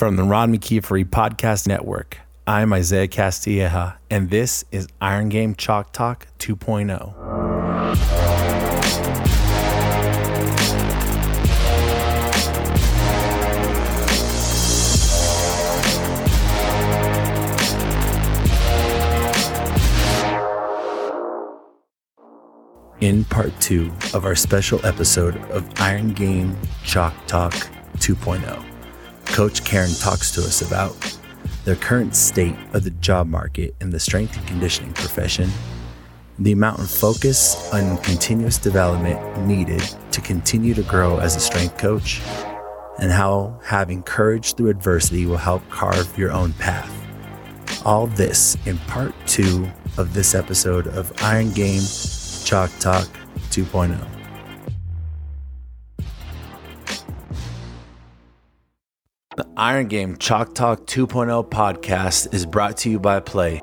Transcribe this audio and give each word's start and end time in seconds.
From 0.00 0.16
the 0.16 0.24
Ron 0.24 0.56
McKeefery 0.56 1.04
Podcast 1.04 1.68
Network, 1.68 2.16
I'm 2.46 2.72
Isaiah 2.72 3.06
Castilleja, 3.06 3.98
and 4.08 4.30
this 4.30 4.64
is 4.72 4.88
Iron 4.98 5.28
Game 5.28 5.54
Chalk 5.54 5.92
Talk 5.92 6.26
2.0. 6.38 7.12
In 23.02 23.24
part 23.26 23.52
two 23.60 23.92
of 24.14 24.24
our 24.24 24.34
special 24.34 24.80
episode 24.86 25.36
of 25.50 25.68
Iron 25.78 26.14
Game 26.14 26.56
Chalk 26.84 27.12
Talk 27.26 27.52
2.0. 27.98 28.79
Coach 29.32 29.64
Caron 29.64 29.92
talks 29.94 30.32
to 30.32 30.40
us 30.40 30.60
about 30.60 30.94
the 31.64 31.76
current 31.76 32.16
state 32.16 32.56
of 32.72 32.84
the 32.84 32.90
job 32.90 33.26
market 33.26 33.74
in 33.80 33.90
the 33.90 34.00
strength 34.00 34.36
and 34.36 34.46
conditioning 34.46 34.92
profession, 34.92 35.48
the 36.38 36.52
amount 36.52 36.80
of 36.80 36.90
focus 36.90 37.72
on 37.72 37.96
continuous 37.98 38.58
development 38.58 39.46
needed 39.46 39.82
to 40.10 40.20
continue 40.20 40.74
to 40.74 40.82
grow 40.82 41.18
as 41.18 41.36
a 41.36 41.40
strength 41.40 41.78
coach, 41.78 42.20
and 42.98 43.12
how 43.12 43.58
having 43.64 44.02
courage 44.02 44.54
through 44.54 44.68
adversity 44.68 45.26
will 45.26 45.36
help 45.36 45.66
carve 45.70 46.18
your 46.18 46.32
own 46.32 46.52
path. 46.54 46.90
All 47.86 48.08
this 48.08 48.56
in 48.66 48.78
part 48.78 49.14
two 49.26 49.70
of 49.96 50.12
this 50.12 50.34
episode 50.34 50.86
of 50.88 51.12
Iron 51.22 51.52
Game 51.52 51.82
Chalk 52.44 52.70
Talk 52.80 53.06
2.0. 53.50 54.19
The 59.40 59.48
Iron 59.56 59.88
Game 59.88 60.18
Chalk 60.18 60.54
Talk 60.54 60.86
2.0 60.86 61.48
podcast 61.48 62.34
is 62.34 62.44
brought 62.44 62.76
to 62.76 62.90
you 62.90 63.00
by 63.00 63.20
Play. 63.20 63.62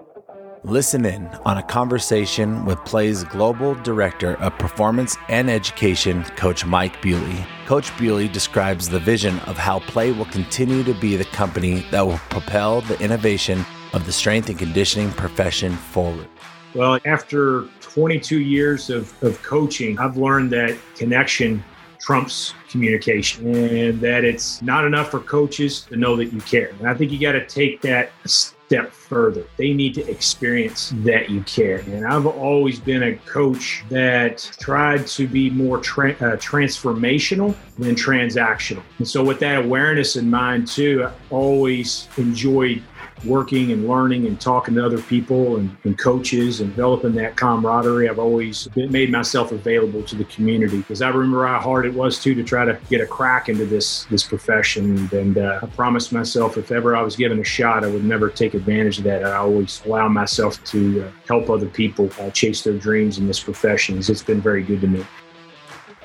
Listen 0.64 1.06
in 1.06 1.28
on 1.45 1.59
a 1.59 1.61
conversation 1.61 2.66
with 2.66 2.83
Play's 2.83 3.23
Global 3.25 3.75
Director 3.75 4.38
of 4.38 4.58
Performance 4.58 5.16
and 5.30 5.52
Education, 5.52 6.23
Coach 6.36 6.66
Mike 6.66 7.00
Bewley. 7.03 7.45
Coach 7.67 7.95
Bewley 8.00 8.28
describes 8.28 8.89
the 8.89 8.98
vision 9.00 9.38
of 9.42 9.55
how 9.55 9.78
Play 9.81 10.11
will 10.11 10.25
continue 10.25 10.83
to 10.83 10.95
be 10.95 11.16
the 11.16 11.25
company 11.25 11.86
that 11.92 12.08
will 12.08 12.17
propel 12.31 12.81
the 12.81 13.00
innovation 13.00 13.64
of 13.94 14.08
the 14.08 14.11
strength 14.11 14.50
and 14.50 14.58
conditioning 14.58 15.11
profession 15.11 15.73
forward. 15.73 16.28
Well, 16.73 16.98
after 17.05 17.66
22 17.81 18.39
years 18.39 18.89
of, 18.89 19.14
of 19.22 19.39
coaching, 19.44 20.00
I've 20.00 20.17
learned 20.17 20.50
that 20.53 20.75
connection 20.95 21.64
trumps 22.00 22.53
communication 22.70 23.53
and 23.56 24.00
that 24.02 24.23
it's 24.23 24.62
not 24.62 24.86
enough 24.86 25.12
for 25.12 25.20
coaches 25.20 25.81
to 25.81 25.95
know 25.95 26.16
that 26.16 26.34
you 26.34 26.42
care. 26.42 26.70
And 26.80 26.88
I 26.88 26.94
think 26.94 27.12
you 27.12 27.20
got 27.20 27.34
to 27.34 27.45
take 27.45 27.81
that 27.81 28.12
a 28.23 28.30
step 28.30 28.92
further. 28.92 29.45
They 29.56 29.73
need 29.73 29.94
to 29.95 30.09
experience 30.09 30.94
that 30.98 31.30
you 31.30 31.42
care. 31.44 31.80
And 31.88 32.06
I've 32.06 32.26
always 32.26 32.80
been 32.80 33.04
a 33.04 33.16
coach 33.17 33.84
that 33.89 34.39
tried 34.59 35.08
to 35.08 35.28
be 35.28 35.50
more 35.50 35.78
tra- 35.78 36.12
uh, 36.12 36.36
transformational 36.36 37.56
than 37.78 37.95
transactional. 37.95 38.84
And 38.98 39.08
so, 39.08 39.23
with 39.23 39.39
that 39.39 39.64
awareness 39.64 40.17
in 40.17 40.30
mind, 40.30 40.67
too, 40.67 41.06
I 41.06 41.14
always 41.30 42.09
enjoyed 42.17 42.84
working 43.26 43.72
and 43.72 43.88
learning 43.88 44.28
and 44.28 44.40
talking 44.40 44.76
to 44.76 44.86
other 44.86 45.02
people 45.02 45.58
and, 45.58 45.76
and, 45.84 45.98
coaches 45.98 46.62
and 46.62 46.70
developing 46.70 47.14
that 47.14 47.36
camaraderie. 47.36 48.10
I've 48.10 48.20
always 48.20 48.68
been, 48.68 48.92
made 48.92 49.12
myself 49.12 49.52
available 49.52 50.04
to 50.04 50.16
the 50.16 50.26
community 50.26 50.78
because 50.78 51.02
I 51.02 51.10
remember 51.10 51.48
how 51.48 51.60
hard 51.60 51.86
it 51.86 51.94
was 51.94 52.22
too 52.22 52.36
to 52.36 52.44
try 52.44 52.66
to 52.66 52.80
get 52.90 53.02
a 53.02 53.08
crack 53.08 53.50
into 53.50 53.66
this 53.66 54.06
this 54.06 54.23
profession. 54.23 55.10
And 55.12 55.38
uh, 55.38 55.60
I 55.62 55.66
promised 55.68 56.12
myself 56.12 56.58
if 56.58 56.72
ever 56.72 56.95
I 56.95 57.02
was 57.02 57.16
given 57.16 57.40
a 57.40 57.44
shot, 57.44 57.84
I 57.84 57.88
would 57.88 58.06
never 58.06 58.30
take 58.30 58.54
advantage 58.54 58.98
of 59.00 59.04
that. 59.06 59.23
I 59.23 59.38
always 59.38 59.82
allow 59.86 60.08
myself 60.08 60.64
to 60.66 61.06
uh, 61.06 61.12
help 61.28 61.50
other 61.50 61.68
people 61.68 62.10
uh, 62.20 62.30
chase 62.32 62.64
their 62.64 62.78
dreams 62.78 63.18
in 63.18 63.28
this 63.28 63.40
profession. 63.40 63.98
It's 63.98 64.23
been 64.23 64.42
very 64.42 64.64
good 64.64 64.82
to 64.82 64.88
me. 64.88 65.06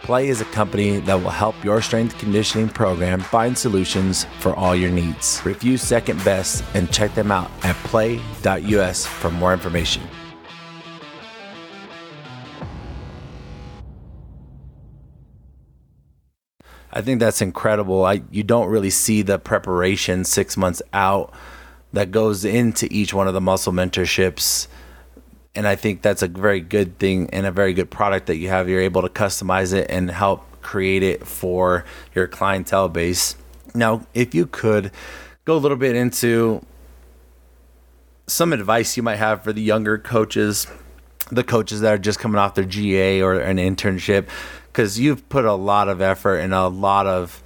Play 0.02 0.28
is 0.30 0.40
a 0.40 0.44
company 0.46 0.98
that 0.98 1.14
will 1.14 1.30
help 1.30 1.54
your 1.62 1.80
strength 1.80 2.18
conditioning 2.18 2.68
program 2.68 3.20
find 3.20 3.56
solutions 3.56 4.24
for 4.40 4.52
all 4.56 4.74
your 4.74 4.90
needs. 4.90 5.40
Review 5.44 5.76
Second 5.76 6.24
Best 6.24 6.64
and 6.74 6.90
check 6.92 7.14
them 7.14 7.30
out 7.30 7.48
at 7.62 7.76
play.us 7.84 9.06
for 9.06 9.30
more 9.30 9.52
information. 9.52 10.02
I 16.94 17.00
think 17.00 17.20
that's 17.20 17.40
incredible. 17.40 18.04
I 18.04 18.22
you 18.32 18.42
don't 18.42 18.68
really 18.68 18.90
see 18.90 19.22
the 19.22 19.38
preparation 19.38 20.24
6 20.24 20.56
months 20.56 20.82
out 20.92 21.32
that 21.92 22.10
goes 22.10 22.44
into 22.44 22.88
each 22.90 23.14
one 23.14 23.28
of 23.28 23.34
the 23.34 23.40
muscle 23.40 23.72
mentorships 23.72 24.66
and 25.54 25.66
I 25.66 25.76
think 25.76 26.02
that's 26.02 26.22
a 26.22 26.28
very 26.28 26.60
good 26.60 26.98
thing 26.98 27.28
and 27.30 27.46
a 27.46 27.50
very 27.50 27.74
good 27.74 27.90
product 27.90 28.26
that 28.26 28.36
you 28.36 28.48
have. 28.48 28.68
You're 28.68 28.80
able 28.80 29.02
to 29.02 29.08
customize 29.08 29.74
it 29.74 29.90
and 29.90 30.10
help 30.10 30.44
create 30.62 31.02
it 31.02 31.26
for 31.26 31.84
your 32.14 32.26
clientele 32.26 32.88
base. 32.88 33.36
Now, 33.74 34.06
if 34.14 34.34
you 34.34 34.46
could 34.46 34.90
go 35.44 35.56
a 35.56 35.58
little 35.58 35.76
bit 35.76 35.96
into 35.96 36.64
some 38.26 38.52
advice 38.52 38.96
you 38.96 39.02
might 39.02 39.16
have 39.16 39.42
for 39.44 39.52
the 39.52 39.60
younger 39.60 39.98
coaches, 39.98 40.66
the 41.30 41.44
coaches 41.44 41.80
that 41.80 41.92
are 41.92 41.98
just 41.98 42.18
coming 42.18 42.38
off 42.38 42.54
their 42.54 42.64
GA 42.64 43.20
or 43.20 43.38
an 43.38 43.58
internship, 43.58 44.28
because 44.66 44.98
you've 44.98 45.28
put 45.28 45.44
a 45.44 45.52
lot 45.52 45.88
of 45.88 46.00
effort 46.00 46.38
and 46.38 46.54
a 46.54 46.68
lot 46.68 47.06
of 47.06 47.42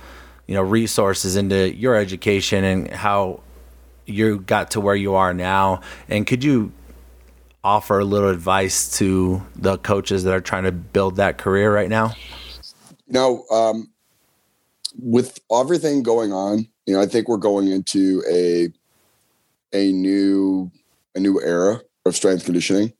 you 0.46 0.54
know 0.54 0.62
resources 0.62 1.34
into 1.34 1.74
your 1.74 1.96
education 1.96 2.62
and 2.62 2.90
how 2.90 3.40
you 4.04 4.38
got 4.38 4.70
to 4.72 4.80
where 4.80 4.94
you 4.94 5.14
are 5.14 5.34
now. 5.34 5.80
And 6.08 6.26
could 6.26 6.44
you 6.44 6.72
offer 7.66 7.98
a 7.98 8.04
little 8.04 8.30
advice 8.30 8.96
to 8.96 9.42
the 9.56 9.76
coaches 9.78 10.22
that 10.22 10.32
are 10.32 10.40
trying 10.40 10.62
to 10.62 10.70
build 10.70 11.16
that 11.16 11.36
career 11.36 11.74
right 11.74 11.88
now? 11.88 12.14
Know, 13.08 13.42
um, 13.50 13.90
with 14.96 15.40
everything 15.52 16.04
going 16.04 16.32
on, 16.32 16.68
you 16.86 16.94
know, 16.94 17.00
I 17.02 17.06
think 17.06 17.28
we're 17.28 17.38
going 17.38 17.66
into 17.66 18.22
a 18.30 18.68
a 19.72 19.90
new 19.90 20.70
a 21.16 21.20
new 21.20 21.40
era 21.42 21.80
of 22.04 22.14
strength 22.14 22.44
conditioning. 22.44 22.92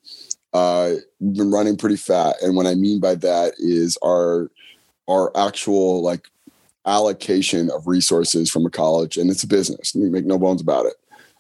Uh, 0.53 0.94
we've 1.21 1.37
been 1.37 1.53
running 1.53 1.76
pretty 1.76 1.97
fat, 1.97 2.34
and 2.43 2.56
what 2.56 2.66
I 2.66 2.75
mean 2.75 2.99
by 2.99 3.15
that 3.15 3.55
is 3.59 3.97
our 4.05 4.50
our 5.09 5.31
actual 5.37 6.03
like 6.03 6.26
allocation 6.87 7.71
of 7.71 7.87
resources 7.87 8.50
from 8.50 8.66
a 8.66 8.71
college, 8.71 9.16
and 9.16 9.31
it's 9.31 9.44
a 9.44 9.49
business. 9.49 9.94
We 9.94 10.10
make 10.10 10.26
no 10.26 10.38
bones 10.38 10.60
about 10.60 10.87
it 10.87 10.94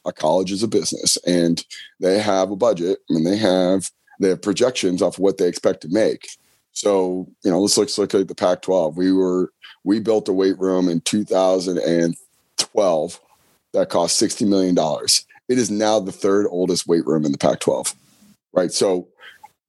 a 0.06 0.12
college 0.12 0.52
is 0.52 0.62
a 0.62 0.68
business 0.68 1.16
and 1.26 1.64
they 2.00 2.18
have 2.18 2.50
a 2.50 2.56
budget 2.56 2.98
and 3.08 3.26
they 3.26 3.36
have 3.36 3.90
they 4.18 4.30
have 4.30 4.40
projections 4.42 5.02
off 5.02 5.18
what 5.18 5.36
they 5.38 5.48
expect 5.48 5.80
to 5.82 5.88
make. 5.88 6.28
So, 6.72 7.28
you 7.42 7.50
know, 7.50 7.60
let's 7.60 7.78
look, 7.78 7.86
let's 7.86 7.98
look 7.98 8.14
at 8.14 8.28
the 8.28 8.34
Pac 8.34 8.62
12. 8.62 8.96
We 8.96 9.12
were, 9.12 9.52
we 9.84 10.00
built 10.00 10.28
a 10.28 10.32
weight 10.32 10.58
room 10.58 10.88
in 10.88 11.02
2012 11.02 13.20
that 13.72 13.88
cost 13.88 14.22
$60 14.22 14.48
million. 14.48 14.76
It 15.48 15.58
is 15.58 15.70
now 15.70 16.00
the 16.00 16.12
third 16.12 16.46
oldest 16.50 16.86
weight 16.86 17.06
room 17.06 17.24
in 17.24 17.32
the 17.32 17.38
Pac 17.38 17.60
12, 17.60 17.94
right? 18.52 18.70
So 18.72 19.08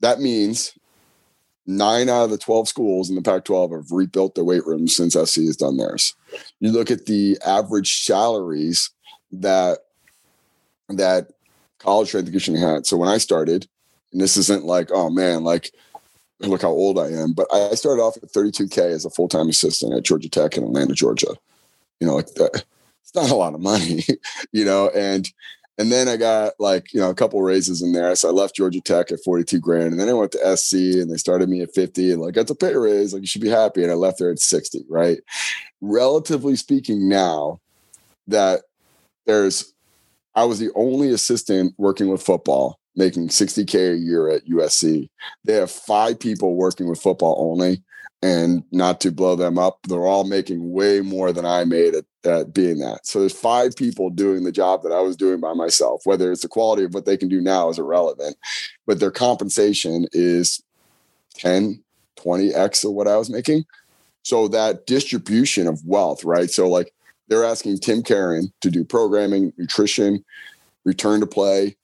that 0.01 0.19
means 0.19 0.77
nine 1.65 2.09
out 2.09 2.25
of 2.25 2.29
the 2.29 2.37
12 2.37 2.67
schools 2.67 3.09
in 3.09 3.15
the 3.15 3.21
Pac 3.21 3.45
12 3.45 3.71
have 3.71 3.91
rebuilt 3.91 4.35
their 4.35 4.43
weight 4.43 4.65
rooms 4.65 4.93
since 4.95 5.13
SC 5.13 5.43
has 5.43 5.57
done 5.57 5.77
theirs. 5.77 6.13
You 6.59 6.71
look 6.71 6.91
at 6.91 7.05
the 7.05 7.37
average 7.45 8.03
salaries 8.03 8.91
that 9.31 9.79
that 10.89 11.31
college 11.79 12.11
conditioning 12.11 12.61
had. 12.61 12.85
So 12.85 12.97
when 12.97 13.09
I 13.09 13.17
started, 13.17 13.67
and 14.11 14.21
this 14.21 14.37
isn't 14.37 14.65
like, 14.65 14.89
oh 14.91 15.09
man, 15.09 15.43
like 15.43 15.71
look 16.39 16.61
how 16.61 16.69
old 16.69 16.99
I 16.99 17.07
am, 17.07 17.33
but 17.33 17.47
I 17.51 17.73
started 17.75 18.01
off 18.01 18.17
at 18.17 18.31
32k 18.31 18.77
as 18.77 19.05
a 19.05 19.09
full 19.09 19.27
time 19.27 19.49
assistant 19.49 19.93
at 19.93 20.03
Georgia 20.03 20.29
Tech 20.29 20.57
in 20.57 20.63
Atlanta, 20.63 20.93
Georgia. 20.93 21.35
You 21.99 22.07
know, 22.07 22.15
like 22.15 22.33
that, 22.35 22.63
it's 23.03 23.15
not 23.15 23.31
a 23.31 23.35
lot 23.35 23.55
of 23.55 23.61
money, 23.61 24.03
you 24.51 24.65
know, 24.65 24.89
and 24.89 25.28
and 25.79 25.91
then 25.91 26.07
I 26.07 26.17
got 26.17 26.53
like 26.59 26.93
you 26.93 26.99
know 26.99 27.09
a 27.09 27.16
couple 27.16 27.41
raises 27.41 27.81
in 27.81 27.91
there. 27.91 28.16
So 28.16 28.29
I 28.29 28.31
left 28.31 28.55
Georgia 28.55 28.81
Tech 28.81 29.11
at 29.11 29.23
42 29.23 29.59
grand, 29.59 29.91
and 29.91 29.99
then 29.99 30.09
I 30.09 30.13
went 30.13 30.31
to 30.33 30.57
SC, 30.57 30.73
and 30.73 31.11
they 31.11 31.17
started 31.17 31.49
me 31.49 31.61
at 31.61 31.73
50, 31.73 32.11
and 32.11 32.22
like 32.22 32.35
that's 32.35 32.51
a 32.51 32.55
pay 32.55 32.75
raise, 32.75 33.13
like 33.13 33.22
you 33.22 33.28
should 33.28 33.41
be 33.41 33.49
happy, 33.49 33.83
and 33.83 33.91
I 33.91 33.95
left 33.95 34.19
there 34.19 34.31
at 34.31 34.40
60. 34.40 34.85
Right, 34.90 35.19
relatively 35.81 36.55
speaking, 36.55 37.09
now 37.09 37.59
that 38.28 38.61
there's 39.25 39.73
I 40.37 40.45
was 40.45 40.59
the 40.59 40.69
only 40.75 41.09
assistant 41.11 41.73
working 41.79 42.09
with 42.09 42.22
football, 42.22 42.79
making 42.95 43.29
60K 43.29 43.95
a 43.95 43.97
year 43.97 44.29
at 44.29 44.45
USC. 44.45 45.09
They 45.43 45.53
have 45.53 45.72
five 45.72 46.19
people 46.19 46.55
working 46.55 46.87
with 46.87 47.01
football 47.01 47.35
only. 47.39 47.84
And 48.22 48.63
not 48.72 49.01
to 49.01 49.11
blow 49.11 49.35
them 49.35 49.57
up, 49.57 49.79
they're 49.87 50.05
all 50.05 50.23
making 50.23 50.72
way 50.72 51.01
more 51.01 51.31
than 51.31 51.45
I 51.45 51.66
made 51.66 51.95
at, 51.95 52.05
at 52.23 52.53
being 52.53 52.79
that. 52.79 53.05
So 53.05 53.19
there's 53.19 53.34
five 53.34 53.75
people 53.75 54.11
doing 54.11 54.43
the 54.43 54.51
job 54.51 54.84
that 54.84 54.91
I 54.91 55.01
was 55.01 55.16
doing 55.16 55.39
by 55.39 55.53
myself. 55.53 56.01
Whether 56.03 56.31
it's 56.31 56.41
the 56.43 56.47
quality 56.47 56.83
of 56.83 56.93
what 56.93 57.05
they 57.05 57.17
can 57.17 57.29
do 57.29 57.41
now 57.41 57.69
is 57.69 57.79
irrelevant, 57.79 58.35
but 58.85 58.99
their 58.99 59.11
compensation 59.11 60.07
is 60.13 60.61
10, 61.35 61.83
20x 62.19 62.85
of 62.85 62.91
what 62.93 63.07
I 63.07 63.17
was 63.17 63.29
making. 63.29 63.66
So 64.23 64.47
that 64.49 64.85
distribution 64.85 65.67
of 65.67 65.83
wealth, 65.85 66.23
right? 66.23 66.49
So 66.49 66.67
like 66.67 66.93
they're 67.28 67.44
asking 67.44 67.79
Tim 67.79 68.03
Caron 68.03 68.52
to 68.62 68.70
do 68.70 68.84
programming, 68.84 69.53
nutrition, 69.58 70.24
return 70.85 71.20
to 71.20 71.28
play, 71.28 71.76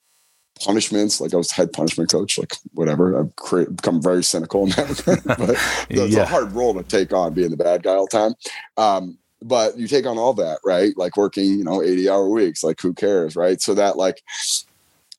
punishments. 0.61 1.19
Like 1.19 1.33
I 1.33 1.37
was 1.37 1.51
head 1.51 1.73
punishment 1.73 2.11
coach, 2.11 2.37
like 2.37 2.55
whatever. 2.73 3.19
I've 3.19 3.75
become 3.75 4.01
very 4.01 4.23
cynical 4.23 4.63
in 4.63 4.69
that 4.71 5.05
regard, 5.07 5.23
but 5.37 5.49
it's 5.89 6.15
yeah. 6.15 6.23
a 6.23 6.25
hard 6.25 6.51
role 6.53 6.73
to 6.73 6.83
take 6.83 7.13
on 7.13 7.33
being 7.33 7.51
the 7.51 7.57
bad 7.57 7.83
guy 7.83 7.93
all 7.93 8.07
the 8.09 8.17
time. 8.17 8.33
Um, 8.77 9.17
but 9.41 9.77
you 9.77 9.87
take 9.87 10.05
on 10.05 10.17
all 10.17 10.33
that, 10.35 10.59
right? 10.63 10.93
Like 10.97 11.17
working, 11.17 11.45
you 11.45 11.63
know, 11.63 11.83
80 11.83 12.09
hour 12.09 12.29
weeks, 12.29 12.63
like 12.63 12.79
who 12.81 12.93
cares, 12.93 13.35
right? 13.35 13.61
So 13.61 13.73
that 13.73 13.97
like 13.97 14.23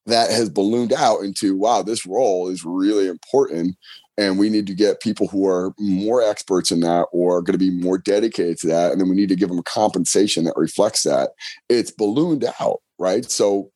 that 0.06 0.30
has 0.30 0.48
ballooned 0.48 0.92
out 0.92 1.20
into 1.20 1.56
wow, 1.56 1.82
this 1.82 2.06
role 2.06 2.48
is 2.48 2.64
really 2.64 3.06
important. 3.06 3.76
And 4.16 4.38
we 4.38 4.48
need 4.48 4.66
to 4.68 4.74
get 4.74 5.00
people 5.00 5.26
who 5.26 5.46
are 5.48 5.74
more 5.78 6.22
experts 6.22 6.70
in 6.70 6.80
that 6.80 7.06
or 7.12 7.42
going 7.42 7.58
to 7.58 7.58
be 7.58 7.70
more 7.70 7.98
dedicated 7.98 8.58
to 8.58 8.68
that. 8.68 8.92
And 8.92 9.00
then 9.00 9.08
we 9.08 9.16
need 9.16 9.28
to 9.30 9.36
give 9.36 9.48
them 9.48 9.62
compensation 9.64 10.44
that 10.44 10.56
reflects 10.56 11.02
that. 11.02 11.30
It's 11.68 11.90
ballooned 11.90 12.44
out, 12.60 12.80
right? 12.98 13.28
So 13.28 13.72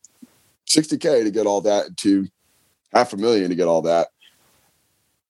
60K 0.69 1.25
to 1.25 1.31
get 1.31 1.47
all 1.47 1.61
that 1.63 1.97
to 1.99 2.29
half 2.93 3.13
a 3.13 3.17
million 3.17 3.51
to 3.51 3.57
get 3.57 3.67
all 3.67 3.83
that. 3.83 4.09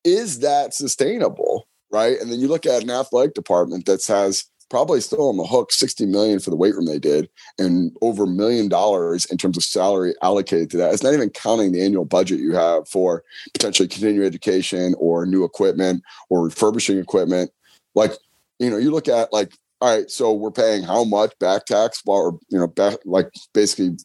Is 0.05 0.41
that 0.41 0.75
sustainable? 0.75 1.67
Right. 1.91 2.21
And 2.21 2.31
then 2.31 2.39
you 2.39 2.49
look 2.49 2.67
at 2.67 2.83
an 2.83 2.91
athletic 2.91 3.33
department 3.33 3.87
that 3.87 4.05
has 4.07 4.45
probably 4.71 5.01
still 5.01 5.29
on 5.29 5.37
the 5.37 5.47
hook 5.47 5.73
60 5.73 6.07
million 6.07 6.39
for 6.41 6.51
the 6.51 6.57
weight 6.57 6.75
room 6.75 6.87
they 6.87 6.99
did 6.99 7.29
and 7.59 7.97
over 8.03 8.25
a 8.25 8.29
million 8.29 8.69
dollars 8.69 9.25
in 9.27 9.39
terms 9.39 9.57
of 9.57 9.65
salary 9.65 10.15
allocated 10.23 10.71
to 10.71 10.77
that. 10.77 10.93
It's 10.93 11.03
not 11.03 11.15
even 11.15 11.31
counting 11.31 11.73
the 11.73 11.83
annual 11.83 12.05
budget 12.05 12.41
you 12.41 12.55
have 12.55 12.89
for 12.89 13.25
potentially 13.53 13.89
continuing 13.89 14.27
education 14.27 14.95
or 14.99 15.27
new 15.27 15.45
equipment 15.45 16.03
or 16.29 16.45
refurbishing 16.45 16.99
equipment. 16.99 17.51
Like, 17.95 18.13
you 18.59 18.71
know, 18.71 18.77
you 18.77 18.91
look 18.91 19.09
at 19.09 19.33
like, 19.33 19.53
all 19.81 19.97
right, 19.97 20.11
so 20.11 20.33
we're 20.33 20.51
paying 20.51 20.83
how 20.83 21.05
much 21.05 21.39
back 21.39 21.65
tax 21.65 22.03
or 22.05 22.39
you 22.49 22.59
know, 22.59 22.67
back, 22.67 22.97
like 23.05 23.31
basically 23.55 23.97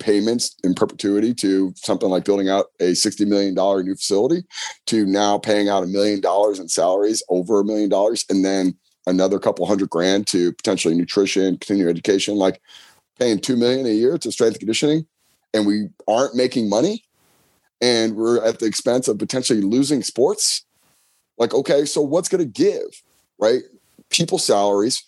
payments 0.00 0.56
in 0.64 0.74
perpetuity 0.74 1.32
to 1.34 1.72
something 1.76 2.08
like 2.08 2.24
building 2.24 2.48
out 2.48 2.66
a 2.80 2.92
$60 2.92 3.26
million 3.28 3.54
new 3.54 3.94
facility 3.94 4.42
to 4.86 5.06
now 5.06 5.38
paying 5.38 5.68
out 5.68 5.84
a 5.84 5.86
million 5.86 6.20
dollars 6.20 6.58
in 6.58 6.68
salaries 6.68 7.22
over 7.28 7.60
a 7.60 7.64
million 7.64 7.88
dollars 7.88 8.24
and 8.28 8.44
then 8.44 8.74
another 9.06 9.38
couple 9.38 9.66
hundred 9.66 9.90
grand 9.90 10.26
to 10.28 10.52
potentially 10.52 10.94
nutrition, 10.94 11.56
continuing 11.58 11.90
education, 11.90 12.36
like 12.36 12.60
paying 13.18 13.38
two 13.38 13.56
million 13.56 13.86
a 13.86 13.90
year 13.90 14.18
to 14.18 14.32
strength 14.32 14.58
conditioning, 14.58 15.06
and 15.54 15.66
we 15.66 15.88
aren't 16.08 16.34
making 16.34 16.68
money, 16.68 17.04
and 17.80 18.16
we're 18.16 18.44
at 18.44 18.58
the 18.58 18.66
expense 18.66 19.08
of 19.08 19.18
potentially 19.18 19.60
losing 19.60 20.02
sports. 20.02 20.64
Like, 21.38 21.54
okay, 21.54 21.84
so 21.84 22.02
what's 22.02 22.28
going 22.28 22.44
to 22.44 22.62
give, 22.62 23.02
right? 23.38 23.62
People's 24.10 24.44
salaries, 24.44 25.02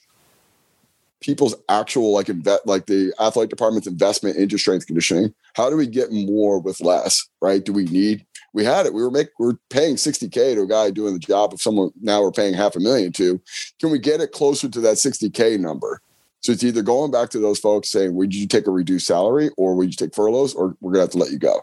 people's 1.20 1.54
actual 1.68 2.12
like 2.12 2.28
invest, 2.28 2.66
like 2.66 2.86
the 2.86 3.12
athletic 3.20 3.50
department's 3.50 3.86
investment 3.86 4.36
into 4.36 4.58
strength 4.58 4.86
conditioning. 4.86 5.34
How 5.54 5.70
do 5.70 5.76
we 5.76 5.86
get 5.86 6.12
more 6.12 6.58
with 6.58 6.80
less, 6.80 7.26
right? 7.40 7.64
Do 7.64 7.72
we 7.72 7.84
need 7.84 8.26
we 8.52 8.64
had 8.64 8.86
it. 8.86 8.94
We 8.94 9.02
were 9.02 9.10
making 9.10 9.32
we 9.38 9.48
are 9.48 9.58
paying 9.70 9.96
60K 9.96 10.54
to 10.54 10.62
a 10.62 10.66
guy 10.66 10.90
doing 10.90 11.14
the 11.14 11.18
job 11.18 11.52
of 11.52 11.60
someone 11.60 11.90
now 12.00 12.22
we're 12.22 12.32
paying 12.32 12.54
half 12.54 12.76
a 12.76 12.80
million 12.80 13.12
to. 13.12 13.40
Can 13.80 13.90
we 13.90 13.98
get 13.98 14.20
it 14.20 14.32
closer 14.32 14.68
to 14.68 14.80
that 14.80 14.96
60K 14.96 15.58
number? 15.58 16.00
So 16.40 16.52
it's 16.52 16.64
either 16.64 16.82
going 16.82 17.10
back 17.10 17.30
to 17.30 17.38
those 17.38 17.60
folks 17.60 17.90
saying, 17.90 18.14
would 18.16 18.34
you 18.34 18.48
take 18.48 18.66
a 18.66 18.72
reduced 18.72 19.06
salary 19.06 19.50
or 19.56 19.76
would 19.76 19.88
you 19.88 19.96
take 19.96 20.14
furloughs 20.14 20.54
or 20.54 20.76
we're 20.80 20.92
gonna 20.92 21.04
have 21.04 21.10
to 21.10 21.18
let 21.18 21.30
you 21.30 21.38
go. 21.38 21.60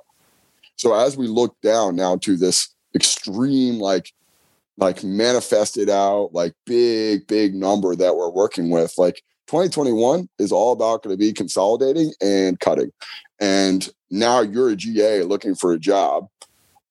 So 0.77 0.94
as 0.94 1.18
we 1.18 1.27
look 1.27 1.56
down 1.62 1.95
now 1.95 2.15
to 2.18 2.38
this 2.38 2.74
extreme 2.95 3.80
like 3.80 4.13
like 4.77 5.03
manifested 5.03 5.89
out 5.89 6.30
like 6.33 6.53
big 6.65 7.27
big 7.27 7.53
number 7.53 7.95
that 7.95 8.15
we're 8.15 8.30
working 8.30 8.69
with 8.69 8.94
like 8.97 9.21
2021 9.47 10.30
is 10.39 10.51
all 10.51 10.71
about 10.71 11.03
going 11.03 11.13
to 11.13 11.19
be 11.19 11.33
consolidating 11.33 12.13
and 12.21 12.59
cutting 12.59 12.91
and 13.39 13.89
now 14.09 14.41
you're 14.41 14.69
a 14.69 14.75
ga 14.75 15.24
looking 15.24 15.53
for 15.53 15.74
a 15.74 15.80
job 15.80 16.27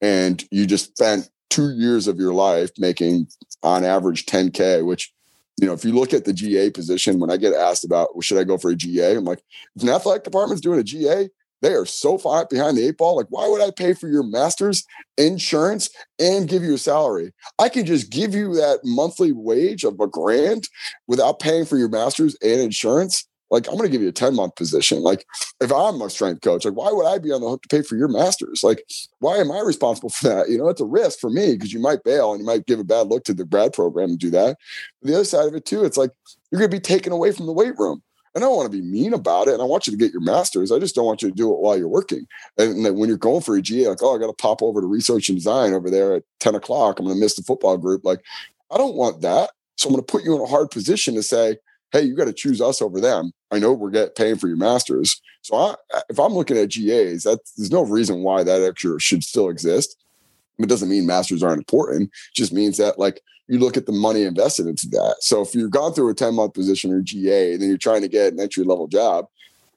and 0.00 0.44
you 0.50 0.66
just 0.66 0.96
spent 0.96 1.28
two 1.50 1.70
years 1.70 2.06
of 2.06 2.18
your 2.18 2.34
life 2.34 2.70
making 2.78 3.26
on 3.62 3.84
average 3.84 4.26
10k 4.26 4.84
which 4.84 5.12
you 5.60 5.66
know 5.66 5.72
if 5.72 5.84
you 5.84 5.92
look 5.92 6.12
at 6.12 6.24
the 6.24 6.32
ga 6.32 6.70
position 6.70 7.18
when 7.18 7.30
i 7.30 7.36
get 7.36 7.54
asked 7.54 7.84
about 7.84 8.14
well, 8.14 8.22
should 8.22 8.38
i 8.38 8.44
go 8.44 8.58
for 8.58 8.70
a 8.70 8.76
ga 8.76 9.16
i'm 9.16 9.24
like 9.24 9.42
if 9.76 9.82
an 9.82 9.88
athletic 9.88 10.24
department's 10.24 10.60
doing 10.60 10.78
a 10.78 10.84
ga 10.84 11.28
they 11.62 11.72
are 11.72 11.86
so 11.86 12.18
far 12.18 12.46
behind 12.46 12.76
the 12.76 12.86
eight 12.86 12.98
ball. 12.98 13.16
Like, 13.16 13.26
why 13.30 13.48
would 13.48 13.60
I 13.60 13.70
pay 13.70 13.92
for 13.92 14.08
your 14.08 14.22
master's 14.22 14.84
insurance 15.16 15.90
and 16.18 16.48
give 16.48 16.62
you 16.62 16.74
a 16.74 16.78
salary? 16.78 17.32
I 17.58 17.68
can 17.68 17.84
just 17.84 18.10
give 18.10 18.34
you 18.34 18.54
that 18.54 18.80
monthly 18.84 19.32
wage 19.32 19.84
of 19.84 19.98
a 20.00 20.06
grand 20.06 20.68
without 21.06 21.40
paying 21.40 21.64
for 21.64 21.76
your 21.76 21.88
master's 21.88 22.36
and 22.42 22.60
insurance 22.60 23.27
like 23.50 23.66
I'm 23.68 23.76
going 23.76 23.86
to 23.86 23.92
give 23.92 24.02
you 24.02 24.08
a 24.08 24.12
10 24.12 24.34
month 24.34 24.56
position. 24.56 25.02
Like 25.02 25.26
if 25.60 25.72
I'm 25.72 26.00
a 26.00 26.10
strength 26.10 26.42
coach, 26.42 26.64
like 26.64 26.74
why 26.74 26.90
would 26.90 27.06
I 27.06 27.18
be 27.18 27.32
on 27.32 27.40
the 27.40 27.48
hook 27.48 27.62
to 27.62 27.68
pay 27.68 27.82
for 27.82 27.96
your 27.96 28.08
masters? 28.08 28.62
Like 28.62 28.84
why 29.20 29.36
am 29.36 29.50
I 29.50 29.60
responsible 29.60 30.08
for 30.10 30.28
that? 30.28 30.48
You 30.48 30.58
know, 30.58 30.68
it's 30.68 30.80
a 30.80 30.86
risk 30.86 31.18
for 31.18 31.30
me 31.30 31.52
because 31.52 31.72
you 31.72 31.80
might 31.80 32.04
bail 32.04 32.32
and 32.32 32.40
you 32.40 32.46
might 32.46 32.66
give 32.66 32.78
a 32.78 32.84
bad 32.84 33.08
look 33.08 33.24
to 33.24 33.34
the 33.34 33.44
grad 33.44 33.72
program 33.72 34.10
and 34.10 34.18
do 34.18 34.30
that. 34.30 34.56
But 35.00 35.08
the 35.08 35.14
other 35.14 35.24
side 35.24 35.48
of 35.48 35.54
it 35.54 35.64
too, 35.64 35.84
it's 35.84 35.96
like 35.96 36.10
you're 36.50 36.60
going 36.60 36.70
to 36.70 36.76
be 36.76 36.80
taken 36.80 37.12
away 37.12 37.32
from 37.32 37.46
the 37.46 37.52
weight 37.52 37.78
room. 37.78 38.02
And 38.34 38.44
I 38.44 38.46
don't 38.46 38.56
want 38.56 38.70
to 38.70 38.78
be 38.78 38.84
mean 38.84 39.14
about 39.14 39.48
it. 39.48 39.54
And 39.54 39.62
I 39.62 39.64
want 39.64 39.86
you 39.86 39.90
to 39.90 39.96
get 39.96 40.12
your 40.12 40.20
master's. 40.20 40.70
I 40.70 40.78
just 40.78 40.94
don't 40.94 41.06
want 41.06 41.22
you 41.22 41.28
to 41.30 41.34
do 41.34 41.52
it 41.52 41.58
while 41.58 41.76
you're 41.76 41.88
working. 41.88 42.26
And 42.56 42.84
then 42.84 42.96
when 42.96 43.08
you're 43.08 43.18
going 43.18 43.40
for 43.40 43.56
a 43.56 43.62
GA, 43.62 43.88
like, 43.88 44.02
oh, 44.02 44.14
I 44.14 44.18
got 44.18 44.26
to 44.26 44.32
pop 44.34 44.62
over 44.62 44.80
to 44.80 44.86
research 44.86 45.28
and 45.28 45.36
design 45.36 45.72
over 45.72 45.90
there 45.90 46.14
at 46.14 46.24
10 46.40 46.54
o'clock. 46.54 46.98
I'm 46.98 47.06
going 47.06 47.16
to 47.16 47.20
miss 47.20 47.34
the 47.34 47.42
football 47.42 47.76
group. 47.78 48.04
Like, 48.04 48.20
I 48.70 48.76
don't 48.76 48.94
want 48.94 49.22
that. 49.22 49.50
So 49.76 49.88
I'm 49.88 49.94
going 49.94 50.04
to 50.04 50.12
put 50.12 50.24
you 50.24 50.36
in 50.36 50.42
a 50.42 50.46
hard 50.46 50.70
position 50.70 51.14
to 51.14 51.22
say, 51.22 51.56
hey, 51.92 52.02
you 52.02 52.14
got 52.14 52.26
to 52.26 52.32
choose 52.32 52.60
us 52.60 52.82
over 52.82 53.00
them. 53.00 53.32
I 53.50 53.58
know 53.58 53.72
we're 53.72 53.90
getting 53.90 54.14
paying 54.14 54.36
for 54.36 54.48
your 54.48 54.56
masters. 54.56 55.20
So 55.42 55.56
I, 55.56 55.74
if 56.08 56.18
I'm 56.18 56.32
looking 56.32 56.58
at 56.58 56.70
GAs, 56.70 57.22
that 57.22 57.40
there's 57.56 57.70
no 57.70 57.84
reason 57.84 58.22
why 58.22 58.42
that 58.42 58.62
extra 58.62 59.00
should 59.00 59.24
still 59.24 59.48
exist. 59.48 59.96
It 60.58 60.68
doesn't 60.68 60.88
mean 60.88 61.06
masters 61.06 61.42
aren't 61.42 61.58
important. 61.58 62.10
It 62.10 62.34
just 62.34 62.52
means 62.52 62.76
that 62.78 62.98
like 62.98 63.22
you 63.46 63.58
look 63.58 63.76
at 63.76 63.86
the 63.86 63.92
money 63.92 64.24
invested 64.24 64.66
into 64.66 64.88
that. 64.88 65.16
So 65.20 65.40
if 65.40 65.54
you've 65.54 65.70
gone 65.70 65.94
through 65.94 66.10
a 66.10 66.14
10 66.14 66.34
month 66.34 66.54
position 66.54 66.92
or 66.92 67.00
GA 67.00 67.52
and 67.52 67.62
then 67.62 67.68
you're 67.68 67.78
trying 67.78 68.02
to 68.02 68.08
get 68.08 68.32
an 68.32 68.40
entry 68.40 68.64
level 68.64 68.88
job, 68.88 69.26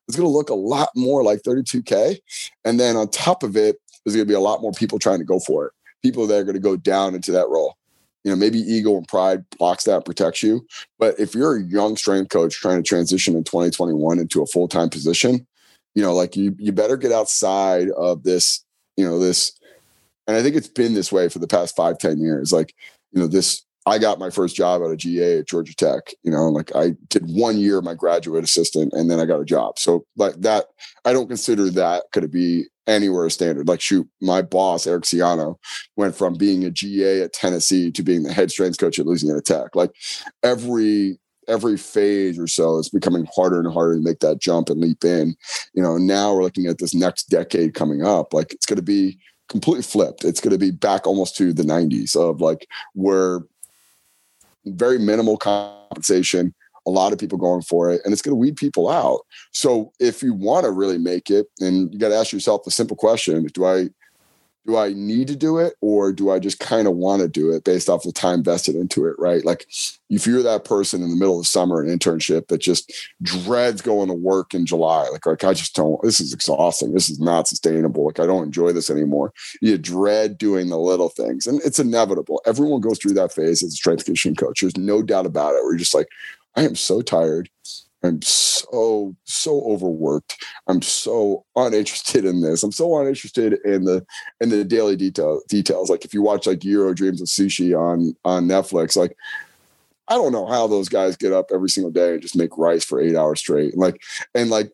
it's 0.07 0.17
going 0.17 0.27
to 0.27 0.35
look 0.35 0.49
a 0.49 0.55
lot 0.55 0.89
more 0.95 1.23
like 1.23 1.43
32K. 1.43 2.17
And 2.65 2.79
then 2.79 2.97
on 2.97 3.09
top 3.09 3.43
of 3.43 3.55
it, 3.55 3.77
there's 4.03 4.15
going 4.15 4.27
to 4.27 4.31
be 4.31 4.35
a 4.35 4.39
lot 4.39 4.61
more 4.61 4.71
people 4.71 4.99
trying 4.99 5.19
to 5.19 5.25
go 5.25 5.39
for 5.39 5.67
it. 5.67 5.73
People 6.01 6.25
that 6.27 6.39
are 6.39 6.43
going 6.43 6.55
to 6.55 6.59
go 6.59 6.75
down 6.75 7.13
into 7.15 7.31
that 7.31 7.47
role 7.47 7.77
you 8.23 8.31
know, 8.31 8.35
maybe 8.35 8.59
ego 8.59 8.97
and 8.97 9.07
pride 9.07 9.44
blocks 9.57 9.85
that, 9.85 10.06
protects 10.06 10.44
you. 10.44 10.65
But 11.00 11.19
if 11.19 11.33
you're 11.33 11.57
a 11.57 11.63
young 11.63 11.97
strength 11.97 12.29
coach 12.29 12.56
trying 12.56 12.81
to 12.81 12.88
transition 12.88 13.35
in 13.35 13.44
2021 13.44 14.19
into 14.19 14.41
a 14.41 14.47
full 14.47 14.68
time 14.68 14.89
position, 14.89 15.47
you 15.95 16.03
know, 16.03 16.13
like 16.13 16.35
you, 16.35 16.56
you 16.57 16.71
better 16.71 16.97
get 16.97 17.11
outside 17.11 17.90
of 17.92 18.23
this, 18.23 18.63
you 18.95 19.06
know, 19.06 19.19
this. 19.19 19.54
And 20.28 20.37
I 20.37 20.44
think 20.44 20.56
it's 20.56 20.68
been 20.68 20.94
this 20.94 21.11
way 21.11 21.30
for 21.30 21.40
the 21.40 21.47
past 21.47 21.75
five, 21.75 21.97
ten 21.97 22.19
years. 22.19 22.54
Like, 22.54 22.75
you 23.11 23.19
know, 23.19 23.28
this 23.28 23.63
I 23.85 23.97
got 23.97 24.19
my 24.19 24.30
first 24.30 24.56
job 24.56 24.81
at 24.83 24.92
a 24.92 24.97
GA 24.97 25.40
at 25.40 25.47
Georgia 25.47 25.76
Tech. 25.76 26.14
You 26.23 26.31
know, 26.31 26.50
like 26.50 26.76
I 26.76 26.94
did 27.07 27.23
one 27.26 27.57
year 27.57 27.81
my 27.81 27.95
graduate 27.95 28.44
assistant, 28.44 28.94
and 28.94 29.09
then 29.09 29.19
I 29.19 29.26
got 29.26 29.42
a 29.42 29.45
job. 29.45 29.80
So 29.80 30.06
like 30.18 30.35
that, 30.42 30.66
I 31.06 31.14
don't 31.14 31.28
consider 31.28 31.69
that 31.71 32.04
could 32.14 32.30
be 32.31 32.66
anywhere 32.88 33.26
a 33.26 33.31
standard. 33.31 33.68
Like 33.68 33.81
shoot, 33.81 34.07
my 34.21 34.42
boss 34.42 34.85
Eric 34.85 35.04
Ciano 35.04 35.56
went 35.95 36.16
from 36.16 36.35
being 36.35 36.64
a 36.64 36.71
GA 36.71 37.21
at 37.21 37.33
Tennessee 37.33 37.92
to 37.92 38.04
being 38.04 38.23
the 38.23 38.33
head 38.33 38.52
strength 38.52 38.78
coach 38.78 39.00
at 39.00 39.06
Louisiana 39.06 39.42
Tech. 39.42 39.76
Like 39.76 39.92
every 40.44 41.19
every 41.47 41.76
phase 41.76 42.38
or 42.38 42.47
so, 42.47 42.78
it's 42.78 42.90
becoming 42.90 43.28
harder 43.35 43.59
and 43.59 43.71
harder 43.71 43.95
to 43.95 44.02
make 44.02 44.19
that 44.19 44.40
jump 44.40 44.69
and 44.69 44.80
leap 44.80 45.04
in. 45.04 45.35
You 45.73 45.81
know, 45.81 45.97
now 45.97 46.33
we're 46.33 46.44
looking 46.44 46.68
at 46.68 46.78
this 46.78 46.94
next 46.94 47.30
decade 47.30 47.73
coming 47.73 48.06
up. 48.06 48.33
Like 48.33 48.54
it's 48.54 48.66
going 48.66 48.78
to 48.78 48.83
be 48.83 49.18
completely 49.50 49.83
flipped. 49.83 50.23
It's 50.23 50.40
going 50.40 50.54
to 50.54 50.57
be 50.57 50.71
back 50.71 51.06
almost 51.06 51.35
to 51.38 51.52
the 51.52 51.64
90s 51.64 52.16
of 52.16 52.40
like 52.42 52.68
where 52.94 53.42
very 54.65 54.99
minimal 54.99 55.37
compensation, 55.37 56.53
a 56.87 56.89
lot 56.89 57.13
of 57.13 57.19
people 57.19 57.37
going 57.37 57.61
for 57.61 57.91
it, 57.91 58.01
and 58.03 58.13
it's 58.13 58.21
going 58.21 58.31
to 58.31 58.35
weed 58.35 58.56
people 58.56 58.89
out. 58.89 59.21
So 59.51 59.91
if 59.99 60.23
you 60.23 60.33
want 60.33 60.65
to 60.65 60.71
really 60.71 60.97
make 60.97 61.30
it, 61.30 61.47
and 61.59 61.94
you 61.94 61.99
got 61.99 62.09
to 62.09 62.15
ask 62.15 62.31
yourself 62.31 62.63
the 62.63 62.71
simple 62.71 62.97
question: 62.97 63.45
Do 63.53 63.65
I 63.65 63.89
do 64.68 64.77
I 64.77 64.94
need 64.94 65.27
to 65.27 65.35
do 65.35 65.57
it 65.57 65.73
or 65.81 66.13
do 66.13 66.30
I 66.30 66.39
just 66.39 66.59
kind 66.59 66.87
of 66.87 66.95
want 66.95 67.21
to 67.21 67.27
do 67.27 67.51
it 67.51 67.63
based 67.63 67.89
off 67.89 68.03
the 68.03 68.11
time 68.11 68.44
vested 68.44 68.75
into 68.75 69.07
it, 69.07 69.15
right? 69.18 69.44
Like 69.44 69.68
if 70.09 70.27
you're 70.27 70.44
that 70.44 70.65
person 70.65 71.01
in 71.01 71.09
the 71.09 71.15
middle 71.15 71.39
of 71.39 71.47
summer, 71.47 71.81
an 71.81 71.87
internship 71.87 72.47
that 72.47 72.59
just 72.59 72.94
dreads 73.23 73.81
going 73.81 74.07
to 74.09 74.13
work 74.13 74.53
in 74.53 74.65
July, 74.65 75.07
like, 75.11 75.25
like 75.25 75.44
I 75.44 75.53
just 75.53 75.75
don't, 75.75 76.01
this 76.03 76.19
is 76.19 76.33
exhausting. 76.33 76.94
This 76.94 77.09
is 77.09 77.19
not 77.19 77.47
sustainable. 77.47 78.06
Like 78.06 78.19
I 78.19 78.27
don't 78.27 78.45
enjoy 78.45 78.71
this 78.71 78.89
anymore. 78.89 79.33
You 79.61 79.77
dread 79.77 80.37
doing 80.37 80.69
the 80.69 80.77
little 80.77 81.09
things 81.09 81.47
and 81.47 81.59
it's 81.65 81.80
inevitable. 81.80 82.41
Everyone 82.45 82.81
goes 82.81 82.99
through 82.99 83.13
that 83.13 83.33
phase 83.33 83.63
as 83.63 83.73
a 83.73 83.77
strength 83.77 84.06
conditioning 84.06 84.35
coach. 84.35 84.61
There's 84.61 84.77
no 84.77 85.01
doubt 85.01 85.25
about 85.25 85.56
it. 85.56 85.63
We're 85.63 85.77
just 85.77 85.95
like, 85.95 86.07
I 86.56 86.63
am 86.63 86.75
so 86.75 87.01
tired. 87.01 87.49
I'm 88.03 88.21
so 88.21 89.15
so 89.25 89.61
overworked. 89.63 90.43
I'm 90.67 90.81
so 90.81 91.45
uninterested 91.55 92.25
in 92.25 92.41
this. 92.41 92.63
I'm 92.63 92.71
so 92.71 92.99
uninterested 92.99 93.59
in 93.65 93.85
the 93.85 94.05
in 94.39 94.49
the 94.49 94.63
daily 94.63 94.95
detail 94.95 95.41
details. 95.47 95.89
Like 95.89 96.05
if 96.05 96.13
you 96.13 96.21
watch 96.21 96.47
like 96.47 96.59
Jiro 96.59 96.93
Dreams 96.93 97.21
of 97.21 97.27
Sushi 97.27 97.77
on 97.77 98.15
on 98.25 98.47
Netflix, 98.47 98.95
like 98.95 99.15
I 100.07 100.15
don't 100.15 100.33
know 100.33 100.45
how 100.45 100.67
those 100.67 100.89
guys 100.89 101.15
get 101.15 101.31
up 101.31 101.51
every 101.53 101.69
single 101.69 101.91
day 101.91 102.13
and 102.13 102.21
just 102.21 102.35
make 102.35 102.57
rice 102.57 102.83
for 102.83 102.99
eight 102.99 103.15
hours 103.15 103.39
straight. 103.39 103.77
Like, 103.77 104.01
and 104.35 104.49
like, 104.49 104.71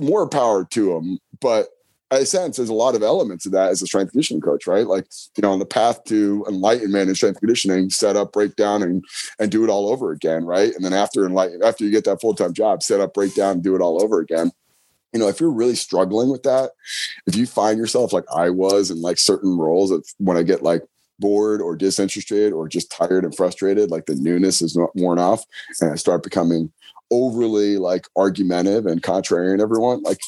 more 0.00 0.28
power 0.28 0.64
to 0.64 0.94
them. 0.94 1.18
But 1.40 1.66
I 2.10 2.22
sense 2.22 2.56
there's 2.56 2.68
a 2.68 2.74
lot 2.74 2.94
of 2.94 3.02
elements 3.02 3.46
of 3.46 3.52
that 3.52 3.70
as 3.70 3.82
a 3.82 3.86
strength 3.86 4.12
conditioning 4.12 4.40
coach, 4.40 4.66
right? 4.66 4.86
Like, 4.86 5.06
you 5.36 5.42
know, 5.42 5.52
on 5.52 5.58
the 5.58 5.66
path 5.66 6.04
to 6.04 6.44
enlightenment 6.48 7.08
and 7.08 7.16
strength 7.16 7.40
conditioning, 7.40 7.90
set 7.90 8.16
up, 8.16 8.32
break 8.32 8.54
down, 8.54 8.82
and 8.82 9.04
and 9.40 9.50
do 9.50 9.64
it 9.64 9.70
all 9.70 9.88
over 9.88 10.12
again, 10.12 10.44
right? 10.44 10.72
And 10.74 10.84
then 10.84 10.92
after 10.92 11.26
enlighten, 11.26 11.62
after 11.64 11.84
you 11.84 11.90
get 11.90 12.04
that 12.04 12.20
full 12.20 12.34
time 12.34 12.52
job, 12.52 12.82
set 12.82 13.00
up, 13.00 13.12
break 13.12 13.34
down, 13.34 13.60
do 13.60 13.74
it 13.74 13.80
all 13.80 14.02
over 14.02 14.20
again. 14.20 14.52
You 15.12 15.18
know, 15.18 15.28
if 15.28 15.40
you're 15.40 15.50
really 15.50 15.74
struggling 15.74 16.30
with 16.30 16.44
that, 16.44 16.72
if 17.26 17.34
you 17.34 17.46
find 17.46 17.78
yourself 17.78 18.12
like 18.12 18.24
I 18.34 18.50
was 18.50 18.90
in 18.90 19.00
like 19.00 19.18
certain 19.18 19.56
roles 19.56 19.90
of 19.90 20.06
when 20.18 20.36
I 20.36 20.42
get 20.42 20.62
like 20.62 20.82
bored 21.18 21.60
or 21.60 21.74
disinterested 21.74 22.52
or 22.52 22.68
just 22.68 22.92
tired 22.92 23.24
and 23.24 23.34
frustrated, 23.34 23.90
like 23.90 24.06
the 24.06 24.14
newness 24.14 24.62
is 24.62 24.76
not 24.76 24.94
worn 24.94 25.18
off, 25.18 25.44
and 25.80 25.90
I 25.90 25.96
start 25.96 26.22
becoming 26.22 26.72
overly 27.10 27.78
like 27.78 28.06
argumentative 28.16 28.86
and 28.86 29.02
contrarian 29.02 29.60
everyone, 29.60 30.02
like 30.02 30.18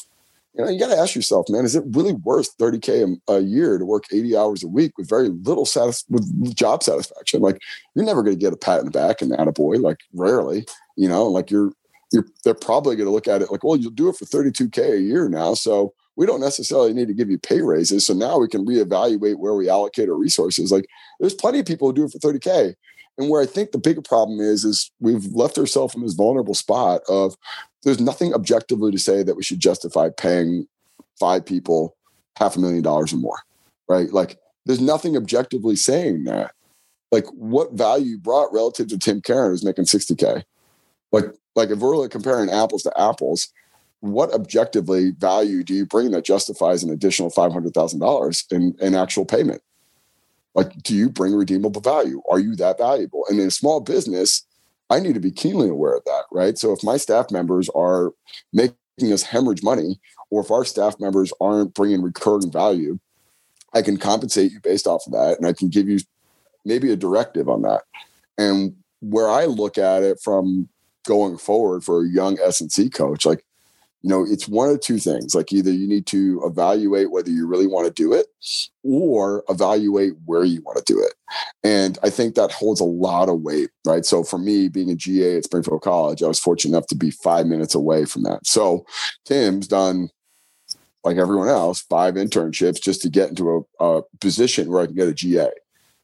you 0.53 0.63
know, 0.63 0.69
you 0.69 0.79
got 0.79 0.87
to 0.87 0.97
ask 0.97 1.15
yourself, 1.15 1.45
man, 1.49 1.65
is 1.65 1.75
it 1.75 1.83
really 1.91 2.13
worth 2.13 2.57
30K 2.57 3.17
a, 3.27 3.33
a, 3.33 3.39
year 3.39 3.77
to 3.77 3.85
work 3.85 4.05
80 4.11 4.35
hours 4.35 4.63
a 4.63 4.67
week 4.67 4.97
with 4.97 5.07
very 5.07 5.29
little 5.29 5.65
satis- 5.65 6.05
with 6.09 6.55
job 6.55 6.83
satisfaction? 6.83 7.41
Like, 7.41 7.61
you're 7.95 8.05
never 8.05 8.23
going 8.23 8.35
to 8.35 8.39
get 8.39 8.53
a 8.53 8.57
pat 8.57 8.79
in 8.79 8.85
the 8.85 8.91
back 8.91 9.21
and 9.21 9.31
that 9.31 9.47
a 9.47 9.51
boy, 9.51 9.75
like, 9.75 9.99
rarely, 10.13 10.65
you 10.95 11.07
know, 11.07 11.25
like 11.25 11.51
you're, 11.51 11.71
you're, 12.11 12.25
they're 12.43 12.55
probably 12.55 12.95
going 12.95 13.07
to 13.07 13.13
look 13.13 13.27
at 13.27 13.41
it 13.41 13.51
like, 13.51 13.63
well, 13.63 13.77
you'll 13.77 13.91
do 13.91 14.09
it 14.09 14.15
for 14.15 14.25
32K 14.25 14.97
a 14.97 15.01
year 15.01 15.29
now. 15.29 15.53
So 15.53 15.93
we 16.15 16.25
don't 16.25 16.41
necessarily 16.41 16.93
need 16.93 17.07
to 17.07 17.13
give 17.13 17.29
you 17.29 17.37
pay 17.37 17.61
raises. 17.61 18.05
So 18.05 18.13
now 18.13 18.39
we 18.39 18.47
can 18.47 18.65
reevaluate 18.65 19.37
where 19.37 19.53
we 19.53 19.69
allocate 19.69 20.09
our 20.09 20.17
resources. 20.17 20.71
Like, 20.71 20.85
there's 21.19 21.35
plenty 21.35 21.59
of 21.59 21.65
people 21.65 21.87
who 21.87 21.93
do 21.93 22.05
it 22.05 22.11
for 22.11 22.19
30K. 22.19 22.73
And 23.19 23.29
where 23.29 23.41
I 23.41 23.45
think 23.45 23.71
the 23.71 23.77
bigger 23.77 24.01
problem 24.01 24.39
is, 24.39 24.63
is 24.63 24.91
we've 25.01 25.25
left 25.33 25.57
ourselves 25.57 25.93
in 25.93 26.01
this 26.01 26.13
vulnerable 26.13 26.53
spot 26.53 27.01
of 27.09 27.35
there's 27.83 27.99
nothing 27.99 28.33
objectively 28.33 28.91
to 28.91 28.97
say 28.97 29.23
that 29.23 29.35
we 29.35 29.43
should 29.43 29.59
justify 29.59 30.09
paying 30.09 30.67
five 31.19 31.45
people 31.45 31.97
half 32.37 32.55
a 32.55 32.59
million 32.59 32.81
dollars 32.81 33.11
or 33.11 33.17
more, 33.17 33.39
right? 33.89 34.11
Like 34.13 34.39
there's 34.65 34.79
nothing 34.79 35.17
objectively 35.17 35.75
saying 35.75 36.23
that. 36.23 36.53
Like 37.11 37.25
what 37.33 37.73
value 37.73 38.17
brought 38.17 38.53
relative 38.53 38.87
to 38.87 38.97
Tim 38.97 39.21
Caron 39.21 39.51
who's 39.51 39.65
making 39.65 39.85
60K? 39.85 40.43
Like, 41.11 41.25
like 41.55 41.71
if 41.71 41.79
we're 41.79 41.97
like 41.97 42.11
comparing 42.11 42.49
apples 42.49 42.83
to 42.83 43.01
apples, 43.01 43.51
what 43.99 44.31
objectively 44.33 45.11
value 45.11 45.63
do 45.63 45.73
you 45.73 45.85
bring 45.85 46.11
that 46.11 46.23
justifies 46.23 46.83
an 46.83 46.89
additional 46.89 47.31
$500,000 47.31 48.51
in, 48.53 48.75
in 48.79 48.95
actual 48.95 49.25
payment? 49.25 49.61
Like, 50.55 50.71
do 50.83 50.95
you 50.95 51.09
bring 51.09 51.33
redeemable 51.33 51.81
value? 51.81 52.21
Are 52.29 52.39
you 52.39 52.55
that 52.55 52.77
valuable? 52.77 53.25
And 53.29 53.39
in 53.39 53.47
a 53.47 53.51
small 53.51 53.79
business, 53.79 54.45
I 54.89 54.99
need 54.99 55.13
to 55.13 55.19
be 55.19 55.31
keenly 55.31 55.69
aware 55.69 55.95
of 55.95 56.03
that, 56.05 56.23
right? 56.31 56.57
So 56.57 56.71
if 56.73 56.83
my 56.83 56.97
staff 56.97 57.31
members 57.31 57.69
are 57.75 58.11
making 58.51 58.75
us 59.01 59.23
hemorrhage 59.23 59.63
money, 59.63 59.99
or 60.31 60.41
if 60.41 60.51
our 60.51 60.65
staff 60.65 60.99
members 60.99 61.31
aren't 61.39 61.73
bringing 61.73 62.01
recurring 62.01 62.51
value, 62.51 62.99
I 63.73 63.83
can 63.83 63.97
compensate 63.97 64.51
you 64.51 64.59
based 64.59 64.87
off 64.87 65.05
of 65.05 65.13
that, 65.13 65.37
and 65.37 65.45
I 65.45 65.53
can 65.53 65.69
give 65.69 65.87
you 65.87 65.99
maybe 66.65 66.91
a 66.91 66.95
directive 66.95 67.47
on 67.47 67.61
that. 67.61 67.83
And 68.37 68.75
where 69.01 69.29
I 69.29 69.45
look 69.45 69.77
at 69.77 70.03
it 70.03 70.19
from 70.23 70.67
going 71.05 71.37
forward 71.37 71.83
for 71.83 72.03
a 72.03 72.09
young 72.09 72.39
S 72.39 72.61
and 72.61 72.71
C 72.71 72.89
coach, 72.89 73.25
like 73.25 73.45
you 74.01 74.09
know 74.09 74.25
it's 74.27 74.47
one 74.47 74.69
of 74.69 74.79
two 74.79 74.97
things 74.97 75.35
like 75.35 75.51
either 75.51 75.71
you 75.71 75.87
need 75.87 76.05
to 76.05 76.41
evaluate 76.45 77.11
whether 77.11 77.29
you 77.29 77.45
really 77.45 77.67
want 77.67 77.85
to 77.85 77.93
do 77.93 78.13
it 78.13 78.27
or 78.83 79.43
evaluate 79.49 80.13
where 80.25 80.43
you 80.43 80.61
want 80.61 80.77
to 80.77 80.93
do 80.93 80.99
it 80.99 81.13
and 81.63 81.97
i 82.03 82.09
think 82.09 82.35
that 82.35 82.51
holds 82.51 82.79
a 82.79 82.85
lot 82.85 83.29
of 83.29 83.41
weight 83.41 83.69
right 83.85 84.05
so 84.05 84.23
for 84.23 84.37
me 84.37 84.67
being 84.67 84.89
a 84.89 84.95
ga 84.95 85.37
at 85.37 85.43
springfield 85.43 85.81
college 85.81 86.23
i 86.23 86.27
was 86.27 86.39
fortunate 86.39 86.75
enough 86.75 86.87
to 86.87 86.95
be 86.95 87.11
five 87.11 87.45
minutes 87.45 87.75
away 87.75 88.05
from 88.05 88.23
that 88.23 88.45
so 88.45 88.85
tim's 89.25 89.67
done 89.67 90.09
like 91.03 91.17
everyone 91.17 91.49
else 91.49 91.81
five 91.81 92.15
internships 92.15 92.81
just 92.81 93.01
to 93.01 93.09
get 93.09 93.29
into 93.29 93.67
a, 93.79 93.85
a 93.85 94.01
position 94.21 94.69
where 94.69 94.83
i 94.83 94.85
can 94.85 94.95
get 94.95 95.09
a 95.09 95.13
ga 95.13 95.49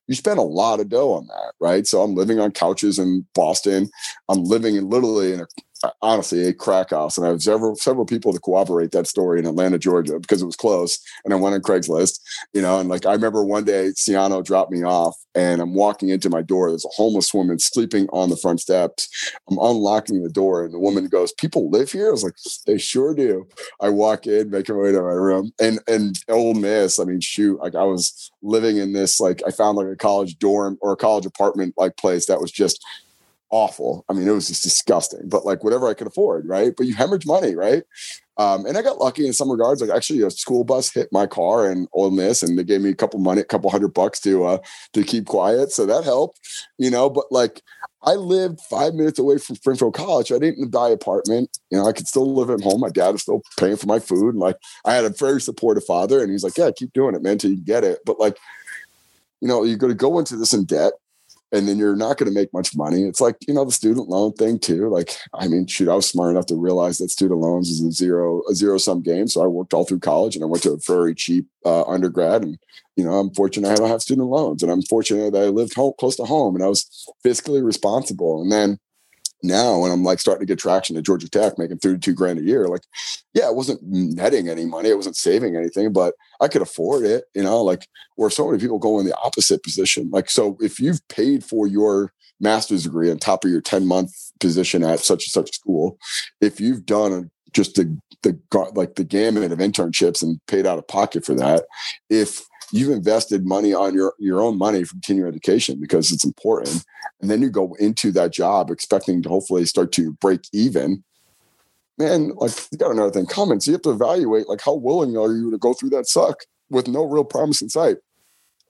you 0.08 0.16
spend 0.16 0.38
a 0.38 0.44
lot 0.44 0.80
of 0.80 0.90
dough 0.90 1.14
on 1.14 1.28
that, 1.28 1.54
right? 1.60 1.88
So 1.88 2.02
I'm 2.02 2.14
living 2.14 2.40
on 2.40 2.52
couches 2.52 3.00
in 3.00 3.26
Boston. 3.34 3.90
I'm 4.30 4.44
living 4.44 4.76
in 4.76 4.88
literally 4.90 5.34
in 5.34 5.42
a 5.42 5.48
honestly 6.02 6.48
a 6.48 6.54
crack 6.54 6.92
house. 6.92 7.18
And 7.18 7.26
I 7.26 7.30
have 7.30 7.42
several 7.42 7.76
several 7.76 8.06
people 8.06 8.34
to 8.34 8.40
corroborate 8.40 8.92
that 8.92 9.08
story 9.08 9.40
in 9.40 9.46
Atlanta, 9.46 9.78
Georgia, 9.78 10.20
because 10.20 10.42
it 10.42 10.46
was 10.46 10.56
close. 10.56 11.00
And 11.24 11.34
I 11.34 11.38
went 11.38 11.56
on 11.56 11.62
Craigslist, 11.62 12.20
you 12.54 12.62
know, 12.62 12.80
and 12.80 12.90
like 12.90 13.06
I 13.06 13.14
remember 13.14 13.44
one 13.44 13.66
day 13.66 13.92
Ciano 13.96 14.44
dropped 14.44 14.72
me 14.72 14.84
off 14.84 15.16
and 15.34 15.62
I'm 15.62 15.74
walking 15.74 16.10
into 16.10 16.30
my 16.30 16.42
door. 16.42 16.70
There's 16.70 16.86
a 16.86 16.96
homeless 16.96 17.34
woman 17.34 17.60
sleeping 17.60 18.08
on 18.14 18.30
the 18.30 18.38
front 18.38 18.62
steps. 18.62 19.34
I'm 19.50 19.58
unlocking 19.58 20.24
the 20.24 20.30
door 20.30 20.64
and 20.64 20.74
the 20.74 20.80
woman 20.80 21.08
goes, 21.08 21.34
People 21.34 21.70
live 21.70 21.92
here? 21.92 22.10
I 22.10 22.12
was 22.12 22.24
like, 22.24 22.36
They 22.66 22.78
sure 22.78 23.14
do. 23.14 23.48
I 23.82 23.90
walk 23.90 24.28
in, 24.28 24.50
make 24.50 24.70
my 24.70 24.76
way 24.76 24.92
to 24.92 25.02
my 25.02 25.10
room. 25.10 25.52
And 25.60 25.80
and 25.88 26.18
Ole 26.30 26.54
Miss, 26.54 27.00
I 27.00 27.04
mean, 27.04 27.20
shoot, 27.20 27.60
like 27.60 27.76
I 27.76 27.84
was 27.84 28.32
living 28.42 28.78
in 28.78 28.94
this, 28.94 29.20
like 29.20 29.42
I 29.46 29.52
found 29.52 29.78
like 29.78 29.88
a 29.88 29.96
college 29.96 30.38
dorm 30.40 30.78
or 30.82 30.94
a 30.94 30.98
college 30.98 31.26
apartment 31.26 31.74
like 31.78 31.98
place 31.98 32.26
that 32.28 32.42
was 32.42 32.52
just 32.52 32.84
awful. 33.50 34.06
I 34.10 34.14
mean, 34.14 34.28
it 34.28 34.32
was 34.32 34.48
just 34.48 34.64
disgusting, 34.64 35.28
but 35.30 35.46
like 35.46 35.64
whatever 35.64 35.88
I 35.88 35.94
could 35.94 36.08
afford, 36.08 36.48
right? 36.48 36.74
But 36.76 36.88
you 36.88 36.96
hemorrhage 36.96 37.26
money, 37.26 37.56
right? 37.56 37.84
Um, 38.38 38.66
and 38.66 38.78
I 38.78 38.82
got 38.82 38.98
lucky 38.98 39.26
in 39.26 39.34
some 39.34 39.50
regards. 39.50 39.82
Like 39.82 39.96
actually, 39.96 40.22
a 40.22 40.30
school 40.30 40.64
bus 40.64 40.94
hit 40.94 41.08
my 41.12 41.26
car 41.26 41.70
and 41.70 41.88
Ole 41.94 42.12
Miss, 42.12 42.44
and 42.44 42.58
they 42.58 42.64
gave 42.64 42.82
me 42.82 42.90
a 42.90 42.96
couple 42.96 43.20
money, 43.20 43.42
a 43.42 43.46
couple 43.46 43.70
hundred 43.70 43.94
bucks 43.94 44.20
to 44.22 44.46
uh, 44.46 44.58
to 44.94 45.04
keep 45.04 45.26
quiet, 45.26 45.72
so 45.72 45.86
that 45.86 46.04
helped, 46.04 46.40
you 46.78 46.90
know. 46.90 47.10
But 47.10 47.32
like, 47.32 47.62
I 48.04 48.16
lived 48.16 48.60
five 48.62 48.94
minutes 48.94 49.20
away 49.20 49.38
from 49.38 49.56
Springfield 49.56 49.94
College. 49.94 50.32
I 50.32 50.40
didn't 50.40 50.70
buy 50.70 50.90
apartment. 50.90 51.58
You 51.72 51.78
know, 51.78 51.88
I 51.88 51.94
could 51.94 52.08
still 52.08 52.34
live 52.34 52.50
at 52.50 52.62
home. 52.62 52.82
My 52.82 52.90
dad 52.90 53.12
was 53.12 53.22
still 53.22 53.42
paying 53.58 53.78
for 53.78 53.88
my 53.88 54.00
food, 54.00 54.34
and 54.34 54.40
like, 54.40 54.58
I 54.84 54.94
had 54.94 55.06
a 55.06 55.10
very 55.10 55.40
supportive 55.40 55.86
father, 55.86 56.22
and 56.22 56.30
he's 56.30 56.44
like, 56.44 56.58
"Yeah, 56.58 56.72
keep 56.76 56.92
doing 56.92 57.16
it, 57.16 57.24
man, 57.24 57.38
till 57.38 57.52
you 57.52 57.62
get 57.62 57.86
it." 57.86 58.00
But 58.06 58.20
like, 58.20 58.38
you 59.40 59.48
know, 59.48 59.64
you're 59.64 59.78
going 59.78 59.94
to 59.94 59.98
go 59.98 60.20
into 60.20 60.36
this 60.36 60.54
in 60.54 60.66
debt 60.66 60.94
and 61.52 61.68
then 61.68 61.78
you're 61.78 61.96
not 61.96 62.18
going 62.18 62.30
to 62.30 62.38
make 62.38 62.52
much 62.54 62.76
money. 62.76 63.04
It's 63.04 63.22
like, 63.22 63.38
you 63.48 63.54
know, 63.54 63.66
the 63.66 63.72
student 63.72 64.10
loan 64.10 64.34
thing 64.34 64.60
too. 64.60 64.90
Like, 64.90 65.16
I 65.34 65.48
mean, 65.48 65.68
shoot, 65.68 65.90
I 65.90 65.96
was 65.96 66.10
smart 66.10 66.32
enough 66.32 66.48
to 66.48 66.56
realize 66.56 66.98
that 66.98 67.12
student 67.12 67.40
loans 67.40 67.70
is 67.70 67.82
a 67.82 67.92
zero, 67.92 68.42
a 68.50 68.56
zero 68.56 68.78
sum 68.78 69.02
game. 69.02 69.28
So 69.28 69.44
I 69.44 69.48
worked 69.48 69.74
all 69.74 69.86
through 69.86 70.00
college 70.00 70.36
and 70.36 70.44
I 70.44 70.48
went 70.48 70.64
to 70.64 70.74
a 70.74 70.80
very 70.86 71.14
cheap 71.14 71.48
uh, 71.66 71.84
undergrad. 71.84 72.44
And, 72.44 72.58
you 72.96 73.06
know, 73.06 73.14
I'm 73.14 73.34
fortunate 73.34 73.72
I 73.72 73.76
don't 73.76 73.90
have 73.90 74.02
student 74.02 74.28
loans 74.28 74.64
and 74.64 74.72
I'm 74.72 74.82
fortunate 74.82 75.34
that 75.34 75.44
I 75.44 75.48
lived 75.48 75.76
home, 75.76 75.94
close 76.00 76.16
to 76.18 76.26
home 76.26 76.56
and 76.56 76.64
I 76.64 76.68
was 76.68 77.08
fiscally 77.26 77.64
responsible. 77.64 78.42
And 78.42 78.52
then 78.52 78.80
now 79.46 79.80
when 79.80 79.92
I'm 79.92 80.04
like 80.04 80.20
starting 80.20 80.46
to 80.46 80.52
get 80.52 80.60
traction 80.60 80.98
at 80.98 81.04
Georgia 81.04 81.30
Tech, 81.30 81.58
making 81.58 81.78
32 81.78 82.14
grand 82.14 82.40
a 82.40 82.44
year, 82.44 82.68
like, 82.68 82.84
yeah, 83.34 83.48
it 83.48 83.56
wasn't 83.56 83.80
netting 83.84 84.50
any 84.50 84.66
money. 84.66 84.90
It 84.90 84.98
wasn't 84.98 85.18
saving 85.18 85.56
anything, 85.56 85.94
but 85.94 86.14
I 86.42 86.48
could 86.48 86.62
afford 86.62 87.06
it, 87.06 87.26
you 87.34 87.44
know, 87.44 87.62
like 87.62 87.88
where 88.16 88.30
so 88.30 88.48
many 88.48 88.60
people 88.60 88.80
go 88.80 89.00
in 89.00 89.06
the 89.06 89.18
opposite 89.18 89.64
position. 89.64 90.10
Like, 90.12 90.30
so 90.30 90.58
if 90.62 90.80
you've 90.80 91.06
paid 91.08 91.44
for 91.44 91.68
your 91.68 92.12
master's 92.40 92.84
degree 92.84 93.10
on 93.12 93.18
top 93.18 93.46
of 93.46 93.52
your 93.52 93.62
10 93.62 93.88
month 93.88 94.12
position 94.40 94.84
at 94.84 95.00
such 95.00 95.26
and 95.26 95.32
such 95.32 95.54
school, 95.54 95.98
if 96.42 96.60
you've 96.60 96.86
done 96.86 97.32
just 97.54 97.76
the, 97.76 97.98
the, 98.24 98.38
like 98.74 98.96
the 98.96 99.04
gamut 99.04 99.52
of 99.52 99.60
internships 99.60 100.22
and 100.22 100.40
paid 100.48 100.66
out 100.66 100.78
of 100.78 100.88
pocket 100.88 101.26
for 101.26 101.34
that, 101.36 101.66
if 102.10 102.46
you've 102.76 102.92
invested 102.92 103.46
money 103.46 103.74
on 103.74 103.94
your 103.94 104.14
your 104.20 104.42
own 104.42 104.58
money 104.58 104.84
for 104.84 104.94
continuing 104.94 105.30
education 105.30 105.80
because 105.80 106.12
it's 106.12 106.26
important. 106.26 106.84
And 107.22 107.32
then 107.32 107.42
you 107.42 107.50
go 107.50 107.74
into 107.80 108.12
that 108.12 108.34
job 108.34 108.70
expecting 108.70 109.22
to 109.24 109.30
hopefully 109.30 109.66
start 109.66 109.92
to 109.94 110.12
break 110.14 110.42
even. 110.52 111.04
Man 111.98 112.34
like 112.36 112.52
you 112.72 112.78
got 112.78 112.92
another 112.92 113.12
thing 113.12 113.26
coming 113.26 113.62
so 113.62 113.72
you 113.72 113.76
have 113.76 113.82
to 113.84 113.92
evaluate 113.92 114.50
like 114.50 114.60
how 114.62 114.74
willing 114.74 115.16
are 115.16 115.32
you 115.32 115.50
to 115.52 115.58
go 115.58 115.74
through 115.74 115.92
that 115.92 116.08
suck 116.08 116.42
with 116.70 116.90
no 116.90 117.06
real 117.06 117.24
promise 117.24 117.62
in 117.62 117.70
sight? 117.70 117.98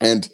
And 0.00 0.28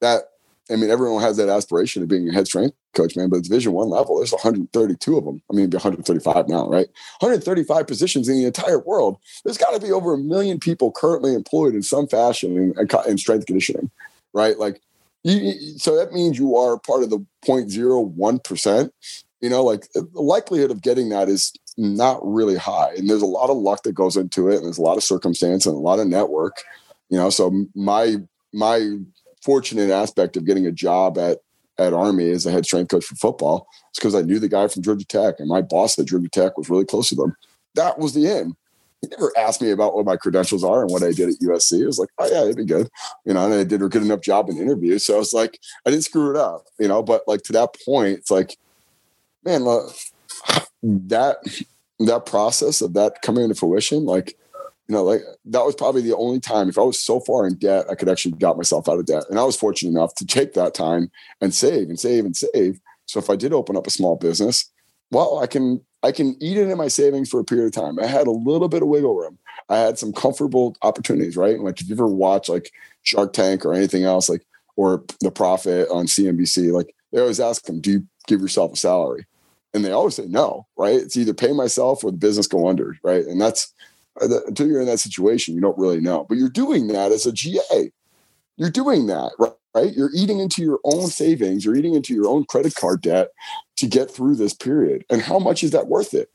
that 0.00 0.24
I 0.72 0.76
mean, 0.76 0.90
everyone 0.90 1.22
has 1.22 1.36
that 1.36 1.48
aspiration 1.48 2.02
of 2.02 2.08
being 2.08 2.28
a 2.28 2.32
head 2.32 2.46
strength 2.46 2.76
coach, 2.94 3.16
man. 3.16 3.28
But 3.28 3.42
Division 3.42 3.72
One 3.72 3.88
level, 3.88 4.18
there's 4.18 4.32
132 4.32 5.16
of 5.16 5.24
them. 5.24 5.42
I 5.50 5.54
mean, 5.54 5.70
135 5.70 6.48
now, 6.48 6.68
right? 6.68 6.88
135 7.20 7.86
positions 7.86 8.28
in 8.28 8.36
the 8.36 8.46
entire 8.46 8.78
world. 8.78 9.18
There's 9.44 9.58
got 9.58 9.72
to 9.72 9.80
be 9.80 9.92
over 9.92 10.14
a 10.14 10.18
million 10.18 10.58
people 10.58 10.92
currently 10.92 11.34
employed 11.34 11.74
in 11.74 11.82
some 11.82 12.06
fashion 12.06 12.74
in, 12.78 12.88
in 13.06 13.18
strength 13.18 13.46
conditioning, 13.46 13.90
right? 14.32 14.58
Like, 14.58 14.80
you, 15.24 15.78
so 15.78 15.96
that 15.96 16.12
means 16.12 16.38
you 16.38 16.56
are 16.56 16.78
part 16.78 17.02
of 17.02 17.10
the 17.10 17.24
0.01 17.46 18.44
percent. 18.44 18.92
You 19.40 19.50
know, 19.50 19.64
like 19.64 19.90
the 19.92 20.08
likelihood 20.14 20.70
of 20.70 20.82
getting 20.82 21.08
that 21.08 21.28
is 21.28 21.52
not 21.76 22.20
really 22.22 22.56
high, 22.56 22.94
and 22.96 23.08
there's 23.08 23.22
a 23.22 23.26
lot 23.26 23.50
of 23.50 23.56
luck 23.56 23.82
that 23.82 23.92
goes 23.92 24.16
into 24.16 24.48
it, 24.48 24.56
and 24.56 24.64
there's 24.64 24.78
a 24.78 24.82
lot 24.82 24.96
of 24.96 25.02
circumstance 25.02 25.66
and 25.66 25.74
a 25.74 25.78
lot 25.78 25.98
of 25.98 26.06
network. 26.06 26.62
You 27.08 27.18
know, 27.18 27.30
so 27.30 27.66
my 27.74 28.16
my 28.52 28.98
fortunate 29.42 29.90
aspect 29.90 30.36
of 30.36 30.46
getting 30.46 30.66
a 30.66 30.72
job 30.72 31.18
at 31.18 31.38
at 31.78 31.92
Army 31.92 32.30
as 32.30 32.46
a 32.46 32.50
head 32.50 32.64
strength 32.64 32.90
coach 32.90 33.04
for 33.04 33.16
football 33.16 33.66
is 33.92 33.98
because 33.98 34.14
I 34.14 34.22
knew 34.22 34.38
the 34.38 34.48
guy 34.48 34.68
from 34.68 34.82
Georgia 34.82 35.06
Tech, 35.06 35.36
and 35.38 35.48
my 35.48 35.62
boss 35.62 35.98
at 35.98 36.06
Georgia 36.06 36.28
Tech 36.28 36.56
was 36.56 36.68
really 36.68 36.84
close 36.84 37.08
to 37.08 37.14
them. 37.14 37.34
That 37.74 37.98
was 37.98 38.14
the 38.14 38.28
end. 38.28 38.54
he 39.00 39.08
never 39.08 39.32
asked 39.38 39.62
me 39.62 39.70
about 39.70 39.94
what 39.94 40.04
my 40.04 40.16
credentials 40.16 40.62
are 40.62 40.82
and 40.82 40.90
what 40.90 41.02
I 41.02 41.12
did 41.12 41.30
at 41.30 41.40
USC. 41.40 41.80
It 41.80 41.86
was 41.86 41.98
like, 41.98 42.10
oh 42.18 42.28
yeah, 42.30 42.42
it'd 42.42 42.56
be 42.56 42.64
good, 42.64 42.88
you 43.24 43.32
know. 43.32 43.44
And 43.44 43.54
I 43.54 43.64
did 43.64 43.82
a 43.82 43.88
good 43.88 44.02
enough 44.02 44.20
job 44.20 44.48
in 44.48 44.56
the 44.56 44.62
interview, 44.62 44.98
so 44.98 45.14
I 45.14 45.18
was 45.18 45.32
like, 45.32 45.58
I 45.86 45.90
didn't 45.90 46.04
screw 46.04 46.30
it 46.30 46.36
up, 46.36 46.66
you 46.78 46.88
know. 46.88 47.02
But 47.02 47.22
like 47.26 47.42
to 47.44 47.52
that 47.54 47.76
point, 47.84 48.18
it's 48.18 48.30
like, 48.30 48.58
man, 49.44 49.64
look, 49.64 49.94
that 50.82 51.38
that 51.98 52.26
process 52.26 52.80
of 52.80 52.94
that 52.94 53.22
coming 53.22 53.44
into 53.44 53.54
fruition, 53.54 54.04
like, 54.04 54.36
you 54.92 54.98
know, 54.98 55.04
like 55.04 55.22
that 55.46 55.64
was 55.64 55.74
probably 55.74 56.02
the 56.02 56.14
only 56.14 56.38
time. 56.38 56.68
If 56.68 56.76
I 56.76 56.82
was 56.82 57.00
so 57.00 57.18
far 57.18 57.46
in 57.46 57.54
debt, 57.54 57.86
I 57.88 57.94
could 57.94 58.10
actually 58.10 58.32
got 58.32 58.58
myself 58.58 58.90
out 58.90 58.98
of 58.98 59.06
debt, 59.06 59.24
and 59.30 59.38
I 59.38 59.44
was 59.44 59.56
fortunate 59.56 59.88
enough 59.88 60.14
to 60.16 60.26
take 60.26 60.52
that 60.52 60.74
time 60.74 61.10
and 61.40 61.54
save 61.54 61.88
and 61.88 61.98
save 61.98 62.26
and 62.26 62.36
save. 62.36 62.78
So 63.06 63.18
if 63.18 63.30
I 63.30 63.36
did 63.36 63.54
open 63.54 63.74
up 63.74 63.86
a 63.86 63.90
small 63.90 64.16
business, 64.16 64.70
well, 65.10 65.38
I 65.38 65.46
can 65.46 65.80
I 66.02 66.12
can 66.12 66.36
eat 66.42 66.58
it 66.58 66.68
in 66.68 66.76
my 66.76 66.88
savings 66.88 67.30
for 67.30 67.40
a 67.40 67.44
period 67.44 67.68
of 67.68 67.72
time. 67.72 67.98
I 67.98 68.06
had 68.06 68.26
a 68.26 68.32
little 68.32 68.68
bit 68.68 68.82
of 68.82 68.88
wiggle 68.88 69.16
room. 69.16 69.38
I 69.70 69.78
had 69.78 69.98
some 69.98 70.12
comfortable 70.12 70.76
opportunities, 70.82 71.38
right? 71.38 71.58
Like 71.58 71.80
if 71.80 71.88
you 71.88 71.94
ever 71.94 72.06
watch 72.06 72.50
like 72.50 72.70
Shark 73.02 73.32
Tank 73.32 73.64
or 73.64 73.72
anything 73.72 74.04
else, 74.04 74.28
like 74.28 74.44
or 74.76 75.04
The 75.22 75.30
Profit 75.30 75.88
on 75.90 76.04
CNBC, 76.04 76.70
like 76.70 76.94
they 77.12 77.20
always 77.20 77.40
ask 77.40 77.64
them, 77.64 77.80
"Do 77.80 77.92
you 77.92 78.06
give 78.26 78.42
yourself 78.42 78.74
a 78.74 78.76
salary?" 78.76 79.24
And 79.72 79.82
they 79.82 79.92
always 79.92 80.16
say 80.16 80.26
no, 80.26 80.66
right? 80.76 80.96
It's 80.96 81.16
either 81.16 81.32
pay 81.32 81.52
myself 81.52 82.04
or 82.04 82.10
the 82.10 82.18
business 82.18 82.46
go 82.46 82.68
under, 82.68 82.98
right? 83.02 83.24
And 83.24 83.40
that's 83.40 83.72
Uh, 84.20 84.44
until 84.46 84.66
you're 84.68 84.80
in 84.80 84.86
that 84.86 85.00
situation, 85.00 85.54
you 85.54 85.60
don't 85.60 85.78
really 85.78 86.00
know. 86.00 86.26
But 86.28 86.38
you're 86.38 86.50
doing 86.50 86.88
that 86.88 87.12
as 87.12 87.26
a 87.26 87.32
GA. 87.32 87.90
You're 88.56 88.70
doing 88.70 89.06
that, 89.06 89.32
right? 89.38 89.52
right? 89.74 89.92
You're 89.94 90.10
eating 90.14 90.38
into 90.38 90.62
your 90.62 90.80
own 90.84 91.06
savings, 91.08 91.64
you're 91.64 91.76
eating 91.76 91.94
into 91.94 92.14
your 92.14 92.28
own 92.28 92.44
credit 92.44 92.74
card 92.74 93.00
debt 93.00 93.28
to 93.76 93.86
get 93.86 94.10
through 94.10 94.36
this 94.36 94.54
period. 94.54 95.04
And 95.10 95.22
how 95.22 95.38
much 95.38 95.62
is 95.62 95.70
that 95.70 95.88
worth 95.88 96.14
it 96.14 96.30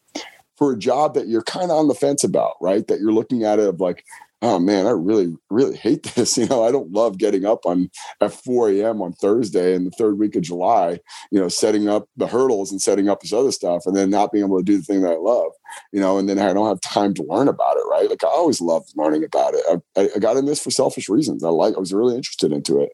for 0.56 0.72
a 0.72 0.78
job 0.78 1.14
that 1.14 1.28
you're 1.28 1.44
kind 1.44 1.72
of 1.72 1.78
on 1.78 1.88
the 1.88 1.94
fence 1.94 2.24
about, 2.24 2.56
right? 2.62 2.88
That 2.88 3.00
you're 3.00 3.12
looking 3.12 3.44
at 3.44 3.60
it 3.60 3.68
of 3.68 3.80
like, 3.80 4.04
oh 4.42 4.60
man, 4.60 4.86
I 4.86 4.92
really, 4.92 5.36
really 5.50 5.76
hate 5.76 6.04
this. 6.16 6.38
You 6.38 6.48
know, 6.48 6.64
I 6.64 6.72
don't 6.72 6.92
love 6.92 7.18
getting 7.18 7.46
up 7.46 7.66
on 7.66 7.90
at 8.22 8.34
4 8.34 8.70
a.m. 8.72 9.02
on 9.02 9.14
Thursday 9.14 9.74
in 9.74 9.86
the 9.86 9.92
third 9.92 10.20
week 10.20 10.36
of 10.36 10.44
July, 10.44 11.00
you 11.32 11.40
know, 11.40 11.50
setting 11.50 11.90
up 11.90 12.08
the 12.18 12.28
hurdles 12.28 12.72
and 12.72 12.82
setting 12.82 13.10
up 13.10 13.22
this 13.22 13.34
other 13.34 13.52
stuff 13.52 13.86
and 13.86 13.96
then 13.96 14.10
not 14.10 14.32
being 14.32 14.46
able 14.46 14.58
to 14.58 14.64
do 14.64 14.78
the 14.78 14.84
thing 14.84 15.02
that 15.02 15.14
I 15.14 15.18
love, 15.18 15.52
you 15.92 16.00
know, 16.00 16.18
and 16.18 16.30
then 16.30 16.40
I 16.40 16.54
don't 16.54 16.68
have 16.68 16.82
time 16.82 17.14
to 17.16 17.24
learn 17.24 17.48
about 17.48 17.78
it, 17.78 17.86
right? 17.90 18.10
Like 18.10 18.24
I 18.24 18.28
always 18.28 18.62
loved 18.62 18.94
learning 18.96 19.24
about 19.24 19.54
it. 19.54 19.82
I, 19.96 20.10
I 20.16 20.20
got 20.20 20.38
in 20.38 20.46
this 20.46 20.62
for 20.62 20.72
selfish 20.72 21.10
reasons. 21.10 21.44
I 21.44 21.50
like, 21.50 21.76
I 21.76 21.80
was 21.80 21.94
really 21.94 22.16
interested 22.16 22.52
into 22.52 22.82
it. 22.82 22.92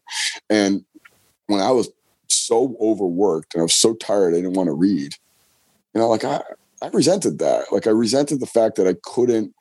And 0.48 0.84
when 1.46 1.60
I 1.60 1.70
was 1.70 1.90
so 2.28 2.76
overworked 2.80 3.54
and 3.54 3.60
I 3.60 3.64
was 3.64 3.74
so 3.74 3.94
tired, 3.94 4.32
I 4.32 4.38
didn't 4.38 4.54
want 4.54 4.68
to 4.68 4.72
read, 4.72 5.14
you 5.94 6.00
know, 6.00 6.08
like 6.08 6.24
I, 6.24 6.42
I 6.82 6.88
resented 6.88 7.38
that. 7.38 7.70
Like 7.70 7.86
I 7.86 7.90
resented 7.90 8.40
the 8.40 8.46
fact 8.46 8.76
that 8.76 8.88
I 8.88 8.94
couldn't 9.02 9.54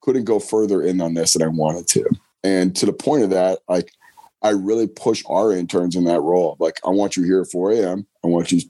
couldn't 0.00 0.24
go 0.24 0.38
further 0.38 0.82
in 0.82 1.00
on 1.00 1.14
this 1.14 1.34
than 1.34 1.42
I 1.42 1.48
wanted 1.48 1.86
to. 1.88 2.04
And 2.42 2.74
to 2.76 2.86
the 2.86 2.92
point 2.92 3.22
of 3.22 3.30
that, 3.30 3.60
like 3.68 3.92
I 4.42 4.50
really 4.50 4.86
push 4.86 5.22
our 5.28 5.52
interns 5.52 5.96
in 5.96 6.04
that 6.04 6.20
role. 6.20 6.56
Like, 6.58 6.80
I 6.84 6.90
want 6.90 7.16
you 7.16 7.24
here 7.24 7.42
at 7.42 7.50
4 7.50 7.72
a.m. 7.72 8.06
I 8.24 8.26
want 8.26 8.52
you, 8.52 8.60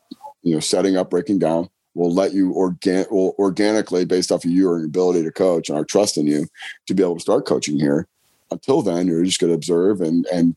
you 0.43 0.55
know, 0.55 0.61
setting 0.61 0.97
up, 0.97 1.11
breaking 1.11 1.39
down. 1.39 1.69
We'll 1.95 2.13
let 2.13 2.33
you 2.33 2.53
organ 2.53 3.07
will 3.11 3.35
organically, 3.39 4.05
based 4.05 4.31
off 4.31 4.45
of 4.45 4.51
you 4.51 4.63
your 4.63 4.85
ability 4.85 5.25
to 5.25 5.33
coach 5.33 5.69
and 5.69 5.77
our 5.77 5.85
trust 5.85 6.17
in 6.17 6.27
you, 6.27 6.47
to 6.87 6.95
be 6.95 7.03
able 7.03 7.17
to 7.17 7.21
start 7.21 7.47
coaching 7.47 7.79
here. 7.79 8.07
Until 8.51 8.83
then, 8.83 9.07
you're 9.07 9.25
just 9.25 9.41
going 9.41 9.51
to 9.51 9.57
observe 9.57 10.01
and 10.01 10.27
and 10.33 10.57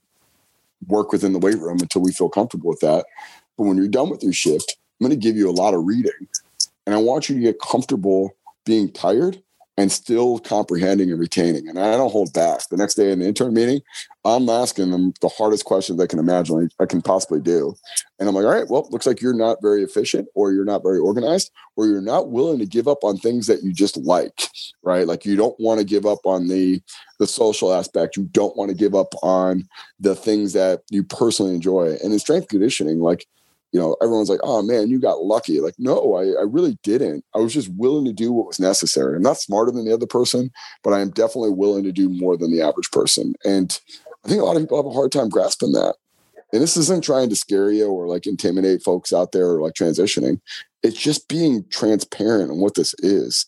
work 0.88 1.12
within 1.12 1.34
the 1.34 1.40
weight 1.40 1.58
room 1.58 1.80
until 1.80 2.02
we 2.02 2.12
feel 2.12 2.30
comfortable 2.30 2.70
with 2.70 2.82
that. 2.82 3.06
But 3.58 3.64
when 3.64 3.78
you're 3.78 3.88
done 3.88 4.10
with 4.10 4.24
your 4.24 4.34
shift, 4.34 4.78
I'm 5.00 5.08
going 5.08 5.20
to 5.20 5.28
give 5.28 5.36
you 5.36 5.50
a 5.50 5.52
lot 5.52 5.74
of 5.74 5.86
reading, 5.86 6.28
and 6.86 6.96
I 6.96 7.00
want 7.00 7.30
you 7.30 7.36
to 7.36 7.42
get 7.42 7.60
comfortable 7.60 8.36
being 8.66 8.92
tired 8.92 9.42
and 9.78 9.92
still 9.92 10.40
comprehending 10.40 11.10
and 11.10 11.20
retaining. 11.20 11.68
And 11.68 11.80
I 11.80 11.98
don't 11.98 12.12
hold 12.12 12.32
back. 12.32 12.68
The 12.70 12.78
next 12.78 12.94
day 12.94 13.12
in 13.12 13.20
the 13.20 13.28
intern 13.28 13.54
meeting, 13.54 13.82
I'm 14.24 14.48
asking 14.48 14.92
them 14.92 15.14
the 15.22 15.30
hardest 15.30 15.66
questions 15.66 16.00
I 16.00 16.06
can 16.06 16.20
imagine 16.20 16.70
I 16.80 16.86
can 16.86 17.02
possibly 17.02 17.42
do. 17.42 17.74
And 18.20 18.30
I'm 18.30 18.36
like, 18.36 18.46
all 18.46 18.52
right, 18.52 18.70
well, 18.70 18.88
looks 18.92 19.08
like 19.08 19.20
you're 19.20 19.34
not 19.34 19.62
very 19.62 19.84
efficient 19.84 20.28
or 20.36 20.52
you're 20.52 20.64
not 20.64 20.84
very 20.84 21.00
organized 21.00 21.52
or 21.76 21.88
you're 21.88 22.02
not 22.02 22.30
willing 22.30 22.60
to 22.60 22.66
give 22.66 22.88
up 22.88 23.04
on 23.04 23.18
things 23.18 23.48
that 23.48 23.64
you 23.64 23.74
just 23.74 23.98
like, 23.98 24.48
right? 24.84 25.08
Like 25.08 25.26
you 25.26 25.36
don't 25.36 25.60
want 25.60 25.80
to 25.80 25.86
give 25.86 26.06
up 26.06 26.26
on 26.26 26.48
the 26.48 26.82
the 27.20 27.28
social 27.28 27.74
aspect. 27.74 28.16
You 28.16 28.24
don't 28.32 28.56
want 28.56 28.70
to 28.70 28.76
give 28.76 28.94
up 28.94 29.14
on 29.24 29.68
the 30.00 30.16
things 30.16 30.54
that 30.54 30.84
you 30.90 31.04
personally 31.04 31.56
enjoy. 31.56 31.98
And 32.04 32.14
in 32.14 32.20
strength 32.20 32.48
conditioning, 32.48 33.00
like 33.00 33.28
you 33.74 33.80
know, 33.80 33.98
everyone's 34.02 34.30
like, 34.30 34.40
oh 34.44 34.62
man, 34.62 34.90
you 34.90 35.00
got 35.00 35.24
lucky. 35.24 35.60
Like, 35.60 35.74
no, 35.80 36.16
I, 36.16 36.40
I 36.40 36.44
really 36.44 36.78
didn't. 36.84 37.26
I 37.36 37.40
was 37.40 37.54
just 37.54 37.70
willing 37.70 38.06
to 38.06 38.14
do 38.14 38.32
what 38.32 38.46
was 38.46 38.60
necessary. 38.60 39.16
I'm 39.16 39.24
not 39.24 39.40
smarter 39.40 39.72
than 39.72 39.84
the 39.84 39.94
other 39.94 40.06
person, 40.06 40.52
but 40.84 40.94
I 40.94 41.02
am 41.02 41.10
definitely 41.10 41.50
willing 41.50 41.84
to 41.84 41.92
do 41.92 42.08
more 42.08 42.38
than 42.38 42.52
the 42.52 42.62
average 42.62 42.92
person. 42.92 43.34
And 43.44 43.78
I 44.24 44.30
think 44.30 44.42
a 44.42 44.46
lot 44.46 44.56
of 44.56 44.62
people 44.62 44.78
have 44.78 44.86
a 44.86 44.94
hard 44.94 45.12
time 45.12 45.28
grasping 45.28 45.72
that. 45.72 45.96
And 46.54 46.62
this 46.62 46.78
isn't 46.78 47.04
trying 47.04 47.30
to 47.30 47.36
scare 47.36 47.72
you 47.72 47.88
or 47.88 48.08
like 48.08 48.28
intimidate 48.28 48.84
folks 48.84 49.12
out 49.12 49.32
there 49.32 49.48
or 49.48 49.62
like 49.62 49.74
transitioning. 49.74 50.40
It's 50.84 51.02
just 51.02 51.28
being 51.28 51.66
transparent 51.72 52.52
on 52.52 52.60
what 52.60 52.76
this 52.76 52.94
is. 53.00 53.48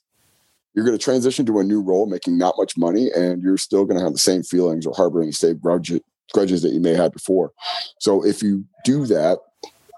You're 0.73 0.85
going 0.85 0.97
to 0.97 1.03
transition 1.03 1.45
to 1.45 1.59
a 1.59 1.63
new 1.63 1.81
role, 1.81 2.07
making 2.07 2.39
not 2.39 2.55
much 2.57 2.75
money, 2.77 3.11
and 3.15 3.43
you're 3.43 3.57
still 3.57 3.85
going 3.85 3.99
to 3.99 4.03
have 4.03 4.13
the 4.13 4.19
same 4.19 4.41
feelings 4.41 4.87
or 4.87 4.93
harboring 4.95 5.27
the 5.27 5.33
same 5.33 5.59
grudges 5.59 6.61
that 6.63 6.73
you 6.73 6.79
may 6.79 6.95
have 6.95 7.13
before. 7.13 7.53
So 7.99 8.25
if 8.25 8.41
you 8.41 8.65
do 8.83 9.05
that, 9.05 9.37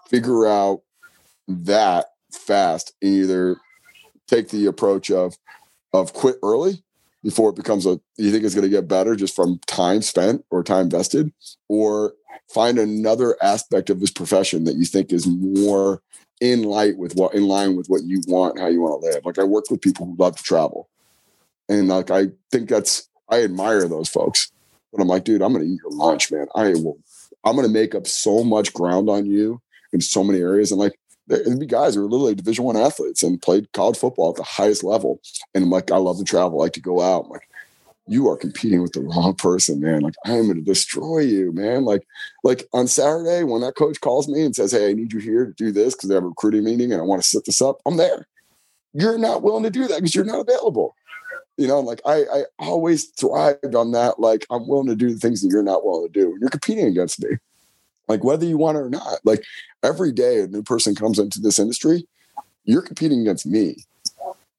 figure 0.10 0.48
out 0.48 0.82
that 1.48 2.08
fast 2.32 2.93
either 3.02 3.58
take 4.28 4.50
the 4.50 4.65
approach 4.65 5.10
of 5.10 5.38
of 5.93 6.13
quit 6.13 6.36
early 6.43 6.84
before 7.24 7.50
it 7.50 7.56
becomes 7.56 7.86
a 7.86 8.00
you 8.17 8.32
think 8.32 8.43
it's 8.43 8.56
going 8.56 8.63
to 8.63 8.70
get 8.70 8.88
better 8.88 9.15
just 9.15 9.36
from 9.36 9.60
time 9.67 10.02
spent 10.02 10.46
or 10.50 10.63
time 10.63 10.89
vested 10.89 11.32
or 11.67 12.13
find 12.54 12.78
another 12.78 13.36
aspect 13.41 13.89
of 13.89 14.00
this 14.00 14.12
profession 14.12 14.63
that 14.65 14.76
you 14.76 14.86
think 14.86 15.12
is 15.12 15.28
more 15.28 16.02
in 16.39 16.63
light 16.63 16.98
with 16.98 17.15
what 17.15 17.34
in 17.34 17.48
line 17.48 17.76
with 17.76 17.88
what 17.88 18.04
you 18.04 18.22
want 18.28 18.60
how 18.60 18.67
you 18.67 18.82
want 18.82 19.02
to 19.02 19.10
live. 19.10 19.26
Like 19.26 19.39
i 19.39 19.43
work 19.43 19.65
with 19.70 19.82
people 19.82 20.06
who 20.06 20.15
love 20.17 20.36
to 20.38 20.43
travel 20.43 20.89
and 21.70 21.88
like 21.88 22.12
i 22.12 22.28
think 22.52 22.70
that's 22.70 23.10
i 23.30 23.43
admire 23.43 23.88
those 23.88 24.10
folks 24.10 24.52
but 24.91 25.02
i'm 25.02 25.08
like 25.08 25.24
dude 25.24 25.41
i'm 25.41 25.54
going 25.54 25.65
to 25.65 25.72
eat 25.72 25.82
your 25.84 25.91
lunch 25.91 26.32
man. 26.32 26.48
I 26.56 26.70
will 26.70 27.00
i'm 27.43 27.56
going 27.56 27.67
to 27.67 27.74
make 27.74 27.96
up 27.96 28.06
so 28.06 28.43
much 28.43 28.74
ground 28.74 29.10
on 29.10 29.26
you 29.26 29.62
in 29.93 30.02
so 30.02 30.23
many 30.23 30.39
areas. 30.39 30.71
And 30.71 30.80
like 30.80 30.97
there'd 31.28 31.60
be 31.60 31.65
guys 31.65 31.95
who 31.95 32.02
are 32.02 32.10
literally 32.10 32.36
division 32.36 32.65
one 32.65 32.78
athletes 32.78 33.23
and 33.23 33.41
played 33.41 33.71
college 33.73 33.97
football 33.97 34.30
at 34.30 34.36
the 34.36 34.43
highest 34.43 34.84
level. 34.84 35.19
And 35.54 35.65
I'm 35.65 35.69
like, 35.69 35.91
I 35.91 35.97
love 35.97 36.17
to 36.17 36.23
travel, 36.23 36.60
I 36.60 36.65
like 36.65 36.73
to 36.73 36.82
go 36.82 37.02
out. 37.02 37.26
I'm 37.26 37.32
like, 37.32 37.47
you 38.08 38.30
are 38.30 38.38
competing 38.38 38.82
with 38.82 38.93
the 38.93 39.02
wrong 39.02 39.36
person, 39.36 39.82
man. 39.82 40.02
Like 40.02 40.15
I 40.26 40.32
am 40.32 40.45
going 40.45 40.56
to 40.56 40.62
destroy 40.62 41.19
you, 41.19 41.52
man. 41.52 41.84
Like, 41.84 42.08
like 42.43 42.67
on 42.73 42.88
Saturday 42.88 43.43
when 43.43 43.62
that 43.62 43.76
coach 43.76 44.00
calls 44.00 44.30
me 44.30 44.43
and 44.43 44.56
says, 44.56 44.71
"Hey, 44.71 44.89
I 44.89 44.93
need 44.93 45.12
you 45.12 45.19
here 45.19 45.45
to 45.45 45.54
do 45.54 45.71
this 45.71 45.93
because 45.93 46.10
they 46.10 46.15
have 46.15 46.23
a 46.23 46.28
recruiting 46.28 46.63
meeting 46.63 46.93
and 46.93 47.02
I 47.02 47.06
want 47.06 47.21
to 47.21 47.28
set 47.28 47.43
this 47.45 47.62
up," 47.62 47.82
I'm 47.86 47.97
there. 47.97 48.26
You're 48.93 49.17
not 49.17 49.43
willing 49.43 49.63
to 49.63 49.69
do 49.69 49.88
that 49.88 49.97
because 49.97 50.15
you're 50.15 50.23
not 50.23 50.39
available. 50.39 50.95
You 51.58 51.67
know, 51.67 51.82
like 51.82 52.02
I, 52.06 52.23
I 52.34 52.43
always 52.60 53.10
thrived 53.19 53.76
on 53.76 53.91
that. 53.91 54.19
Like 54.19 54.45
I'm 54.50 54.67
willing 54.67 54.88
to 54.88 54.95
do 54.95 55.12
the 55.12 55.19
things 55.19 55.41
that 55.41 55.50
you're 55.50 55.63
not 55.63 55.86
willing 55.86 56.12
to 56.12 56.19
do. 56.19 56.38
You're 56.39 56.50
competing 56.50 56.88
against 56.88 57.21
me 57.21 57.38
like 58.08 58.24
whether 58.24 58.46
you 58.46 58.58
want 58.58 58.78
it 58.78 58.82
or 58.82 58.89
not 58.89 59.20
like 59.24 59.43
every 59.84 60.12
day 60.12 60.41
a 60.41 60.48
new 60.48 60.63
person 60.63 60.96
comes 60.96 61.20
into 61.20 61.39
this 61.39 61.60
industry 61.60 62.08
you're 62.65 62.82
competing 62.82 63.22
against 63.22 63.46
me 63.46 63.76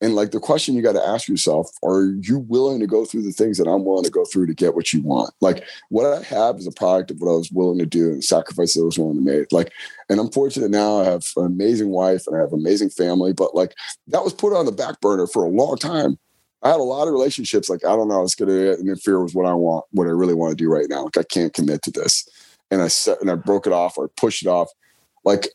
and 0.01 0.15
like 0.15 0.31
the 0.31 0.41
question 0.41 0.75
you 0.75 0.83
got 0.83 0.93
to 0.93 1.07
ask 1.07 1.29
yourself 1.29 1.71
are 1.85 2.15
you 2.21 2.39
willing 2.39 2.81
to 2.81 2.87
go 2.87 3.05
through 3.05 3.23
the 3.23 3.33
things 3.33 3.59
that 3.59 3.69
i'm 3.69 3.85
willing 3.85 4.05
to 4.05 4.11
go 4.11 4.25
through 4.25 4.47
to 4.47 4.55
get 4.55 4.75
what 4.75 4.93
you 4.93 5.03
want 5.03 5.33
like 5.41 5.65
what 5.89 6.07
i 6.07 6.23
have 6.23 6.57
is 6.57 6.67
a 6.67 6.73
product 6.73 7.11
of 7.11 7.21
what 7.21 7.31
i 7.31 7.37
was 7.37 7.51
willing 7.51 7.79
to 7.79 7.87
do 7.87 8.09
and 8.09 8.25
sacrifice 8.25 8.75
that 8.75 8.83
i 8.83 8.85
was 8.85 8.99
willing 8.99 9.17
to 9.17 9.23
make 9.23 9.51
like 9.53 9.73
and 10.09 10.21
i'm 10.21 10.31
fortunate 10.31 10.71
now 10.71 11.01
i 11.01 11.05
have 11.05 11.25
an 11.37 11.47
amazing 11.47 11.91
wife 11.91 12.27
and 12.27 12.37
i 12.37 12.41
have 12.41 12.53
an 12.53 12.61
amazing 12.61 12.91
family 12.91 13.33
but 13.33 13.55
like 13.55 13.75
that 14.07 14.25
was 14.25 14.33
put 14.33 14.57
on 14.57 14.67
the 14.67 14.73
back 14.73 15.01
burner 15.01 15.27
for 15.27 15.45
a 15.45 15.51
long 15.51 15.77
time 15.77 16.19
I 16.61 16.71
had 16.71 16.81
a 16.81 16.83
lot 16.83 17.07
of 17.07 17.15
relationships. 17.15 17.69
Like, 17.69 17.85
I 17.85 17.95
don't 17.95 18.09
know, 18.09 18.21
it's 18.25 18.35
going 18.35 18.49
to 18.49 18.81
interfere 18.81 19.23
with 19.23 19.33
what 19.33 19.47
I 19.47 19.55
want, 19.55 19.85
what 19.93 20.09
I 20.09 20.11
really 20.11 20.35
want 20.35 20.51
to 20.51 20.57
do 20.57 20.69
right 20.69 20.89
now. 20.89 21.05
Like, 21.05 21.17
I 21.17 21.23
can't 21.23 21.55
commit 21.55 21.83
to 21.83 21.93
this 21.93 22.29
and 22.71 22.83
I 22.83 22.89
set 22.89 23.21
and 23.21 23.31
I 23.31 23.35
broke 23.35 23.67
it 23.67 23.73
off 23.73 23.99
or 23.99 24.09
pushed 24.09 24.43
it 24.43 24.49
off. 24.49 24.69
Like, 25.25 25.49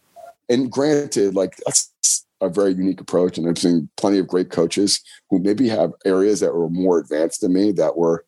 and 0.50 0.72
granted, 0.72 1.36
like 1.36 1.58
that's 1.66 2.26
a 2.42 2.50
very 2.50 2.74
unique 2.74 3.02
approach. 3.02 3.38
And 3.38 3.48
I've 3.48 3.58
seen 3.58 3.90
plenty 3.98 4.20
of 4.20 4.28
great 4.28 4.50
coaches 4.50 5.02
who 5.30 5.40
maybe 5.40 5.70
have 5.70 5.94
areas 6.06 6.40
that 6.42 6.54
were 6.54 6.70
more 6.70 7.00
advanced 7.00 7.42
than 7.42 7.54
me 7.54 7.72
that 7.74 7.98
were 7.98 8.26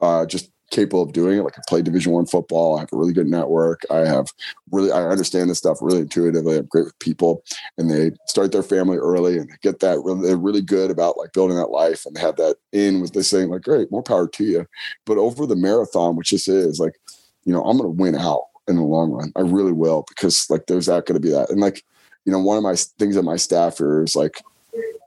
uh, 0.00 0.26
just 0.26 0.50
capable 0.70 1.02
of 1.02 1.12
doing 1.12 1.38
it. 1.38 1.42
Like 1.42 1.58
I 1.58 1.62
play 1.68 1.82
Division 1.82 2.12
One 2.12 2.26
football. 2.26 2.76
I 2.76 2.80
have 2.80 2.92
a 2.92 2.96
really 2.96 3.12
good 3.12 3.28
network. 3.28 3.82
I 3.90 3.98
have 3.98 4.32
really 4.70 4.90
I 4.90 5.04
understand 5.04 5.48
this 5.48 5.58
stuff 5.58 5.78
really 5.80 6.00
intuitively. 6.00 6.58
I'm 6.58 6.66
great 6.66 6.86
with 6.86 6.98
people, 6.98 7.44
and 7.78 7.90
they 7.90 8.10
start 8.26 8.52
their 8.52 8.62
family 8.62 8.98
early 8.98 9.38
and 9.38 9.50
get 9.62 9.80
that. 9.80 10.00
Really, 10.02 10.26
they're 10.26 10.36
really 10.36 10.62
good 10.62 10.90
about 10.90 11.18
like 11.18 11.32
building 11.32 11.56
that 11.56 11.70
life 11.70 12.04
and 12.06 12.18
have 12.18 12.36
that 12.36 12.56
in 12.72 13.00
with 13.00 13.12
this 13.12 13.28
saying 13.28 13.48
like, 13.48 13.62
great, 13.62 13.90
more 13.90 14.02
power 14.02 14.28
to 14.28 14.44
you. 14.44 14.66
But 15.04 15.18
over 15.18 15.46
the 15.46 15.56
marathon, 15.56 16.16
which 16.16 16.30
this 16.30 16.48
is, 16.48 16.80
like 16.80 16.98
you 17.46 17.52
know, 17.52 17.62
I'm 17.62 17.78
going 17.78 17.90
to 17.90 18.02
win 18.02 18.14
out 18.14 18.44
in 18.68 18.76
the 18.76 18.82
long 18.82 19.12
run. 19.12 19.32
I 19.36 19.40
really 19.40 19.72
will 19.72 20.04
because 20.08 20.50
like 20.50 20.66
there's 20.66 20.86
that 20.86 21.06
going 21.06 21.20
to 21.20 21.26
be 21.26 21.30
that. 21.30 21.48
And 21.48 21.60
like, 21.60 21.82
you 22.24 22.32
know, 22.32 22.40
one 22.40 22.58
of 22.58 22.62
my 22.62 22.74
things 22.98 23.14
that 23.14 23.22
my 23.22 23.36
staff 23.36 23.80
is 23.80 24.14
like, 24.14 24.42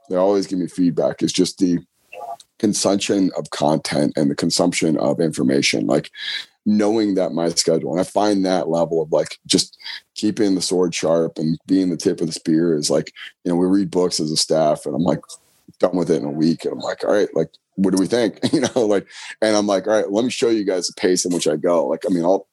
they 0.08 0.16
always 0.16 0.46
give 0.46 0.58
me 0.58 0.66
feedback 0.66 1.22
is 1.22 1.32
just 1.32 1.58
the 1.58 1.78
consumption 2.58 3.30
of 3.36 3.50
content 3.50 4.14
and 4.16 4.30
the 4.30 4.34
consumption 4.34 4.96
of 4.96 5.20
information. 5.20 5.86
Like 5.86 6.10
knowing 6.66 7.14
that 7.14 7.32
my 7.32 7.48
schedule 7.48 7.90
and 7.90 8.00
i 8.00 8.04
find 8.04 8.44
that 8.44 8.68
level 8.68 9.00
of 9.00 9.10
like 9.10 9.38
just 9.46 9.78
keeping 10.14 10.54
the 10.54 10.60
sword 10.60 10.94
sharp 10.94 11.38
and 11.38 11.58
being 11.66 11.88
the 11.88 11.96
tip 11.96 12.20
of 12.20 12.26
the 12.26 12.32
spear 12.32 12.76
is 12.76 12.90
like 12.90 13.12
you 13.44 13.50
know 13.50 13.56
we 13.56 13.66
read 13.66 13.90
books 13.90 14.20
as 14.20 14.30
a 14.30 14.36
staff 14.36 14.84
and 14.84 14.94
i'm 14.94 15.02
like 15.02 15.20
done 15.78 15.96
with 15.96 16.10
it 16.10 16.22
in 16.22 16.24
a 16.24 16.30
week 16.30 16.64
and 16.64 16.72
i'm 16.72 16.80
like 16.80 17.04
all 17.04 17.12
right 17.12 17.28
like 17.34 17.50
what 17.76 17.94
do 17.94 18.00
we 18.00 18.06
think? 18.06 18.38
You 18.52 18.60
know 18.60 18.86
like 18.86 19.06
and 19.40 19.56
i'm 19.56 19.66
like 19.66 19.86
all 19.86 19.94
right 19.94 20.10
let 20.10 20.24
me 20.24 20.30
show 20.30 20.50
you 20.50 20.64
guys 20.64 20.86
the 20.86 21.00
pace 21.00 21.24
in 21.24 21.32
which 21.32 21.48
i 21.48 21.56
go. 21.56 21.86
Like 21.86 22.04
i 22.06 22.12
mean 22.12 22.24
i'll 22.24 22.46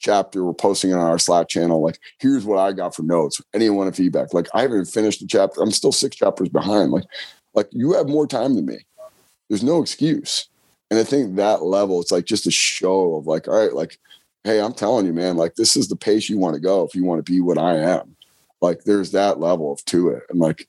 chapter 0.00 0.44
we're 0.44 0.54
posting 0.54 0.90
it 0.90 0.94
on 0.94 1.00
our 1.00 1.18
slack 1.18 1.48
channel 1.48 1.82
like 1.82 1.98
here's 2.20 2.44
what 2.44 2.58
i 2.58 2.72
got 2.72 2.94
for 2.94 3.02
notes. 3.02 3.40
Anyone 3.52 3.78
want 3.78 3.96
feedback. 3.96 4.32
Like 4.32 4.48
i 4.54 4.62
haven't 4.62 4.86
finished 4.86 5.20
the 5.20 5.26
chapter 5.26 5.60
i'm 5.60 5.72
still 5.72 5.92
six 5.92 6.16
chapters 6.16 6.48
behind 6.48 6.92
like 6.92 7.04
like 7.54 7.68
you 7.72 7.92
have 7.94 8.08
more 8.08 8.26
time 8.26 8.54
than 8.54 8.66
me. 8.66 8.78
There's 9.48 9.64
no 9.64 9.82
excuse. 9.82 10.48
And 10.90 10.98
I 10.98 11.04
think 11.04 11.36
that 11.36 11.62
level, 11.62 12.00
it's 12.00 12.12
like 12.12 12.24
just 12.24 12.46
a 12.46 12.50
show 12.50 13.16
of 13.16 13.26
like, 13.26 13.48
all 13.48 13.58
right, 13.58 13.74
like, 13.74 13.98
hey, 14.44 14.60
I'm 14.60 14.72
telling 14.72 15.06
you, 15.06 15.12
man, 15.12 15.36
like 15.36 15.56
this 15.56 15.76
is 15.76 15.88
the 15.88 15.96
pace 15.96 16.28
you 16.28 16.38
want 16.38 16.54
to 16.54 16.60
go 16.60 16.84
if 16.84 16.94
you 16.94 17.04
want 17.04 17.24
to 17.24 17.30
be 17.30 17.40
what 17.40 17.58
I 17.58 17.76
am. 17.76 18.16
Like 18.60 18.84
there's 18.84 19.10
that 19.12 19.40
level 19.40 19.72
of 19.72 19.84
to 19.86 20.10
it. 20.10 20.22
And 20.30 20.38
like 20.38 20.68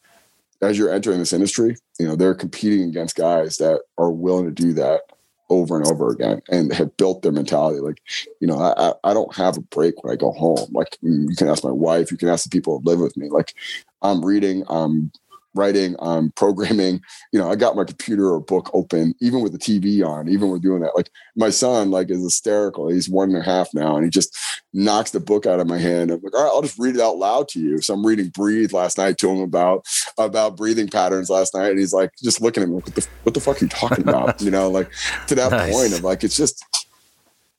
as 0.61 0.77
you're 0.77 0.93
entering 0.93 1.19
this 1.19 1.33
industry, 1.33 1.77
you 1.99 2.07
know, 2.07 2.15
they're 2.15 2.33
competing 2.33 2.89
against 2.89 3.15
guys 3.15 3.57
that 3.57 3.81
are 3.97 4.11
willing 4.11 4.45
to 4.45 4.51
do 4.51 4.73
that 4.73 5.01
over 5.49 5.75
and 5.75 5.87
over 5.87 6.09
again 6.09 6.41
and 6.49 6.71
have 6.73 6.95
built 6.97 7.21
their 7.21 7.31
mentality. 7.31 7.79
Like, 7.79 8.01
you 8.39 8.47
know, 8.47 8.57
I, 8.59 8.93
I 9.03 9.13
don't 9.13 9.35
have 9.35 9.57
a 9.57 9.61
break 9.61 10.03
when 10.03 10.13
I 10.13 10.15
go 10.15 10.31
home. 10.31 10.69
Like 10.71 10.97
mm, 11.03 11.29
you 11.29 11.35
can 11.35 11.49
ask 11.49 11.63
my 11.63 11.71
wife, 11.71 12.11
you 12.11 12.17
can 12.17 12.29
ask 12.29 12.43
the 12.43 12.49
people 12.49 12.79
who 12.79 12.89
live 12.89 12.99
with 12.99 13.17
me. 13.17 13.29
Like 13.29 13.53
I'm 14.01 14.23
reading, 14.23 14.63
I'm 14.69 15.11
writing, 15.53 15.95
I'm 15.99 16.07
um, 16.07 16.33
programming. 16.35 17.01
You 17.31 17.39
know, 17.39 17.49
I 17.49 17.55
got 17.55 17.75
my 17.75 17.83
computer 17.83 18.31
or 18.31 18.39
book 18.39 18.69
open, 18.73 19.13
even 19.21 19.41
with 19.41 19.51
the 19.51 19.57
TV 19.57 20.05
on, 20.05 20.27
even 20.29 20.49
with 20.49 20.61
doing 20.61 20.81
that. 20.81 20.95
Like 20.95 21.09
my 21.35 21.49
son, 21.49 21.91
like 21.91 22.09
is 22.09 22.23
hysterical. 22.23 22.89
He's 22.89 23.09
one 23.09 23.29
and 23.29 23.37
a 23.37 23.43
half 23.43 23.69
now, 23.73 23.95
and 23.95 24.05
he 24.05 24.09
just 24.09 24.37
knocks 24.73 25.11
the 25.11 25.19
book 25.19 25.45
out 25.45 25.59
of 25.59 25.67
my 25.67 25.77
hand. 25.77 26.11
I'm 26.11 26.21
like, 26.21 26.35
all 26.35 26.43
right, 26.43 26.51
I'll 26.53 26.61
just 26.61 26.79
read 26.79 26.95
it 26.95 27.01
out 27.01 27.17
loud 27.17 27.47
to 27.49 27.59
you. 27.59 27.81
So 27.81 27.93
I'm 27.93 28.05
reading 28.05 28.29
Breathe 28.29 28.73
last 28.73 28.97
night 28.97 29.17
to 29.19 29.29
him 29.29 29.41
about 29.41 29.85
about 30.17 30.57
breathing 30.57 30.87
patterns 30.87 31.29
last 31.29 31.53
night, 31.53 31.71
and 31.71 31.79
he's 31.79 31.93
like, 31.93 32.11
just 32.21 32.41
looking 32.41 32.63
at 32.63 32.69
me, 32.69 32.75
like, 32.75 32.85
what 32.85 32.95
the 32.95 33.07
what 33.23 33.33
the 33.33 33.41
fuck 33.41 33.61
are 33.61 33.65
you 33.65 33.69
talking 33.69 34.07
about? 34.07 34.41
you 34.41 34.51
know, 34.51 34.69
like 34.69 34.91
to 35.27 35.35
that 35.35 35.51
nice. 35.51 35.73
point 35.73 35.93
of 35.93 36.03
like, 36.03 36.23
it's 36.23 36.37
just 36.37 36.63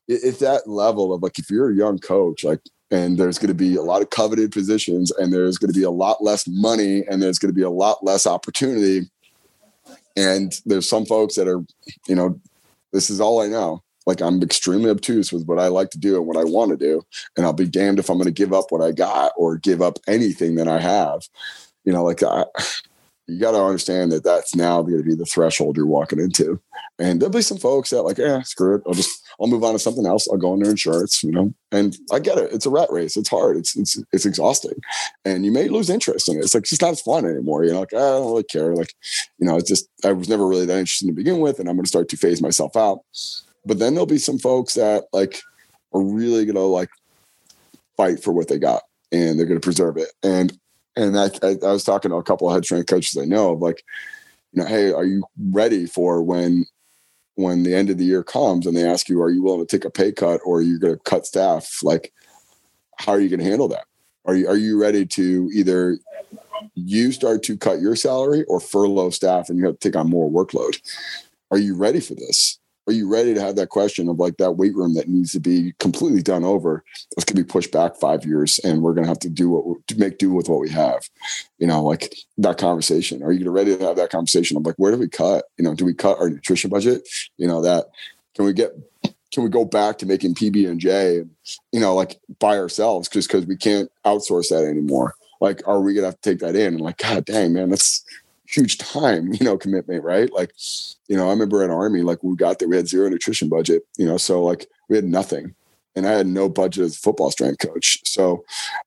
it's 0.09 0.39
that 0.39 0.69
level 0.69 1.13
of 1.13 1.23
like 1.23 1.39
if 1.39 1.51
you're 1.51 1.71
a 1.71 1.75
young 1.75 1.99
coach, 1.99 2.45
like 2.45 2.61
and 2.91 3.19
there's 3.19 3.39
going 3.39 3.49
to 3.49 3.55
be 3.55 3.77
a 3.77 3.83
lot 3.83 4.03
of 4.03 4.11
coveted 4.11 4.53
positions 4.53 5.11
and 5.13 5.33
there's 5.33 5.59
going 5.59 5.73
to 5.73 5.79
be 5.79 5.85
a 5.85 5.91
lot 5.91 6.23
less 6.23 6.47
money 6.49 7.05
and 7.09 7.23
there's 7.23 7.39
going 7.39 7.53
to 7.53 7.57
be 7.57 7.63
a 7.63 7.71
lot 7.71 8.05
less 8.05 8.27
opportunity. 8.27 9.09
And 10.17 10.53
there's 10.67 10.89
some 10.89 11.07
folks 11.07 11.37
that 11.37 11.49
are 11.49 11.65
you 12.09 12.15
know 12.15 12.41
this 12.93 13.11
is 13.11 13.21
all 13.21 13.41
i 13.41 13.47
know. 13.47 13.83
Like 14.07 14.21
i'm 14.21 14.43
extremely 14.43 14.91
obtuse 14.91 15.33
with 15.33 15.47
what 15.47 15.59
i 15.59 15.69
like 15.69 15.91
to 15.91 15.99
do 15.99 16.17
and 16.17 16.27
what 16.27 16.37
i 16.37 16.45
want 16.45 16.71
to 16.71 16.77
do 16.77 17.03
and 17.37 17.47
i'll 17.47 17.53
be 17.53 17.69
damned 17.69 17.99
if 17.99 18.09
i'm 18.09 18.17
going 18.17 18.25
to 18.25 18.33
give 18.33 18.53
up 18.53 18.67
what 18.71 18.83
i 18.83 18.91
got 18.91 19.33
or 19.37 19.57
give 19.57 19.83
up 19.83 19.99
anything 20.09 20.57
that 20.57 20.69
i 20.69 20.81
have. 20.81 21.29
You 21.85 21.93
know 21.93 22.03
like 22.03 22.23
I, 22.23 22.45
you 23.31 23.39
got 23.39 23.53
to 23.53 23.63
understand 23.63 24.13
that 24.13 24.25
that's 24.25 24.55
now 24.55 24.83
going 24.83 24.99
to 24.99 25.05
be 25.05 25.15
the 25.15 25.25
threshold 25.25 25.77
you're 25.77 25.87
walking 25.87 26.19
into 26.19 26.61
and 26.99 27.21
there'll 27.21 27.33
be 27.33 27.43
some 27.43 27.59
folks 27.59 27.91
that 27.91 28.03
like 28.03 28.19
yeah 28.19 28.43
screw 28.43 28.77
it 28.77 28.83
i'll 28.87 28.95
just 28.95 29.21
I'll 29.41 29.49
move 29.49 29.65
on 29.65 29.73
to 29.73 29.79
something 29.79 30.07
else. 30.07 30.29
I'll 30.31 30.37
go 30.37 30.53
into 30.53 30.69
insurance, 30.69 31.25
you 31.25 31.33
know, 31.33 31.55
and 31.73 31.97
I 32.13 32.19
get 32.19 32.37
it. 32.37 32.53
It's 32.53 32.67
a 32.67 32.71
rat 32.71 32.89
race. 32.91 33.17
It's 33.17 33.31
hard. 33.31 33.57
It's, 33.57 33.75
it's, 33.75 34.01
it's 34.13 34.27
exhausting 34.27 34.79
and 35.25 35.47
you 35.47 35.51
may 35.51 35.69
lose 35.69 35.89
interest 35.89 36.29
in 36.29 36.37
it. 36.37 36.45
It's 36.45 36.55
like, 36.55 36.63
it's 36.63 36.71
just 36.71 36.83
not 36.83 36.93
as 36.93 37.01
fun 37.01 37.25
anymore. 37.25 37.65
You 37.65 37.73
know, 37.73 37.81
like, 37.81 37.95
eh, 37.95 37.97
I 37.97 38.01
don't 38.01 38.27
really 38.27 38.43
care. 38.43 38.75
Like, 38.75 38.93
you 39.39 39.47
know, 39.47 39.57
it's 39.57 39.69
just, 39.69 39.89
I 40.05 40.13
was 40.13 40.29
never 40.29 40.47
really 40.47 40.67
that 40.67 40.79
interested 40.79 41.07
to 41.07 41.15
begin 41.15 41.41
with. 41.41 41.59
And 41.59 41.71
I'm 41.71 41.77
going 41.77 41.85
to 41.85 41.89
start 41.89 42.11
to 42.11 42.19
phase 42.19 42.43
myself 42.43 42.77
out. 42.77 43.01
But 43.65 43.79
then 43.79 43.95
there'll 43.95 44.07
be 44.07 44.19
some 44.19 44.39
folks 44.39 44.75
that 44.75 45.05
like 45.13 45.41
are 45.95 46.03
really 46.03 46.45
going 46.45 46.57
to 46.57 46.61
like 46.61 46.91
fight 47.97 48.23
for 48.23 48.33
what 48.33 48.49
they 48.49 48.59
got 48.59 48.83
and 49.11 49.39
they're 49.39 49.47
going 49.47 49.61
to 49.61 49.65
preserve 49.65 49.97
it. 49.97 50.13
And, 50.23 50.59
and 50.97 51.19
I, 51.19 51.31
I, 51.43 51.57
I 51.63 51.73
was 51.73 51.85
talking 51.85 52.11
to 52.11 52.17
a 52.17 52.23
couple 52.23 52.49
of 52.49 52.55
head 52.55 52.65
strength 52.65 52.89
coaches 52.89 53.17
I 53.17 53.25
know 53.25 53.53
of 53.53 53.61
like, 53.61 53.85
you 54.53 54.63
know, 54.63 54.69
hey, 54.69 54.93
are 54.93 55.05
you 55.05 55.25
ready 55.51 55.87
for 55.87 56.23
when 56.23 56.65
when 57.37 57.63
the 57.63 57.75
end 57.75 57.89
of 57.89 57.97
the 57.97 58.05
year 58.05 58.23
comes 58.23 58.67
and 58.67 58.77
they 58.77 58.85
ask 58.85 59.09
you, 59.09 59.23
are 59.23 59.31
you 59.31 59.43
willing 59.43 59.65
to 59.65 59.77
take 59.77 59.85
a 59.85 59.91
pay 59.91 60.13
cut 60.13 60.41
or 60.45 60.59
are 60.59 60.63
you 60.63 60.79
going 60.79 60.95
to 60.95 61.01
cut 61.05 61.27
staff? 61.27 61.83
Like, 61.83 62.13
how 62.99 63.13
are 63.13 63.21
you 63.21 63.31
going 63.31 63.41
to 63.41 63.47
handle 63.47 63.69
that? 63.69 63.87
Are 64.27 64.35
you, 64.35 64.47
are 64.47 64.57
you 64.57 64.79
ready 64.79 65.07
to 65.07 65.49
either 65.55 65.99
you 66.75 67.13
start 67.13 67.43
to 67.45 67.57
cut 67.57 67.81
your 67.81 67.97
salary 67.97 68.45
or 68.45 68.61
furlough 68.61 69.11
staff 69.11 69.49
and 69.49 69.59
you 69.59 69.65
have 69.65 69.79
to 69.79 69.89
take 69.89 69.97
on 69.97 70.11
more 70.11 70.31
workload? 70.31 70.79
Are 71.51 71.59
you 71.59 71.75
ready 71.75 72.01
for 72.01 72.15
this? 72.15 72.60
Are 72.91 72.93
you 72.93 73.09
ready 73.09 73.35
to 73.35 73.41
have 73.41 73.55
that 73.55 73.69
question 73.69 74.09
of 74.09 74.19
like 74.19 74.37
that 74.39 74.53
weight 74.53 74.75
room 74.75 74.95
that 74.95 75.09
needs 75.09 75.31
to 75.31 75.39
be 75.39 75.73
completely 75.79 76.23
done 76.23 76.43
over? 76.43 76.83
It's 77.17 77.25
going 77.25 77.37
to 77.37 77.45
be 77.45 77.49
pushed 77.49 77.71
back 77.71 77.95
five 77.95 78.27
years, 78.27 78.59
and 78.65 78.83
we're 78.83 78.95
going 78.95 79.05
to 79.05 79.09
have 79.09 79.21
to 79.21 79.29
do 79.29 79.49
what 79.49 79.87
to 79.87 79.97
make 79.97 80.19
do 80.19 80.33
with 80.33 80.49
what 80.49 80.59
we 80.59 80.71
have. 80.71 81.09
You 81.59 81.69
know, 81.69 81.85
like 81.85 82.17
that 82.39 82.59
conversation. 82.59 83.23
Are 83.23 83.31
you 83.31 83.49
ready 83.49 83.77
to 83.77 83.85
have 83.85 83.95
that 83.95 84.11
conversation? 84.11 84.57
I'm 84.57 84.65
like, 84.65 84.75
where 84.77 84.91
do 84.91 84.99
we 84.99 85.09
cut? 85.09 85.45
You 85.57 85.65
know, 85.65 85.73
do 85.73 85.85
we 85.85 85.95
cut 85.95 86.19
our 86.19 86.29
nutrition 86.29 86.69
budget? 86.69 87.09
You 87.37 87.47
know, 87.47 87.63
that 87.63 87.87
can 88.35 88.45
we 88.45 88.53
get 88.53 88.73
can 89.33 89.45
we 89.45 89.51
go 89.51 89.65
back 89.65 89.99
to 89.99 90.07
making 90.07 90.35
PB 90.35 90.69
and 90.69 90.81
J, 90.81 91.23
you 91.71 91.81
know, 91.81 91.95
like 91.95 92.19
by 92.41 92.59
ourselves 92.59 93.09
just 93.09 93.29
because 93.29 93.47
we 93.47 93.57
can't 93.57 93.89
outsource 94.05 94.49
that 94.49 94.65
anymore? 94.65 95.15
Like, 95.41 95.63
are 95.69 95.81
we 95.81 95.95
gonna 95.95 96.09
have 96.09 96.21
to 96.21 96.31
take 96.31 96.41
that 96.41 96.57
in? 96.57 96.75
And 96.75 96.81
like, 96.81 96.97
God 96.97 97.25
dang, 97.25 97.53
man, 97.53 97.71
that's 97.71 98.05
huge 98.51 98.79
time, 98.79 99.33
you 99.33 99.45
know, 99.45 99.57
commitment, 99.57 100.05
right? 100.05 100.33
Like, 100.33 100.53
you 101.09 101.17
know, 101.17 101.29
I 101.29 101.31
remember 101.31 101.65
in 101.65 101.71
army, 101.71 102.03
like 102.03 102.23
we 102.23 102.35
got 102.37 102.59
there, 102.59 102.69
we 102.69 102.77
had 102.77 102.89
zero 102.89 103.09
nutrition 103.09 103.49
budget, 103.49 103.83
you 103.97 104.07
know, 104.07 104.17
so 104.17 104.43
like 104.43 104.69
we 104.89 104.97
had 104.97 105.05
nothing. 105.05 105.55
And 105.97 106.07
I 106.07 106.13
had 106.13 106.27
no 106.27 106.49
budget 106.49 106.85
as 106.85 106.97
a 106.97 107.01
football 107.01 107.31
strength 107.31 107.59
coach. 107.59 107.99
So 108.05 108.45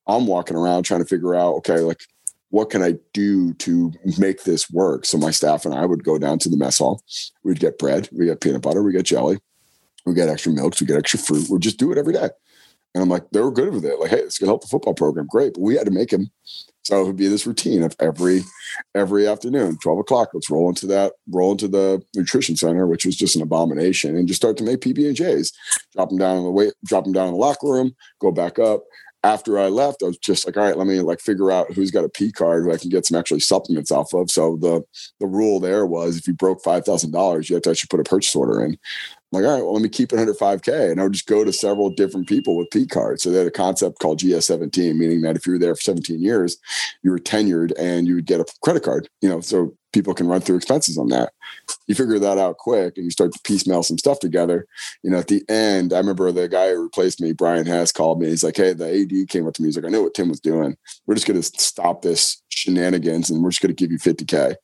I'm 0.08 0.26
walking 0.26 0.56
around 0.56 0.84
trying 0.84 1.02
to 1.02 1.06
figure 1.06 1.36
out, 1.36 1.56
okay, 1.56 1.80
like 1.80 2.02
what 2.50 2.70
can 2.70 2.82
I 2.82 2.94
do 3.14 3.54
to 3.56 3.92
make 4.18 4.44
this 4.44 4.70
work? 4.70 5.06
So 5.06 5.18
my 5.18 5.32
staff 5.32 5.66
and 5.66 5.74
I 5.74 5.86
would 5.86 6.04
go 6.04 6.18
down 6.18 6.40
to 6.40 6.50
the 6.50 6.58
mess 6.58 6.78
hall. 6.78 7.02
We'd 7.44 7.60
get 7.60 7.80
bread, 7.80 8.08
we 8.12 8.26
get 8.26 8.42
peanut 8.42 8.62
butter, 8.62 8.84
we 8.84 8.94
get 8.94 9.06
jelly, 9.06 9.40
we 10.06 10.14
get 10.14 10.30
extra 10.30 10.52
milks, 10.52 10.80
we 10.80 10.88
get 10.88 10.98
extra 10.98 11.20
fruit. 11.20 11.50
We'd 11.50 11.62
just 11.62 11.80
do 11.80 11.92
it 11.92 11.98
every 11.98 12.14
day. 12.14 12.30
And 12.94 13.02
I'm 13.02 13.10
like, 13.10 13.30
they 13.32 13.42
were 13.42 13.52
good 13.52 13.74
with 13.74 13.86
it. 13.86 14.00
Like, 14.00 14.12
hey, 14.12 14.20
it's 14.20 14.38
gonna 14.38 14.52
help 14.52 14.62
the 14.62 14.68
football 14.68 14.94
program. 14.94 15.28
Great. 15.28 15.54
But 15.54 15.62
we 15.62 15.76
had 15.76 15.88
to 15.88 15.92
make 15.92 16.14
him 16.14 16.30
so 16.84 17.02
it 17.02 17.08
would 17.08 17.16
be 17.16 17.28
this 17.28 17.48
routine 17.48 17.82
of 17.82 17.96
every 18.00 18.42
every 18.94 19.28
afternoon, 19.28 19.78
12 19.82 20.00
o'clock, 20.00 20.30
let's 20.34 20.50
roll 20.50 20.70
into 20.70 20.86
that, 20.88 21.14
roll 21.30 21.52
into 21.52 21.68
the 21.68 22.02
nutrition 22.16 22.56
center, 22.56 22.88
which 22.88 23.06
was 23.06 23.16
just 23.16 23.36
an 23.36 23.42
abomination, 23.42 24.16
and 24.18 24.28
just 24.28 24.42
start 24.42 24.58
to 24.58 24.64
make 24.64 24.82
PB 24.82 25.08
and 25.08 25.16
J's, 25.16 25.54
drop 25.94 26.10
them 26.10 26.18
down 26.18 26.38
in 26.38 26.44
the 26.44 26.52
weight, 26.52 26.74
drop 26.86 27.06
them 27.06 27.14
down 27.14 27.28
in 27.28 27.34
the 27.34 27.40
locker 27.40 27.68
room, 27.68 27.96
go 28.20 28.32
back 28.32 28.60
up. 28.60 28.84
After 29.26 29.58
I 29.58 29.70
left, 29.70 30.04
I 30.04 30.08
was 30.08 30.18
just 30.18 30.46
like, 30.46 30.58
all 30.58 30.64
right, 30.64 30.78
let 30.78 30.86
me 30.86 31.00
like 31.00 31.22
figure 31.22 31.50
out 31.50 31.72
who's 31.72 31.92
got 31.92 32.04
a 32.04 32.10
P 32.10 32.30
card 32.30 32.66
who 32.66 32.74
I 32.74 32.78
can 32.78 32.90
get 32.90 33.06
some 33.06 33.18
actually 33.18 33.40
supplements 33.40 33.90
off 33.90 34.14
of. 34.14 34.30
So 34.30 34.58
the 34.58 34.84
the 35.22 35.28
rule 35.28 35.62
there 35.62 35.86
was 35.86 36.18
if 36.18 36.28
you 36.28 36.34
broke 36.34 36.62
five 36.62 36.84
thousand 36.84 37.12
dollars, 37.12 37.50
you 37.50 37.56
had 37.56 37.64
to 37.64 37.70
actually 37.70 37.88
put 37.90 38.02
a 38.02 38.04
purchase 38.04 38.36
order 38.36 38.66
in. 38.66 38.78
Like, 39.34 39.46
all 39.46 39.52
right, 39.52 39.64
well, 39.64 39.74
let 39.74 39.82
me 39.82 39.90
keep 39.90 40.14
it 40.14 40.20
under 40.20 40.34
5K. 40.34 40.92
And 40.92 41.00
I 41.00 41.04
would 41.04 41.14
just 41.14 41.28
go 41.28 41.44
to 41.44 41.52
several 41.52 41.90
different 41.90 42.28
people 42.28 42.56
with 42.56 42.70
P 42.70 42.86
cards. 42.86 43.24
So 43.24 43.32
they 43.32 43.40
had 43.40 43.48
a 43.48 43.52
concept 43.52 44.00
called 44.00 44.20
GS17, 44.20 44.96
meaning 44.96 45.22
that 45.22 45.36
if 45.36 45.48
you 45.48 45.54
were 45.54 45.60
there 45.60 45.76
for 45.76 45.82
17 45.82 46.22
years, 46.22 46.58
you 47.02 47.12
were 47.12 47.20
tenured 47.20 47.74
and 47.78 48.08
you 48.08 48.16
would 48.16 48.28
get 48.28 48.40
a 48.40 48.46
credit 48.62 48.84
card, 48.84 49.10
you 49.22 49.30
know, 49.30 49.42
so 49.42 49.76
people 49.92 50.14
can 50.14 50.28
run 50.28 50.42
through 50.42 50.58
expenses 50.58 50.98
on 50.98 51.08
that. 51.10 51.34
You 51.88 51.96
figure 51.96 52.20
that 52.20 52.38
out 52.38 52.58
quick 52.58 52.98
and 52.98 53.06
you 53.06 53.12
start 53.12 53.32
to 53.34 53.40
piecemeal 53.44 53.84
some 53.84 53.98
stuff 53.98 54.20
together. 54.20 54.68
You 55.04 55.12
know, 55.12 55.20
at 55.20 55.28
the 55.28 55.44
end, 55.50 55.94
I 55.94 55.98
remember 55.98 56.32
the 56.32 56.48
guy 56.48 56.70
who 56.70 56.84
replaced 56.84 57.22
me, 57.22 57.32
Brian 57.32 57.66
Hess, 57.66 57.92
called 57.92 58.20
me. 58.20 58.28
He's 58.28 58.44
like, 58.44 58.58
Hey, 58.58 58.74
the 58.74 58.86
AD 58.86 59.30
came 59.30 59.48
up 59.48 59.54
to 59.54 59.62
me. 59.62 59.68
He's 59.68 59.78
like, 59.78 59.86
I 59.86 59.90
know 59.90 60.02
what 60.02 60.14
Tim 60.14 60.30
was 60.30 60.40
doing. 60.40 60.76
We're 61.06 61.16
just 61.16 61.28
going 61.28 61.42
to 61.42 61.48
stop 61.60 62.02
this 62.02 62.42
shenanigans 62.50 63.30
and 63.30 63.44
we're 63.44 63.52
just 63.52 63.62
going 63.62 63.74
to 63.74 63.82
give 63.82 63.92
you 63.92 64.00
50K. 64.00 64.56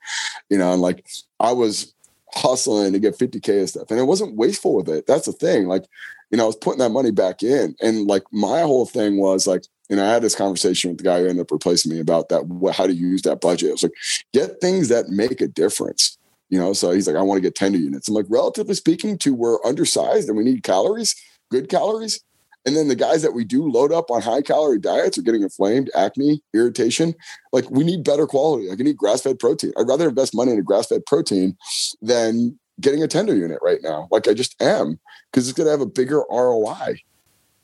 You 0.50 0.58
know, 0.58 0.74
and 0.74 0.82
like 0.82 1.08
I 1.40 1.54
was 1.54 1.94
hustling 2.34 2.94
to 2.94 3.00
get 3.00 3.18
50K 3.18 3.60
and 3.60 3.70
stuff. 3.70 3.90
And 3.90 4.00
it 4.00 4.04
wasn't 4.04 4.36
wasteful 4.36 4.76
with 4.76 4.90
it. 4.90 5.08
That's 5.08 5.26
the 5.26 5.32
thing. 5.32 5.68
Like, 5.68 5.86
you 6.32 6.38
know, 6.38 6.44
I 6.44 6.48
was 6.48 6.56
putting 6.56 6.80
that 6.80 6.90
money 6.90 7.12
back 7.12 7.44
in. 7.44 7.76
And 7.82 8.08
like 8.08 8.24
my 8.32 8.62
whole 8.62 8.86
thing 8.86 9.18
was 9.18 9.48
like, 9.48 9.66
you 9.90 9.96
know, 9.96 10.06
I 10.06 10.14
had 10.14 10.22
this 10.22 10.36
conversation 10.36 10.92
with 10.92 11.00
the 11.00 11.04
guy 11.04 11.20
who 11.20 11.28
ended 11.28 11.42
up 11.42 11.52
replacing 11.52 11.92
me 11.92 12.00
about 12.00 12.30
that, 12.30 12.46
what 12.46 12.76
how 12.76 12.86
to 12.86 12.94
use 12.94 13.24
that 13.24 13.42
budget. 13.42 13.70
I 13.70 13.72
was 13.74 13.84
like, 13.84 13.94
get 14.34 14.62
things 14.62 14.90
that 14.90 15.10
make 15.10 15.42
a 15.42 15.48
difference. 15.48 16.18
You 16.50 16.60
know, 16.60 16.74
so 16.74 16.92
he's 16.92 17.08
like, 17.08 17.16
I 17.16 17.22
want 17.22 17.38
to 17.38 17.42
get 17.42 17.56
tender 17.56 17.78
units. 17.78 18.08
I'm 18.08 18.16
like, 18.16 18.26
relatively 18.30 18.74
speaking, 18.76 19.18
to 19.20 19.34
we're 19.34 19.64
undersized 19.64 20.28
and 20.28 20.38
we 20.38 20.44
need 20.44 20.64
calories, 20.64 21.16
good 21.52 21.70
calories. 21.70 22.22
And 22.70 22.78
then 22.78 22.88
the 22.88 22.96
guys 22.96 23.24
that 23.24 23.34
we 23.34 23.46
do 23.46 23.68
load 23.68 23.92
up 23.92 24.12
on 24.12 24.22
high 24.22 24.44
calorie 24.44 24.78
diets 24.78 25.18
are 25.18 25.24
getting 25.24 25.42
inflamed, 25.42 25.90
acne, 25.96 26.44
irritation. 26.54 27.16
Like 27.52 27.68
we 27.72 27.84
need 27.84 28.04
better 28.04 28.28
quality. 28.28 28.70
Like 28.70 28.80
I 28.80 28.84
need 28.84 28.96
grass 28.96 29.24
fed 29.24 29.40
protein. 29.40 29.74
I'd 29.76 29.88
rather 29.88 30.08
invest 30.08 30.36
money 30.36 30.52
in 30.52 30.60
a 30.60 30.62
grass 30.62 30.86
fed 30.86 31.04
protein 31.08 31.58
than 32.00 32.60
getting 32.80 33.02
a 33.02 33.08
tender 33.08 33.36
unit 33.36 33.58
right 33.64 33.80
now. 33.82 34.08
Like 34.12 34.28
I 34.28 34.36
just 34.36 34.62
am 34.62 35.00
because 35.32 35.50
it's 35.50 35.58
going 35.58 35.66
to 35.66 35.72
have 35.72 35.82
a 35.82 35.88
bigger 35.88 36.22
ROI. 36.30 37.02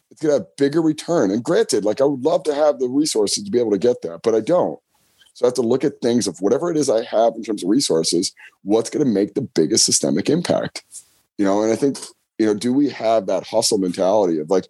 It's 0.10 0.24
going 0.24 0.40
to 0.40 0.40
have 0.40 0.56
bigger 0.58 0.82
return. 0.82 1.30
And 1.30 1.44
granted, 1.44 1.86
like 1.86 2.02
I 2.02 2.06
would 2.06 2.24
love 2.24 2.42
to 2.46 2.56
have 2.56 2.80
the 2.80 2.90
resources 2.90 3.44
to 3.44 3.52
be 3.52 3.60
able 3.60 3.74
to 3.74 3.78
get 3.78 4.02
that, 4.02 4.22
but 4.24 4.34
I 4.34 4.40
don't. 4.40 4.80
So 5.36 5.46
I 5.46 5.50
have 5.50 5.54
to 5.54 5.62
look 5.62 5.84
at 5.84 6.02
things 6.02 6.26
of 6.26 6.40
whatever 6.40 6.72
it 6.72 6.78
is 6.78 6.90
I 6.90 7.04
have 7.04 7.36
in 7.36 7.44
terms 7.44 7.62
of 7.62 7.70
resources, 7.70 8.34
what's 8.64 8.90
going 8.90 9.06
to 9.06 9.12
make 9.12 9.36
the 9.36 9.42
biggest 9.42 9.86
systemic 9.86 10.32
impact? 10.32 10.84
You 11.38 11.46
know, 11.46 11.62
and 11.62 11.72
I 11.72 11.76
think, 11.76 12.00
you 12.38 12.46
know, 12.46 12.54
do 12.54 12.74
we 12.74 12.90
have 12.90 13.28
that 13.28 13.48
hustle 13.48 13.78
mentality 13.78 14.40
of 14.40 14.50
like, 14.50 14.68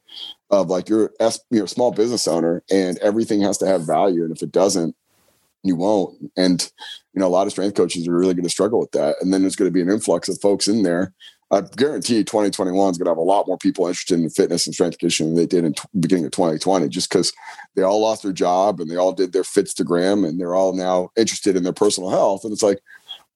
of 0.49 0.69
like 0.69 0.89
you're 0.89 1.12
a 1.19 1.34
you 1.49 1.60
know, 1.60 1.65
small 1.65 1.91
business 1.91 2.28
owner 2.28 2.63
and 2.71 2.97
everything 2.99 3.41
has 3.41 3.58
to 3.60 3.67
have 3.67 3.86
value. 3.86 4.23
And 4.23 4.32
if 4.32 4.41
it 4.41 4.51
doesn't, 4.51 4.95
you 5.63 5.75
won't. 5.75 6.15
And, 6.38 6.71
you 7.13 7.19
know, 7.19 7.28
a 7.28 7.30
lot 7.30 7.47
of 7.47 7.54
strength 7.54 7.75
coaches 7.75 8.08
are 8.08 8.15
really 8.15 8.36
going 8.36 8.43
to 8.43 8.49
struggle 8.49 8.80
with 8.80 8.91
that. 8.91 9.15
And 9.19 9.34
then 9.34 9.41
there's 9.41 9.56
going 9.56 9.69
to 9.69 9.73
be 9.73 9.82
an 9.82 9.89
influx 9.89 10.30
of 10.30 10.39
folks 10.39 10.67
in 10.67 10.84
there. 10.84 11.13
I 11.51 11.62
guarantee 11.62 12.23
2021 12.23 12.91
is 12.91 12.97
going 12.97 13.06
to 13.06 13.12
have 13.12 13.17
a 13.17 13.21
lot 13.21 13.47
more 13.47 13.58
people 13.58 13.88
interested 13.88 14.19
in 14.19 14.30
fitness 14.30 14.65
and 14.65 14.73
strength 14.73 14.97
conditioning 14.97 15.34
than 15.34 15.43
they 15.43 15.47
did 15.47 15.63
in 15.63 15.73
t- 15.73 15.84
beginning 15.99 16.25
of 16.25 16.32
2020, 16.32 16.88
just 16.89 17.10
because 17.10 17.32
they 17.75 17.84
all 17.84 18.01
lost 18.01 18.23
their 18.23 18.34
job 18.34 18.80
and 18.80 18.89
they 18.89 18.95
all 18.95 19.13
did 19.13 19.32
their 19.32 19.43
Fitstagram 19.43 20.28
and 20.28 20.39
they're 20.39 20.56
all 20.56 20.73
now 20.73 21.10
interested 21.15 21.56
in 21.56 21.63
their 21.63 21.73
personal 21.73 22.10
health. 22.10 22.43
And 22.43 22.51
it's 22.51 22.63
like, 22.63 22.80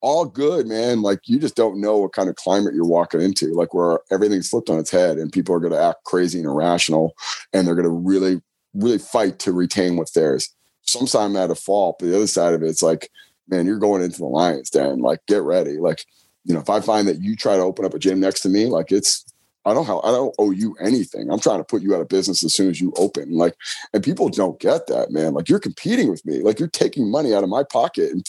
all 0.01 0.25
good, 0.25 0.67
man. 0.67 1.01
Like 1.01 1.19
you 1.25 1.39
just 1.39 1.55
don't 1.55 1.81
know 1.81 1.97
what 1.97 2.13
kind 2.13 2.29
of 2.29 2.35
climate 2.35 2.73
you're 2.73 2.85
walking 2.85 3.21
into, 3.21 3.53
like 3.53 3.73
where 3.73 3.99
everything's 4.11 4.49
flipped 4.49 4.69
on 4.69 4.79
its 4.79 4.91
head 4.91 5.17
and 5.17 5.31
people 5.31 5.53
are 5.53 5.59
going 5.59 5.73
to 5.73 5.81
act 5.81 6.03
crazy 6.05 6.39
and 6.39 6.47
irrational 6.47 7.15
and 7.53 7.67
they're 7.67 7.75
going 7.75 7.83
to 7.83 7.89
really, 7.89 8.41
really 8.73 8.97
fight 8.97 9.39
to 9.39 9.51
retain 9.51 9.97
what's 9.97 10.11
theirs. 10.11 10.53
Sometime 10.81 11.35
at 11.35 11.51
a 11.51 11.55
fault, 11.55 11.97
but 11.99 12.07
the 12.07 12.15
other 12.15 12.27
side 12.27 12.53
of 12.53 12.63
it, 12.63 12.67
it's 12.67 12.81
like, 12.81 13.09
man, 13.47 13.65
you're 13.65 13.77
going 13.77 14.01
into 14.01 14.17
the 14.17 14.25
Lions 14.25 14.69
Den. 14.69 14.99
Like, 14.99 15.19
get 15.27 15.43
ready. 15.43 15.77
Like, 15.77 16.05
you 16.45 16.53
know, 16.53 16.61
if 16.61 16.69
I 16.69 16.79
find 16.81 17.07
that 17.07 17.21
you 17.21 17.35
try 17.35 17.57
to 17.57 17.61
open 17.61 17.85
up 17.85 17.93
a 17.93 17.99
gym 17.99 18.19
next 18.19 18.41
to 18.41 18.49
me, 18.49 18.65
like 18.65 18.91
it's 18.91 19.25
I 19.65 19.73
don't 19.73 19.85
have, 19.85 19.99
I 20.03 20.11
don't 20.11 20.33
owe 20.39 20.51
you 20.51 20.75
anything. 20.79 21.31
I'm 21.31 21.39
trying 21.39 21.59
to 21.59 21.63
put 21.63 21.81
you 21.81 21.93
out 21.93 22.01
of 22.01 22.07
business 22.07 22.43
as 22.43 22.55
soon 22.55 22.69
as 22.69 22.79
you 22.79 22.93
open. 22.97 23.33
Like, 23.33 23.55
and 23.93 24.03
people 24.03 24.29
don't 24.29 24.59
get 24.59 24.87
that, 24.87 25.11
man. 25.11 25.33
Like 25.33 25.49
you're 25.49 25.59
competing 25.59 26.09
with 26.09 26.25
me. 26.25 26.41
Like 26.41 26.59
you're 26.59 26.69
taking 26.69 27.11
money 27.11 27.33
out 27.33 27.43
of 27.43 27.49
my 27.49 27.63
pocket 27.63 28.11
and 28.11 28.25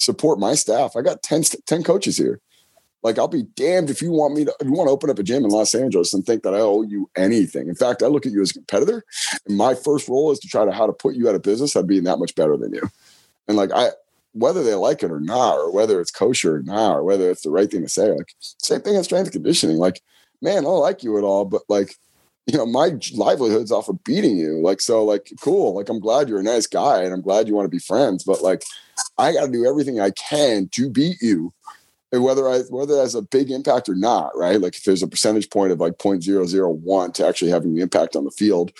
support 0.00 0.38
my 0.38 0.54
staff. 0.54 0.96
I 0.96 1.02
got 1.02 1.22
10, 1.22 1.44
10 1.66 1.82
coaches 1.84 2.16
here. 2.16 2.40
Like 3.02 3.18
I'll 3.18 3.28
be 3.28 3.44
damned 3.54 3.88
if 3.88 4.02
you 4.02 4.10
want 4.10 4.34
me 4.34 4.44
to 4.44 4.54
you 4.62 4.72
want 4.72 4.88
to 4.88 4.92
open 4.92 5.08
up 5.08 5.18
a 5.18 5.22
gym 5.22 5.44
in 5.44 5.50
Los 5.50 5.74
Angeles 5.74 6.12
and 6.12 6.24
think 6.24 6.42
that 6.42 6.54
I 6.54 6.58
owe 6.58 6.82
you 6.82 7.08
anything. 7.16 7.68
In 7.68 7.74
fact, 7.74 8.02
I 8.02 8.06
look 8.06 8.26
at 8.26 8.32
you 8.32 8.42
as 8.42 8.50
a 8.50 8.54
competitor, 8.54 9.04
and 9.46 9.56
my 9.56 9.74
first 9.74 10.06
role 10.06 10.30
is 10.32 10.38
to 10.40 10.48
try 10.48 10.66
to 10.66 10.72
how 10.72 10.86
to 10.86 10.92
put 10.92 11.14
you 11.14 11.26
out 11.26 11.34
of 11.34 11.42
business. 11.42 11.76
I'd 11.76 11.86
be 11.86 12.00
that 12.00 12.18
much 12.18 12.34
better 12.34 12.58
than 12.58 12.74
you. 12.74 12.90
And 13.48 13.56
like 13.56 13.70
I 13.72 13.90
whether 14.32 14.62
they 14.62 14.74
like 14.74 15.02
it 15.02 15.10
or 15.10 15.20
not, 15.20 15.56
or 15.56 15.72
whether 15.72 16.00
it's 16.00 16.10
kosher 16.10 16.56
or 16.56 16.62
not, 16.62 16.96
or 16.96 17.04
whether 17.04 17.30
it's 17.30 17.42
the 17.42 17.50
right 17.50 17.70
thing 17.70 17.82
to 17.82 17.88
say, 17.88 18.10
like 18.12 18.34
same 18.38 18.80
thing 18.80 18.96
as 18.96 19.06
strength 19.06 19.32
conditioning. 19.32 19.78
Like, 19.78 20.02
man, 20.40 20.66
I 20.66 20.68
like 20.68 21.02
you 21.02 21.18
at 21.18 21.24
all, 21.24 21.44
but 21.44 21.62
like, 21.68 21.96
you 22.46 22.56
know, 22.56 22.66
my 22.66 22.92
livelihood's 23.14 23.72
off 23.72 23.88
of 23.88 24.02
beating 24.04 24.36
you. 24.36 24.60
Like, 24.60 24.80
so 24.80 25.04
like, 25.04 25.32
cool. 25.40 25.74
Like, 25.74 25.88
I'm 25.88 26.00
glad 26.00 26.28
you're 26.28 26.40
a 26.40 26.44
nice 26.44 26.66
guy 26.66 27.02
and 27.02 27.12
I'm 27.12 27.20
glad 27.20 27.46
you 27.46 27.54
want 27.54 27.66
to 27.66 27.70
be 27.70 27.78
friends, 27.78 28.24
but 28.24 28.42
like, 28.42 28.64
I 29.18 29.32
got 29.32 29.46
to 29.46 29.52
do 29.52 29.66
everything 29.66 30.00
I 30.00 30.10
can 30.10 30.68
to 30.72 30.90
beat 30.90 31.20
you. 31.20 31.52
And 32.12 32.24
whether 32.24 32.48
I 32.48 32.60
whether 32.70 32.96
that's 32.96 33.14
a 33.14 33.22
big 33.22 33.52
impact 33.52 33.88
or 33.88 33.94
not, 33.94 34.36
right? 34.36 34.60
Like 34.60 34.74
if 34.74 34.82
there's 34.82 35.02
a 35.02 35.06
percentage 35.06 35.48
point 35.48 35.70
of 35.70 35.78
like 35.78 35.98
0.001 35.98 37.14
to 37.14 37.26
actually 37.26 37.52
having 37.52 37.74
the 37.74 37.82
impact 37.82 38.16
on 38.16 38.24
the 38.24 38.32
field, 38.32 38.72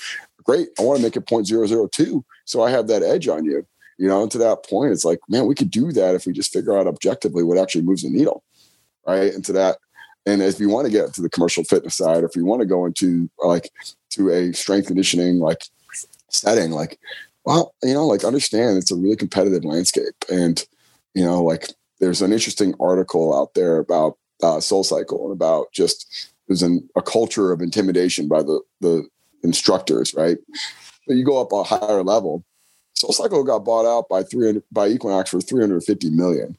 great. 0.42 0.68
I 0.80 0.82
want 0.82 0.98
to 0.98 1.02
make 1.02 1.14
it 1.14 1.26
0.002 1.26 2.24
so 2.44 2.62
I 2.62 2.70
have 2.70 2.88
that 2.88 3.04
edge 3.04 3.28
on 3.28 3.44
you. 3.44 3.64
You 3.98 4.08
know, 4.08 4.22
and 4.22 4.32
to 4.32 4.38
that 4.38 4.64
point, 4.64 4.92
it's 4.92 5.04
like, 5.04 5.20
man, 5.28 5.46
we 5.46 5.54
could 5.54 5.70
do 5.70 5.92
that 5.92 6.14
if 6.14 6.26
we 6.26 6.32
just 6.32 6.52
figure 6.52 6.76
out 6.76 6.86
objectively 6.86 7.44
what 7.44 7.58
actually 7.58 7.82
moves 7.82 8.02
the 8.02 8.08
needle, 8.08 8.42
right? 9.06 9.32
And 9.32 9.44
to 9.44 9.52
that, 9.52 9.76
and 10.26 10.42
if 10.42 10.60
you 10.60 10.68
want 10.68 10.86
to 10.86 10.92
get 10.92 11.14
to 11.14 11.22
the 11.22 11.30
commercial 11.30 11.64
fitness 11.64 11.96
side, 11.96 12.22
or 12.22 12.26
if 12.26 12.36
you 12.36 12.44
want 12.44 12.60
to 12.60 12.66
go 12.66 12.84
into 12.84 13.30
like 13.38 13.70
to 14.10 14.30
a 14.30 14.52
strength 14.52 14.88
conditioning 14.88 15.38
like 15.38 15.64
setting, 16.28 16.70
like 16.70 16.98
well, 17.44 17.74
you 17.82 17.94
know, 17.94 18.06
like 18.06 18.24
understand 18.24 18.78
it's 18.78 18.90
a 18.90 18.96
really 18.96 19.16
competitive 19.16 19.64
landscape. 19.64 20.14
And, 20.30 20.64
you 21.14 21.24
know, 21.24 21.42
like 21.42 21.68
there's 21.98 22.22
an 22.22 22.32
interesting 22.32 22.74
article 22.80 23.36
out 23.36 23.54
there 23.54 23.78
about 23.78 24.18
uh, 24.42 24.60
Soul 24.60 24.84
Cycle 24.84 25.24
and 25.24 25.32
about 25.32 25.72
just 25.72 26.32
there's 26.48 26.62
an, 26.62 26.88
a 26.96 27.02
culture 27.02 27.52
of 27.52 27.60
intimidation 27.60 28.28
by 28.28 28.42
the, 28.42 28.60
the 28.80 29.08
instructors, 29.42 30.14
right? 30.14 30.38
But 31.06 31.16
you 31.16 31.24
go 31.24 31.40
up 31.40 31.52
a 31.52 31.62
higher 31.62 32.02
level. 32.02 32.44
Soul 32.94 33.12
Cycle 33.12 33.44
got 33.44 33.64
bought 33.64 33.86
out 33.86 34.08
by 34.08 34.22
300 34.22 34.62
by 34.70 34.88
Equinox 34.88 35.30
for 35.30 35.40
350 35.40 36.10
million. 36.10 36.56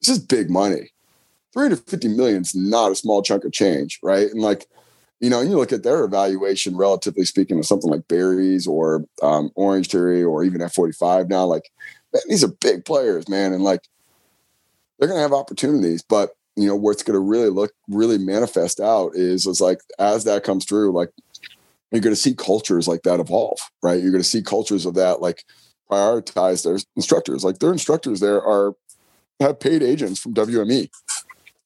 This 0.00 0.16
is 0.16 0.18
big 0.18 0.48
money. 0.50 0.90
350 1.52 2.08
million 2.08 2.42
is 2.42 2.54
not 2.54 2.92
a 2.92 2.96
small 2.96 3.22
chunk 3.22 3.44
of 3.44 3.52
change, 3.52 3.98
right? 4.02 4.30
And 4.30 4.40
like 4.40 4.66
you 5.20 5.30
know, 5.30 5.40
and 5.40 5.50
you 5.50 5.56
look 5.56 5.72
at 5.72 5.82
their 5.82 6.04
evaluation, 6.04 6.76
relatively 6.76 7.24
speaking, 7.24 7.58
of 7.58 7.66
something 7.66 7.90
like 7.90 8.06
Barry's 8.08 8.66
or 8.66 9.04
um, 9.22 9.50
Orange 9.56 9.88
Theory 9.88 10.22
or 10.22 10.44
even 10.44 10.60
F45 10.60 11.28
now, 11.28 11.44
like, 11.44 11.70
man, 12.12 12.22
these 12.28 12.44
are 12.44 12.48
big 12.48 12.84
players, 12.84 13.28
man. 13.28 13.52
And 13.52 13.64
like, 13.64 13.82
they're 14.98 15.08
going 15.08 15.18
to 15.18 15.22
have 15.22 15.32
opportunities. 15.32 16.02
But, 16.02 16.30
you 16.56 16.68
know, 16.68 16.76
what's 16.76 17.02
going 17.02 17.14
to 17.14 17.20
really 17.20 17.50
look, 17.50 17.72
really 17.88 18.18
manifest 18.18 18.78
out 18.78 19.12
is, 19.14 19.46
is 19.46 19.60
like, 19.60 19.80
as 19.98 20.24
that 20.24 20.44
comes 20.44 20.64
through, 20.64 20.92
like, 20.92 21.10
you're 21.90 22.02
going 22.02 22.14
to 22.14 22.20
see 22.20 22.34
cultures 22.34 22.86
like 22.86 23.02
that 23.02 23.18
evolve, 23.18 23.58
right? 23.82 24.00
You're 24.00 24.12
going 24.12 24.22
to 24.22 24.28
see 24.28 24.42
cultures 24.42 24.86
of 24.86 24.94
that, 24.94 25.20
like, 25.20 25.44
prioritize 25.90 26.62
their 26.62 26.78
instructors. 26.94 27.42
Like, 27.42 27.58
their 27.58 27.72
instructors 27.72 28.20
there 28.20 28.42
are, 28.42 28.74
have 29.40 29.58
paid 29.58 29.82
agents 29.82 30.20
from 30.20 30.34
WME 30.34 30.90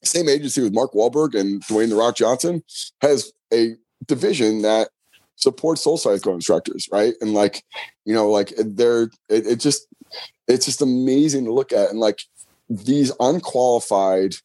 same 0.07 0.29
agency 0.29 0.63
with 0.63 0.75
Mark 0.75 0.93
Wahlberg 0.93 1.39
and 1.39 1.63
Dwayne 1.65 1.89
the 1.89 1.97
Rock 1.97 2.17
Johnson 2.17 2.63
has 3.01 3.33
a 3.53 3.77
division 4.07 4.63
that 4.63 4.89
supports 5.37 5.83
soul 5.83 5.99
cycle 5.99 6.35
instructors, 6.35 6.89
right? 6.93 7.15
And 7.21 7.35
like, 7.35 7.65
you 8.05 8.15
know, 8.15 8.31
like 8.31 8.53
they're 8.59 9.11
it, 9.29 9.47
it 9.47 9.61
just 9.61 9.87
it's 10.49 10.67
just 10.67 10.83
amazing 10.83 11.45
to 11.45 11.53
look 11.53 11.73
at. 11.73 11.91
And 11.91 11.99
like 11.99 12.21
these 12.69 13.13
unqualified 13.21 14.37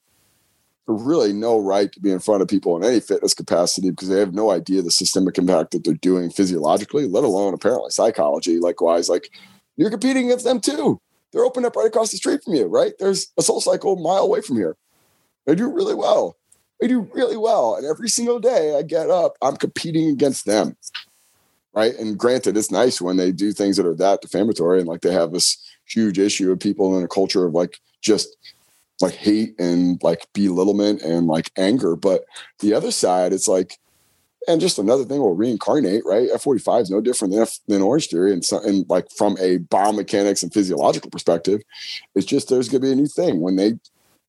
really 0.88 1.34
no 1.34 1.60
right 1.60 1.92
to 1.92 2.00
be 2.00 2.12
in 2.12 2.20
front 2.20 2.42
of 2.42 2.48
people 2.48 2.78
in 2.78 2.84
any 2.84 3.00
fitness 3.00 3.34
capacity 3.34 3.90
because 3.90 4.08
they 4.08 4.20
have 4.20 4.34
no 4.34 4.52
idea 4.52 4.82
the 4.82 4.90
systemic 4.90 5.38
impact 5.38 5.72
that 5.72 5.84
they're 5.84 5.94
doing 5.96 6.30
physiologically, 6.30 7.08
let 7.08 7.26
alone 7.26 7.54
apparently 7.54 7.92
psychology. 7.92 8.60
Likewise, 8.60 9.10
like 9.10 9.32
you're 9.76 9.90
competing 9.90 10.26
against 10.26 10.46
them 10.46 10.62
too. 10.62 11.00
They're 11.32 11.44
open 11.44 11.66
up 11.66 11.76
right 11.76 11.88
across 11.88 12.12
the 12.12 12.18
street 12.18 12.42
from 12.44 12.56
you, 12.56 12.66
right? 12.66 12.94
There's 13.00 13.34
a 13.38 13.42
soul 13.42 13.60
cycle 13.60 13.94
a 13.94 14.02
mile 14.02 14.24
away 14.24 14.42
from 14.42 14.56
here. 14.56 14.78
They 15.48 15.56
do 15.56 15.72
really 15.72 15.96
well. 15.96 16.38
They 16.80 16.88
do 16.88 17.10
really 17.14 17.38
well. 17.38 17.76
And 17.76 17.86
every 17.86 18.10
single 18.10 18.40
day 18.40 18.76
I 18.78 18.84
get 18.84 19.10
up, 19.10 19.36
I'm 19.42 19.56
competing 19.58 20.10
against 20.10 20.46
them. 20.46 20.78
Right. 21.74 21.96
And 21.96 22.18
granted, 22.18 22.58
it's 22.58 22.72
nice 22.72 23.02
when 23.02 23.18
they 23.18 23.32
do 23.32 23.52
things 23.52 23.78
that 23.78 23.86
are 23.86 23.96
that 23.96 24.22
defamatory 24.22 24.80
and 24.80 24.88
like 24.88 25.02
they 25.02 25.14
have 25.14 25.32
this 25.32 25.58
huge 25.86 26.20
issue 26.20 26.52
of 26.52 26.60
people 26.60 26.98
in 26.98 27.04
a 27.04 27.08
culture 27.08 27.46
of 27.46 27.54
like 27.54 27.80
just 28.02 28.36
like 29.00 29.14
hate 29.14 29.60
and 29.60 30.02
like 30.04 30.28
belittlement 30.34 31.02
and 31.02 31.28
like 31.28 31.52
anger. 31.56 31.96
But 31.96 32.26
the 32.60 32.74
other 32.74 32.92
side, 32.92 33.32
it's 33.32 33.48
like, 33.48 33.78
and 34.48 34.60
just 34.60 34.80
another 34.80 35.04
thing 35.04 35.20
will 35.20 35.36
reincarnate, 35.36 36.04
right? 36.06 36.30
F45 36.32 36.82
is 36.84 36.90
no 36.90 37.02
different 37.02 37.34
than, 37.34 37.44
F, 37.44 37.60
than 37.68 37.82
Orange 37.82 38.08
Theory. 38.08 38.34
And, 38.34 38.44
so, 38.44 38.60
and 38.64 38.90
like 38.90 39.12
from 39.12 39.34
a 39.40 39.60
biomechanics 39.60 40.42
and 40.42 40.54
physiological 40.54 41.12
perspective, 41.12 41.62
it's 42.16 42.26
just 42.26 42.50
there's 42.50 42.70
going 42.70 42.82
to 42.82 42.88
be 42.88 42.92
a 42.92 42.96
new 42.96 43.08
thing 43.08 43.42
when 43.42 43.56
they 43.56 43.74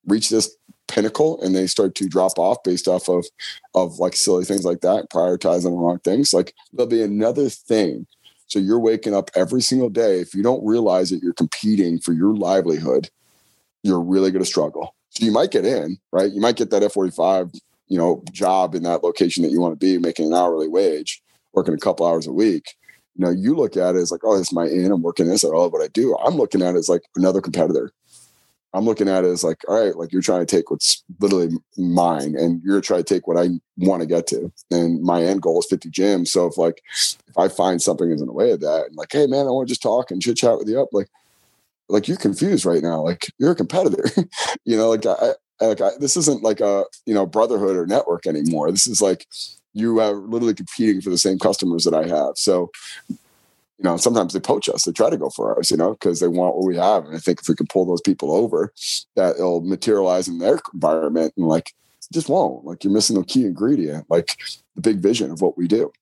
reach 0.07 0.29
this 0.29 0.58
pinnacle 0.89 1.41
and 1.43 1.55
they 1.55 1.67
start 1.67 1.95
to 1.97 2.09
drop 2.09 2.39
off 2.39 2.63
based 2.65 2.89
off 2.89 3.09
of 3.09 3.27
of 3.75 3.99
like 3.99 4.17
silly 4.17 4.45
things 4.45 4.65
like 4.65 4.81
that, 4.81 5.11
prioritizing 5.11 5.65
the 5.65 5.71
wrong 5.71 5.99
things, 6.01 6.35
like 6.35 6.55
there'll 6.73 6.89
be 6.89 7.03
another 7.03 7.49
thing. 7.49 8.07
So 8.47 8.59
you're 8.59 8.81
waking 8.81 9.15
up 9.15 9.31
every 9.35 9.61
single 9.61 9.91
day. 9.91 10.21
If 10.21 10.35
you 10.35 10.43
don't 10.43 10.65
realize 10.67 11.11
that 11.11 11.23
you're 11.23 11.35
competing 11.35 11.99
for 11.99 12.13
your 12.13 12.35
livelihood, 12.35 13.11
you're 13.83 14.01
really 14.01 14.31
going 14.31 14.43
to 14.43 14.49
struggle. 14.49 14.95
So 15.11 15.25
you 15.25 15.33
might 15.33 15.51
get 15.51 15.67
in, 15.67 15.99
right? 16.13 16.33
You 16.33 16.41
might 16.41 16.57
get 16.57 16.71
that 16.71 16.83
F45, 16.83 17.59
you 17.89 17.99
know, 17.99 18.23
job 18.33 18.75
in 18.75 18.83
that 18.85 19.05
location 19.05 19.43
that 19.43 19.51
you 19.51 19.61
want 19.61 19.79
to 19.79 19.87
be, 19.87 19.99
making 19.99 20.27
an 20.27 20.35
hourly 20.35 20.69
wage, 20.69 21.23
working 21.53 21.75
a 21.75 21.79
couple 21.79 22.07
hours 22.07 22.27
a 22.27 22.33
week. 22.33 22.75
You 23.17 23.25
know, 23.25 23.31
you 23.31 23.55
look 23.55 23.77
at 23.77 23.97
it 23.97 23.99
as 23.99 24.13
like, 24.13 24.21
oh, 24.25 24.39
this 24.39 24.49
is 24.49 24.53
my 24.53 24.67
in. 24.67 24.93
I'm 24.93 25.03
working 25.03 25.27
this. 25.27 25.45
I 25.45 25.49
love 25.49 25.73
what 25.73 25.83
I 25.83 25.89
do. 25.89 26.17
I'm 26.25 26.37
looking 26.37 26.63
at 26.63 26.75
it 26.75 26.79
as 26.79 26.89
like 26.89 27.03
another 27.17 27.41
competitor. 27.41 27.93
I'm 28.75 28.85
looking 28.85 29.09
at 29.09 29.25
it 29.25 29.29
as 29.29 29.43
like, 29.43 29.63
all 29.67 29.83
right, 29.83 29.97
like 29.97 30.13
you're 30.13 30.23
trying 30.23 30.45
to 30.45 30.57
take 30.57 30.71
what's 30.71 31.03
literally 31.21 31.57
mine 31.77 32.35
and 32.37 32.63
you're 32.63 32.81
trying 32.81 33.03
to 33.03 33.15
take 33.15 33.27
what 33.27 33.39
I 33.39 33.49
want 33.79 34.03
to 34.03 34.07
get 34.07 34.27
to. 34.29 34.53
And 34.71 35.03
my 35.03 35.23
end 35.23 35.43
goal 35.43 35.61
is 35.61 35.67
50 35.71 35.91
gyms. 35.91 36.29
So 36.29 36.47
if 36.47 36.59
like, 36.59 36.83
if 37.29 37.39
I 37.39 37.49
find 37.49 37.81
something 37.81 38.11
is 38.11 38.21
in 38.21 38.27
the 38.27 38.33
way 38.33 38.51
of 38.51 38.61
that 38.61 38.87
and 38.87 38.97
like, 38.97 39.11
hey 39.11 39.27
man, 39.27 39.47
I 39.47 39.51
want 39.51 39.69
to 39.69 39.73
just 39.73 39.83
talk 39.83 40.11
and 40.11 40.21
chit 40.21 40.37
chat 40.37 40.59
with 40.59 40.69
you 40.69 40.81
up, 40.81 40.89
like, 40.93 41.09
like 41.89 42.09
you're 42.09 42.19
confused 42.19 42.67
right 42.67 42.83
now. 42.83 43.01
Like 43.01 43.33
you're 43.39 43.53
a 43.53 43.57
competitor, 43.57 44.05
you 44.65 44.77
know, 44.77 44.91
like 44.91 45.07
I, 45.07 45.33
like 45.61 45.81
I, 45.81 45.91
this 45.99 46.17
isn't 46.19 46.43
like 46.43 46.61
a, 46.61 46.85
you 47.07 47.15
know, 47.15 47.25
brotherhood 47.25 47.77
or 47.77 47.87
network 47.87 48.27
anymore. 48.27 48.71
This 48.71 48.87
is 48.87 49.01
like, 49.01 49.27
you 49.73 50.01
are 50.01 50.13
literally 50.13 50.55
competing 50.55 51.01
for 51.01 51.11
the 51.11 51.19
same 51.19 51.39
customers 51.39 51.85
that 51.85 51.95
I 51.95 52.07
have. 52.07 52.37
So 52.37 52.71
you 53.79 53.85
know, 53.85 53.97
sometimes 53.97 54.33
they 54.33 54.41
poach 54.41 54.69
us. 54.69 54.85
They 54.85 54.93
try 54.93 55.09
to 55.09 55.17
go 55.17 55.31
for 55.31 55.55
ours, 55.55 55.71
you 55.71 55.77
know, 55.77 55.93
because 55.93 56.19
they 56.19 56.27
want 56.27 56.57
what 56.57 56.67
we 56.67 56.77
have. 56.77 57.05
And 57.05 57.17
I 57.17 57.21
think 57.21 57.41
if 57.41 57.49
we 57.49 57.55
can 57.55 57.69
pull 57.69 57.85
those 57.85 58.01
people 58.01 58.33
over, 58.33 58.73
that 59.15 59.37
it'll 59.37 59.61
materialize 59.61 60.27
in 60.27 60.39
their 60.39 60.59
environment 60.75 61.33
and 61.37 61.47
like 61.47 61.75
just 62.13 62.29
won't. 62.29 62.65
Like 62.65 62.83
you're 62.83 62.93
missing 62.93 63.17
the 63.17 63.25
key 63.25 63.45
ingredient, 63.45 64.07
like 64.11 64.37
the 64.75 64.83
big 64.83 64.99
vision 64.99 65.31
of 65.31 65.41
what 65.41 65.57
we 65.57 65.69
do. 65.69 65.93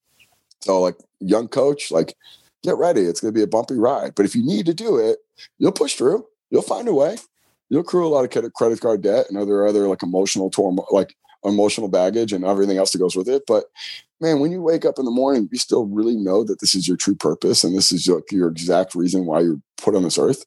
So 0.61 0.81
like 0.81 0.97
young 1.21 1.49
coach, 1.49 1.91
like 1.91 2.17
get 2.63 2.77
ready. 2.77 3.03
It's 3.03 3.21
going 3.21 3.33
to 3.33 3.39
be 3.39 3.43
a 3.43 3.47
bumpy 3.47 3.75
ride. 3.75 4.15
But 4.15 4.25
if 4.25 4.35
you 4.35 4.45
need 4.45 4.65
to 4.67 4.75
do 4.75 4.97
it, 4.97 5.19
you'll 5.59 5.73
push 5.73 5.97
through. 5.97 6.27
You'll 6.51 6.63
find 6.63 6.89
a 6.89 6.95
way. 6.95 7.19
You'll 7.69 7.83
accrue 7.83 8.07
a 8.07 8.09
lot 8.09 8.25
of 8.25 8.55
credit 8.55 8.81
card 8.81 9.03
debt 9.03 9.27
and 9.29 9.37
other 9.37 9.67
other 9.67 9.87
like 9.87 10.03
emotional 10.03 10.51
torm 10.51 10.79
like 10.91 11.15
emotional 11.45 11.89
baggage 11.89 12.33
and 12.33 12.45
everything 12.45 12.79
else 12.79 12.93
that 12.93 12.99
goes 12.99 13.17
with 13.17 13.29
it. 13.29 13.43
But 13.47 13.65
man, 14.21 14.41
when 14.41 14.53
you 14.53 14.63
wake 14.63 14.85
up 14.85 14.99
in 14.99 15.05
the 15.05 15.11
morning, 15.11 15.49
you 15.53 15.59
still 15.59 15.87
really 15.87 16.17
know 16.17 16.45
that 16.45 16.61
this 16.61 16.75
is 16.75 16.89
your 16.89 16.97
true 16.97 17.15
purpose 17.15 17.65
and 17.65 17.77
this 17.77 17.93
is 17.93 18.09
like 18.09 18.31
your 18.31 18.49
exact 18.49 18.95
reason 18.95 19.27
why 19.27 19.41
you're 19.41 19.61
put 19.77 19.95
on 19.95 20.03
this 20.03 20.19
earth. 20.19 20.45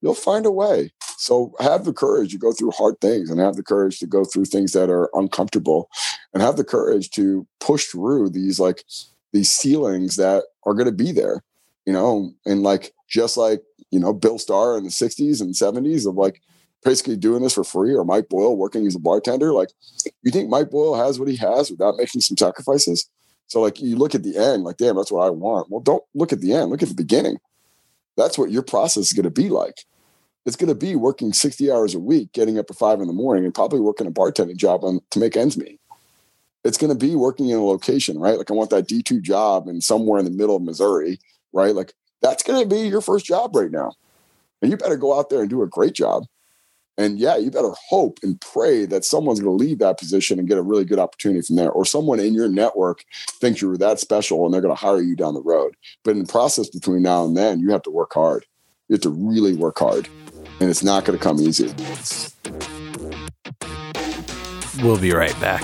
You'll 0.00 0.14
find 0.14 0.44
a 0.46 0.50
way. 0.50 0.90
So 1.16 1.54
have 1.60 1.84
the 1.84 1.92
courage 1.92 2.32
to 2.32 2.38
go 2.38 2.52
through 2.52 2.72
hard 2.72 3.00
things 3.00 3.30
and 3.30 3.38
have 3.38 3.54
the 3.54 3.62
courage 3.62 4.00
to 4.00 4.06
go 4.06 4.24
through 4.24 4.46
things 4.46 4.72
that 4.72 4.90
are 4.90 5.08
uncomfortable 5.14 5.88
and 6.34 6.42
have 6.42 6.56
the 6.56 6.64
courage 6.64 7.10
to 7.10 7.46
push 7.60 7.86
through 7.86 8.30
these 8.30 8.58
like 8.58 8.84
these 9.32 9.50
ceilings 9.50 10.16
that 10.16 10.42
are 10.64 10.74
going 10.74 10.86
to 10.86 10.92
be 10.92 11.12
there, 11.12 11.42
you 11.86 11.92
know, 11.92 12.32
and 12.44 12.62
like 12.62 12.92
just 13.08 13.36
like, 13.36 13.62
you 13.90 14.00
know, 14.00 14.12
Bill 14.12 14.38
Starr 14.38 14.76
in 14.76 14.84
the 14.84 14.90
60s 14.90 15.40
and 15.40 15.54
70s 15.54 16.06
of 16.06 16.16
like 16.16 16.42
basically 16.84 17.16
doing 17.16 17.42
this 17.42 17.54
for 17.54 17.64
free 17.64 17.94
or 17.94 18.04
Mike 18.04 18.28
Boyle 18.28 18.56
working 18.56 18.86
as 18.86 18.94
a 18.94 19.00
bartender. 19.00 19.52
Like, 19.52 19.70
you 20.22 20.30
think 20.30 20.48
Mike 20.48 20.70
Boyle 20.70 20.94
has 20.94 21.18
what 21.18 21.28
he 21.28 21.36
has 21.36 21.70
without 21.70 21.96
making 21.96 22.20
some 22.20 22.36
sacrifices? 22.36 23.08
So, 23.46 23.60
like, 23.60 23.80
you 23.80 23.96
look 23.96 24.14
at 24.14 24.22
the 24.22 24.36
end, 24.36 24.64
like, 24.64 24.78
damn, 24.78 24.96
that's 24.96 25.12
what 25.12 25.26
I 25.26 25.30
want. 25.30 25.70
Well, 25.70 25.80
don't 25.80 26.02
look 26.14 26.32
at 26.32 26.40
the 26.40 26.52
end, 26.54 26.70
look 26.70 26.82
at 26.82 26.88
the 26.88 26.94
beginning. 26.94 27.38
That's 28.16 28.36
what 28.36 28.50
your 28.50 28.62
process 28.62 29.06
is 29.06 29.12
going 29.12 29.24
to 29.24 29.30
be 29.30 29.48
like. 29.48 29.84
It's 30.44 30.56
going 30.56 30.68
to 30.68 30.74
be 30.74 30.96
working 30.96 31.32
60 31.32 31.70
hours 31.70 31.94
a 31.94 32.00
week, 32.00 32.32
getting 32.32 32.58
up 32.58 32.70
at 32.70 32.76
five 32.76 33.00
in 33.00 33.06
the 33.06 33.12
morning, 33.12 33.44
and 33.44 33.54
probably 33.54 33.80
working 33.80 34.06
a 34.06 34.10
bartending 34.10 34.56
job 34.56 34.84
on, 34.84 35.00
to 35.10 35.18
make 35.20 35.36
ends 35.36 35.56
meet. 35.56 35.80
It's 36.64 36.78
going 36.78 36.92
to 36.92 36.98
be 36.98 37.14
working 37.14 37.48
in 37.48 37.58
a 37.58 37.64
location, 37.64 38.18
right? 38.18 38.38
Like, 38.38 38.50
I 38.50 38.54
want 38.54 38.70
that 38.70 38.88
D2 38.88 39.22
job 39.22 39.68
and 39.68 39.82
somewhere 39.82 40.18
in 40.18 40.24
the 40.24 40.30
middle 40.30 40.56
of 40.56 40.62
Missouri, 40.62 41.18
right? 41.52 41.74
Like, 41.74 41.92
that's 42.22 42.42
going 42.42 42.62
to 42.62 42.68
be 42.68 42.88
your 42.88 43.00
first 43.00 43.24
job 43.24 43.54
right 43.54 43.70
now. 43.70 43.92
And 44.60 44.70
you 44.70 44.76
better 44.76 44.96
go 44.96 45.18
out 45.18 45.28
there 45.28 45.40
and 45.40 45.50
do 45.50 45.62
a 45.62 45.68
great 45.68 45.92
job 45.92 46.24
and 46.98 47.18
yeah, 47.18 47.36
you 47.36 47.50
better 47.50 47.72
hope 47.88 48.18
and 48.22 48.40
pray 48.40 48.84
that 48.86 49.04
someone's 49.04 49.40
going 49.40 49.56
to 49.56 49.64
leave 49.64 49.78
that 49.78 49.98
position 49.98 50.38
and 50.38 50.48
get 50.48 50.58
a 50.58 50.62
really 50.62 50.84
good 50.84 50.98
opportunity 50.98 51.40
from 51.40 51.56
there, 51.56 51.70
or 51.70 51.84
someone 51.84 52.20
in 52.20 52.34
your 52.34 52.48
network 52.48 53.04
thinks 53.40 53.62
you're 53.62 53.78
that 53.78 53.98
special 53.98 54.44
and 54.44 54.52
they're 54.52 54.60
going 54.60 54.74
to 54.74 54.80
hire 54.80 55.00
you 55.00 55.16
down 55.16 55.34
the 55.34 55.42
road. 55.42 55.74
But 56.04 56.12
in 56.12 56.22
the 56.22 56.30
process 56.30 56.68
between 56.68 57.02
now 57.02 57.24
and 57.24 57.36
then, 57.36 57.60
you 57.60 57.70
have 57.70 57.82
to 57.82 57.90
work 57.90 58.12
hard. 58.12 58.44
You 58.88 58.94
have 58.94 59.02
to 59.02 59.10
really 59.10 59.54
work 59.54 59.78
hard, 59.78 60.08
and 60.60 60.68
it's 60.68 60.82
not 60.82 61.04
going 61.04 61.18
to 61.18 61.22
come 61.22 61.40
easy. 61.40 61.72
We'll 64.82 64.98
be 64.98 65.12
right 65.12 65.38
back. 65.40 65.62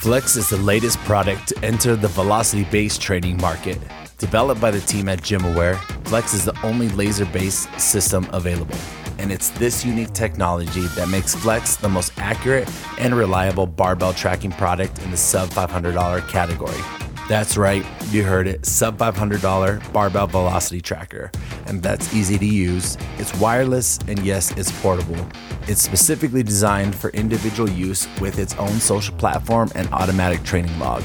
Flex 0.00 0.34
is 0.34 0.48
the 0.48 0.56
latest 0.56 0.98
product 1.00 1.48
to 1.48 1.64
enter 1.64 1.94
the 1.94 2.08
velocity 2.08 2.64
based 2.64 3.00
training 3.00 3.36
market. 3.36 3.78
Developed 4.18 4.60
by 4.60 4.70
the 4.70 4.80
team 4.80 5.08
at 5.08 5.20
GymAware, 5.20 5.76
Flex 6.08 6.34
is 6.34 6.44
the 6.44 6.58
only 6.62 6.88
laser 6.90 7.26
based 7.26 7.68
system 7.78 8.26
available 8.32 8.76
and 9.20 9.30
it's 9.30 9.50
this 9.50 9.84
unique 9.84 10.12
technology 10.14 10.86
that 10.96 11.08
makes 11.08 11.34
Flex 11.34 11.76
the 11.76 11.88
most 11.88 12.10
accurate 12.16 12.68
and 12.98 13.14
reliable 13.14 13.66
barbell 13.66 14.14
tracking 14.14 14.50
product 14.50 14.98
in 15.02 15.10
the 15.10 15.16
sub 15.16 15.50
$500 15.50 16.26
category. 16.28 16.80
That's 17.28 17.56
right, 17.56 17.84
you 18.10 18.24
heard 18.24 18.48
it, 18.48 18.64
sub 18.64 18.96
$500 18.96 19.92
barbell 19.92 20.26
velocity 20.26 20.80
tracker. 20.80 21.30
And 21.66 21.82
that's 21.82 22.12
easy 22.14 22.38
to 22.38 22.46
use. 22.46 22.96
It's 23.18 23.32
wireless 23.36 23.98
and 24.08 24.18
yes, 24.20 24.50
it's 24.56 24.72
portable. 24.80 25.24
It's 25.68 25.82
specifically 25.82 26.42
designed 26.42 26.94
for 26.94 27.10
individual 27.10 27.68
use 27.68 28.08
with 28.20 28.38
its 28.38 28.54
own 28.54 28.80
social 28.80 29.14
platform 29.16 29.70
and 29.74 29.86
automatic 29.92 30.42
training 30.44 30.76
log. 30.78 31.02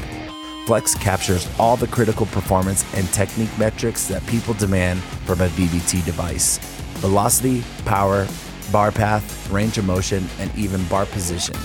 Flex 0.65 0.95
captures 0.95 1.47
all 1.59 1.75
the 1.75 1.85
critical 1.87 2.25
performance 2.27 2.85
and 2.95 3.07
technique 3.09 3.55
metrics 3.59 4.07
that 4.07 4.25
people 4.25 4.55
demand 4.55 4.99
from 5.27 5.41
a 5.41 5.47
VBT 5.49 6.03
device 6.05 6.59
velocity, 7.05 7.63
power, 7.85 8.27
bar 8.71 8.91
path, 8.91 9.51
range 9.51 9.77
of 9.77 9.85
motion, 9.85 10.27
and 10.39 10.49
even 10.57 10.83
bar 10.87 11.05
position. 11.05 11.55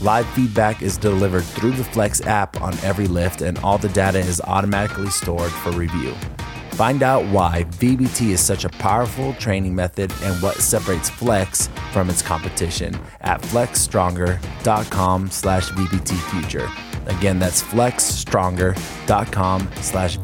Live 0.00 0.28
feedback 0.30 0.82
is 0.82 0.96
delivered 0.96 1.44
through 1.44 1.70
the 1.70 1.84
Flex 1.84 2.20
app 2.22 2.60
on 2.60 2.76
every 2.82 3.06
lift, 3.06 3.40
and 3.40 3.56
all 3.58 3.78
the 3.78 3.88
data 3.90 4.18
is 4.18 4.40
automatically 4.40 5.10
stored 5.10 5.52
for 5.52 5.70
review. 5.70 6.12
Find 6.72 7.04
out 7.04 7.24
why 7.26 7.66
VBT 7.78 8.30
is 8.30 8.40
such 8.40 8.64
a 8.64 8.68
powerful 8.68 9.32
training 9.34 9.76
method 9.76 10.12
and 10.22 10.42
what 10.42 10.56
separates 10.56 11.08
Flex 11.08 11.68
from 11.92 12.10
its 12.10 12.22
competition 12.22 12.98
at 13.20 13.40
flexstronger.com 13.42 15.30
slash. 15.30 15.70
Again, 15.70 17.38
that's 17.38 17.62
flexstronger.com 17.62 19.68
slash 19.82 20.18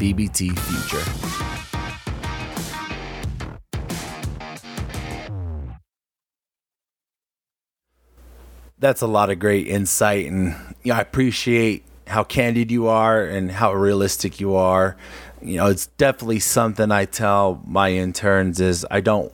that's 8.79 9.01
a 9.01 9.07
lot 9.07 9.31
of 9.31 9.39
great 9.39 9.67
insight 9.67 10.27
and 10.27 10.55
you 10.83 10.93
know, 10.93 10.99
I 10.99 11.01
appreciate 11.01 11.85
how 12.07 12.25
candid 12.25 12.71
you 12.71 12.87
are 12.87 13.25
and 13.25 13.51
how 13.51 13.73
realistic 13.73 14.39
you 14.39 14.55
are. 14.55 14.97
You 15.43 15.57
know, 15.57 15.67
it's 15.67 15.87
definitely 15.99 16.41
something 16.41 16.91
I 16.91 17.05
tell 17.05 17.63
my 17.67 17.93
interns 17.93 18.61
is 18.61 18.87
I 18.91 19.01
don't 19.01 19.33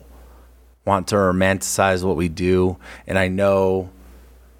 want 0.85 1.07
to 1.09 1.15
romanticize 1.15 2.03
what 2.03 2.15
we 2.15 2.29
do 2.29 2.77
and 3.05 3.17
I 3.17 3.27
know 3.27 3.89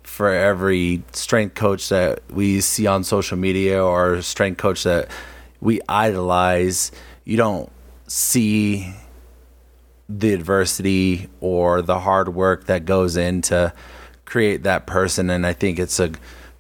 for 0.04 0.30
every 0.30 1.04
strength 1.14 1.56
coach 1.56 1.90
that 1.90 2.22
we 2.30 2.62
see 2.62 2.86
on 2.86 3.04
social 3.04 3.38
media 3.38 3.84
or 3.84 4.22
strength 4.22 4.58
coach 4.58 4.84
that 4.84 5.10
we 5.60 5.80
idolize, 5.88 6.92
you 7.24 7.38
don't 7.38 7.72
see 8.08 8.94
the 10.10 10.34
adversity 10.34 11.30
or 11.40 11.82
the 11.82 12.00
hard 12.00 12.36
work 12.36 12.66
that 12.66 12.86
goes 12.86 13.16
into 13.16 13.74
create 14.26 14.64
that 14.64 14.86
person. 14.86 15.30
And 15.30 15.46
I 15.46 15.54
think 15.54 15.80
it's 15.80 16.00
a 16.00 16.12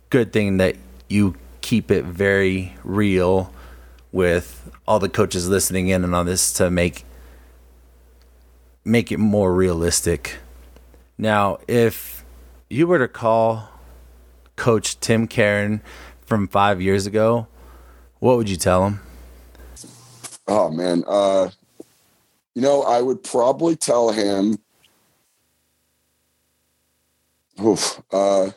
good 0.09 0.33
thing 0.33 0.57
that 0.57 0.75
you 1.09 1.35
keep 1.61 1.89
it 1.89 2.03
very 2.05 2.73
real 2.83 3.51
with 4.11 4.69
all 4.87 4.99
the 4.99 5.09
coaches 5.09 5.49
listening 5.49 5.87
in 5.87 6.03
and 6.03 6.13
on 6.13 6.25
this 6.25 6.53
to 6.53 6.69
make 6.69 7.05
make 8.85 9.11
it 9.11 9.17
more 9.17 9.53
realistic. 9.53 10.37
Now, 11.17 11.57
if 11.67 12.25
you 12.69 12.85
were 12.85 12.99
to 12.99 13.07
call 13.07 13.69
coach 14.55 14.99
Tim 14.99 15.27
Caron 15.27 15.81
from 16.25 16.47
5 16.47 16.81
years 16.81 17.05
ago, 17.07 17.47
what 18.19 18.37
would 18.37 18.49
you 18.49 18.57
tell 18.57 18.85
him? 18.85 18.99
Oh 20.47 20.69
man, 20.69 21.03
uh 21.07 21.49
you 22.55 22.61
know, 22.61 22.83
I 22.83 23.01
would 23.01 23.23
probably 23.23 23.75
tell 23.75 24.11
him 24.11 24.57
Oof, 27.61 28.01
uh, 28.11 28.51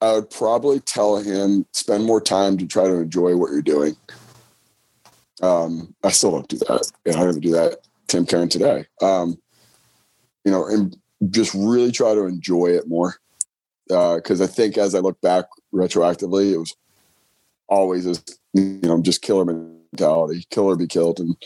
I 0.00 0.12
would 0.12 0.30
probably 0.30 0.80
tell 0.80 1.16
him 1.16 1.66
spend 1.72 2.04
more 2.04 2.20
time 2.20 2.58
to 2.58 2.66
try 2.66 2.84
to 2.84 2.96
enjoy 2.96 3.36
what 3.36 3.50
you're 3.50 3.62
doing. 3.62 3.96
Um, 5.42 5.94
I 6.04 6.10
still 6.10 6.32
don't 6.32 6.48
do 6.48 6.58
that. 6.58 6.92
And 7.06 7.16
I 7.16 7.20
don't 7.20 7.30
even 7.30 7.40
do 7.40 7.52
that. 7.52 7.78
Tim 8.06 8.26
Caron 8.26 8.48
today. 8.48 8.86
Um, 9.02 9.38
you 10.44 10.52
know, 10.52 10.66
and 10.66 10.96
just 11.30 11.54
really 11.54 11.90
try 11.90 12.14
to 12.14 12.26
enjoy 12.26 12.66
it 12.66 12.86
more. 12.86 13.16
Because 13.88 14.40
uh, 14.40 14.44
I 14.44 14.46
think 14.46 14.78
as 14.78 14.94
I 14.94 15.00
look 15.00 15.20
back 15.20 15.46
retroactively, 15.74 16.52
it 16.52 16.58
was 16.58 16.74
always 17.68 18.06
a 18.06 18.14
you 18.52 18.80
know 18.82 19.00
just 19.00 19.22
killer 19.22 19.44
mentality, 19.44 20.46
kill 20.50 20.64
or 20.64 20.76
be 20.76 20.86
killed, 20.86 21.20
and 21.20 21.36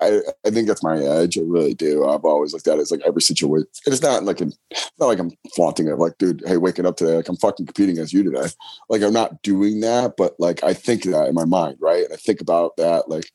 I, 0.00 0.20
I 0.46 0.50
think 0.50 0.68
that's 0.68 0.82
my 0.82 0.98
edge. 0.98 1.38
I 1.38 1.42
really 1.42 1.74
do. 1.74 2.06
I've 2.06 2.24
always 2.24 2.52
looked 2.52 2.68
at 2.68 2.78
it 2.78 2.82
as 2.82 2.90
like 2.90 3.02
every 3.04 3.22
situation. 3.22 3.66
It's 3.86 4.02
not 4.02 4.24
like 4.24 4.40
an, 4.40 4.52
not 4.98 5.06
like 5.06 5.18
I'm 5.18 5.32
flaunting 5.54 5.88
it. 5.88 5.98
Like, 5.98 6.18
dude, 6.18 6.42
hey, 6.46 6.56
waking 6.56 6.86
up 6.86 6.96
today, 6.96 7.16
like 7.16 7.28
I'm 7.28 7.36
fucking 7.36 7.66
competing 7.66 7.96
against 7.96 8.12
you 8.12 8.22
today. 8.22 8.48
Like 8.88 9.02
I'm 9.02 9.12
not 9.12 9.42
doing 9.42 9.80
that, 9.80 10.16
but 10.16 10.34
like 10.38 10.62
I 10.62 10.74
think 10.74 11.02
that 11.04 11.28
in 11.28 11.34
my 11.34 11.44
mind, 11.44 11.78
right? 11.80 12.04
And 12.04 12.12
I 12.12 12.16
think 12.16 12.40
about 12.40 12.76
that, 12.76 13.08
like, 13.08 13.30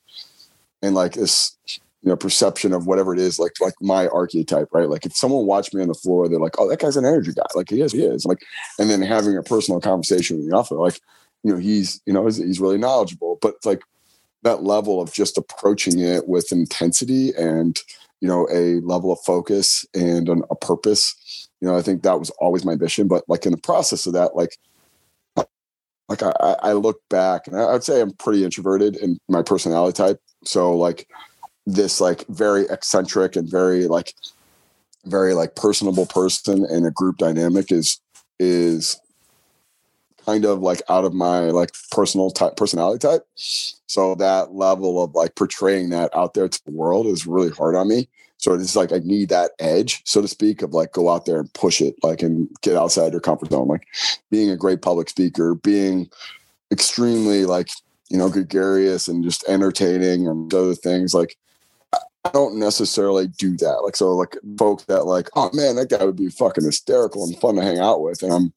and 0.82 0.94
like 0.94 1.14
this, 1.14 1.56
you 2.02 2.10
know, 2.10 2.16
perception 2.16 2.72
of 2.72 2.86
whatever 2.86 3.12
it 3.12 3.20
is, 3.20 3.38
like 3.38 3.52
like 3.60 3.74
my 3.80 4.08
archetype, 4.08 4.68
right? 4.72 4.88
Like 4.88 5.06
if 5.06 5.16
someone 5.16 5.46
watched 5.46 5.74
me 5.74 5.82
on 5.82 5.88
the 5.88 5.94
floor, 5.94 6.28
they're 6.28 6.38
like, 6.38 6.58
oh, 6.58 6.68
that 6.68 6.80
guy's 6.80 6.96
an 6.96 7.04
energy 7.04 7.32
guy. 7.32 7.46
Like 7.54 7.70
he 7.70 7.80
is, 7.80 7.92
he 7.92 8.04
is. 8.04 8.24
Like, 8.24 8.42
and 8.78 8.90
then 8.90 9.02
having 9.02 9.36
a 9.36 9.42
personal 9.42 9.80
conversation 9.80 10.38
with 10.38 10.50
the 10.50 10.56
offer, 10.56 10.76
like, 10.76 11.00
you 11.42 11.52
know, 11.52 11.58
he's, 11.58 12.00
you 12.06 12.12
know, 12.12 12.24
he's, 12.24 12.38
he's 12.38 12.60
really 12.60 12.78
knowledgeable, 12.78 13.38
but 13.42 13.54
like 13.64 13.82
that 14.44 14.62
level 14.62 15.00
of 15.00 15.12
just 15.12 15.36
approaching 15.36 15.98
it 15.98 16.28
with 16.28 16.52
intensity 16.52 17.34
and 17.36 17.80
you 18.20 18.28
know 18.28 18.46
a 18.50 18.80
level 18.80 19.12
of 19.12 19.18
focus 19.26 19.84
and 19.94 20.28
an, 20.28 20.42
a 20.50 20.54
purpose. 20.54 21.48
You 21.60 21.68
know 21.68 21.76
i 21.76 21.82
think 21.82 22.02
that 22.02 22.18
was 22.18 22.30
always 22.38 22.64
my 22.64 22.76
mission 22.76 23.08
but 23.08 23.24
like 23.26 23.46
in 23.46 23.52
the 23.52 23.58
process 23.58 24.06
of 24.06 24.12
that 24.12 24.36
like 24.36 24.58
like 26.08 26.22
i, 26.22 26.56
I 26.62 26.72
look 26.72 27.00
back 27.08 27.46
and 27.46 27.56
i'd 27.56 27.82
say 27.82 28.02
i'm 28.02 28.12
pretty 28.12 28.44
introverted 28.44 28.96
in 28.96 29.18
my 29.28 29.42
personality 29.42 29.96
type. 29.96 30.20
So 30.44 30.76
like 30.76 31.08
this 31.66 32.00
like 32.00 32.26
very 32.28 32.64
eccentric 32.64 33.36
and 33.36 33.50
very 33.50 33.86
like 33.86 34.12
very 35.06 35.34
like 35.34 35.56
personable 35.56 36.06
person 36.06 36.66
in 36.70 36.84
a 36.84 36.90
group 36.90 37.16
dynamic 37.16 37.72
is 37.72 38.00
is 38.38 39.00
kind 40.24 40.44
of 40.44 40.60
like 40.60 40.82
out 40.88 41.04
of 41.04 41.14
my 41.14 41.50
like 41.50 41.70
personal 41.90 42.30
type 42.30 42.56
personality 42.56 42.98
type. 42.98 43.26
So 43.34 44.14
that 44.16 44.54
level 44.54 45.02
of 45.02 45.14
like 45.14 45.34
portraying 45.34 45.90
that 45.90 46.14
out 46.14 46.34
there 46.34 46.48
to 46.48 46.64
the 46.64 46.72
world 46.72 47.06
is 47.06 47.26
really 47.26 47.50
hard 47.50 47.74
on 47.76 47.88
me. 47.88 48.08
So 48.38 48.52
it's 48.52 48.76
like 48.76 48.92
I 48.92 48.98
need 48.98 49.30
that 49.30 49.52
edge, 49.58 50.02
so 50.04 50.20
to 50.20 50.28
speak, 50.28 50.60
of 50.60 50.74
like 50.74 50.92
go 50.92 51.08
out 51.08 51.24
there 51.24 51.40
and 51.40 51.52
push 51.54 51.80
it, 51.80 51.94
like 52.02 52.22
and 52.22 52.48
get 52.60 52.76
outside 52.76 53.12
your 53.12 53.20
comfort 53.20 53.50
zone. 53.50 53.68
Like 53.68 53.86
being 54.30 54.50
a 54.50 54.56
great 54.56 54.82
public 54.82 55.08
speaker, 55.08 55.54
being 55.54 56.10
extremely 56.70 57.46
like 57.46 57.70
you 58.10 58.18
know 58.18 58.28
gregarious 58.28 59.08
and 59.08 59.24
just 59.24 59.48
entertaining 59.48 60.28
and 60.28 60.52
other 60.52 60.74
things. 60.74 61.14
Like 61.14 61.38
I 62.24 62.30
don't 62.30 62.58
necessarily 62.58 63.28
do 63.28 63.56
that. 63.58 63.82
Like 63.84 63.96
so, 63.96 64.12
like 64.12 64.36
folks 64.58 64.84
that 64.84 65.04
like, 65.04 65.28
oh 65.36 65.50
man, 65.52 65.76
that 65.76 65.90
guy 65.90 66.04
would 66.04 66.16
be 66.16 66.30
fucking 66.30 66.64
hysterical 66.64 67.24
and 67.24 67.38
fun 67.38 67.56
to 67.56 67.62
hang 67.62 67.78
out 67.78 68.00
with, 68.00 68.22
and 68.22 68.32
I'm 68.32 68.52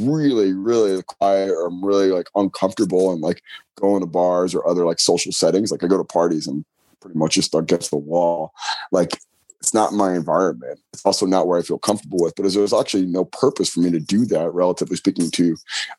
really, 0.00 0.52
really 0.52 1.02
quiet 1.02 1.50
or 1.50 1.66
I'm 1.66 1.84
really 1.84 2.08
like 2.08 2.28
uncomfortable 2.34 3.12
and 3.12 3.20
like 3.20 3.42
going 3.76 4.00
to 4.00 4.06
bars 4.06 4.54
or 4.54 4.66
other 4.66 4.84
like 4.84 5.00
social 5.00 5.32
settings. 5.32 5.72
Like 5.72 5.82
I 5.82 5.88
go 5.88 5.98
to 5.98 6.04
parties 6.04 6.46
and 6.46 6.64
pretty 7.00 7.18
much 7.18 7.34
just 7.34 7.54
against 7.54 7.90
the 7.90 7.96
wall. 7.96 8.52
Like 8.92 9.18
it's 9.60 9.74
not 9.74 9.92
my 9.92 10.14
environment. 10.14 10.80
It's 10.92 11.04
also 11.04 11.26
not 11.26 11.46
where 11.46 11.58
I 11.58 11.62
feel 11.62 11.78
comfortable 11.78 12.18
with. 12.22 12.34
But 12.34 12.50
there's 12.50 12.72
actually 12.72 13.06
no 13.06 13.26
purpose 13.26 13.68
for 13.68 13.80
me 13.80 13.90
to 13.90 14.00
do 14.00 14.24
that, 14.26 14.52
relatively 14.54 14.96
speaking, 14.96 15.30
to 15.32 15.56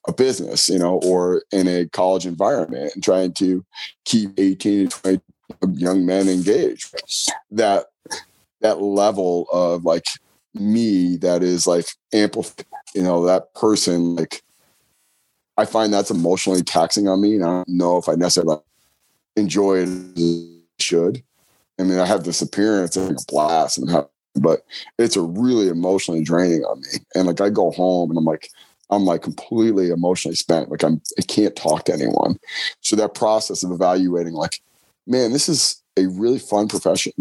a 0.07 0.13
business, 0.13 0.67
you 0.67 0.79
know, 0.79 0.99
or 1.03 1.43
in 1.51 1.67
a 1.67 1.87
college 1.89 2.25
environment 2.25 2.91
and 2.95 3.03
trying 3.03 3.33
to 3.33 3.63
keep 4.05 4.31
18 4.39 4.89
to 4.89 5.01
20 5.01 5.21
young 5.73 6.05
men 6.05 6.29
engaged. 6.29 6.95
That 7.51 7.87
that 8.61 8.81
level 8.81 9.47
of 9.51 9.85
like 9.85 10.05
me 10.53 11.17
that 11.17 11.43
is 11.43 11.67
like 11.67 11.85
ample, 12.13 12.45
you 12.93 13.03
know, 13.03 13.25
that 13.25 13.53
person 13.55 14.15
like 14.15 14.43
I 15.57 15.65
find 15.65 15.93
that's 15.93 16.11
emotionally 16.11 16.63
taxing 16.63 17.07
on 17.07 17.21
me. 17.21 17.35
And 17.35 17.43
I 17.43 17.47
don't 17.47 17.69
know 17.69 17.97
if 17.97 18.09
I 18.09 18.15
necessarily 18.15 18.57
enjoy 19.35 19.85
it 19.85 20.61
should. 20.79 21.23
I 21.79 21.83
mean, 21.83 21.99
I 21.99 22.05
have 22.05 22.23
this 22.23 22.41
appearance 22.41 22.95
of 22.95 23.09
a 23.09 23.15
blast 23.27 23.77
and 23.77 23.89
have, 23.89 24.07
but 24.35 24.65
it's 24.99 25.15
a 25.15 25.21
really 25.21 25.67
emotionally 25.67 26.23
draining 26.23 26.63
on 26.63 26.81
me. 26.81 26.99
And 27.15 27.27
like 27.27 27.41
I 27.41 27.49
go 27.49 27.71
home 27.71 28.09
and 28.11 28.17
I'm 28.17 28.25
like, 28.25 28.49
I'm 28.89 29.05
like 29.05 29.21
completely 29.21 29.89
emotionally 29.89 30.35
spent. 30.35 30.69
Like 30.69 30.83
I'm, 30.83 31.01
I 31.17 31.21
can't 31.23 31.55
talk 31.55 31.85
to 31.85 31.93
anyone. 31.93 32.37
So 32.81 32.95
that 32.97 33.15
process 33.15 33.63
of 33.63 33.71
evaluating, 33.71 34.33
like, 34.33 34.61
man, 35.11 35.33
this 35.33 35.49
is 35.49 35.83
a 35.97 36.07
really 36.07 36.39
fun 36.39 36.67
profession. 36.67 37.13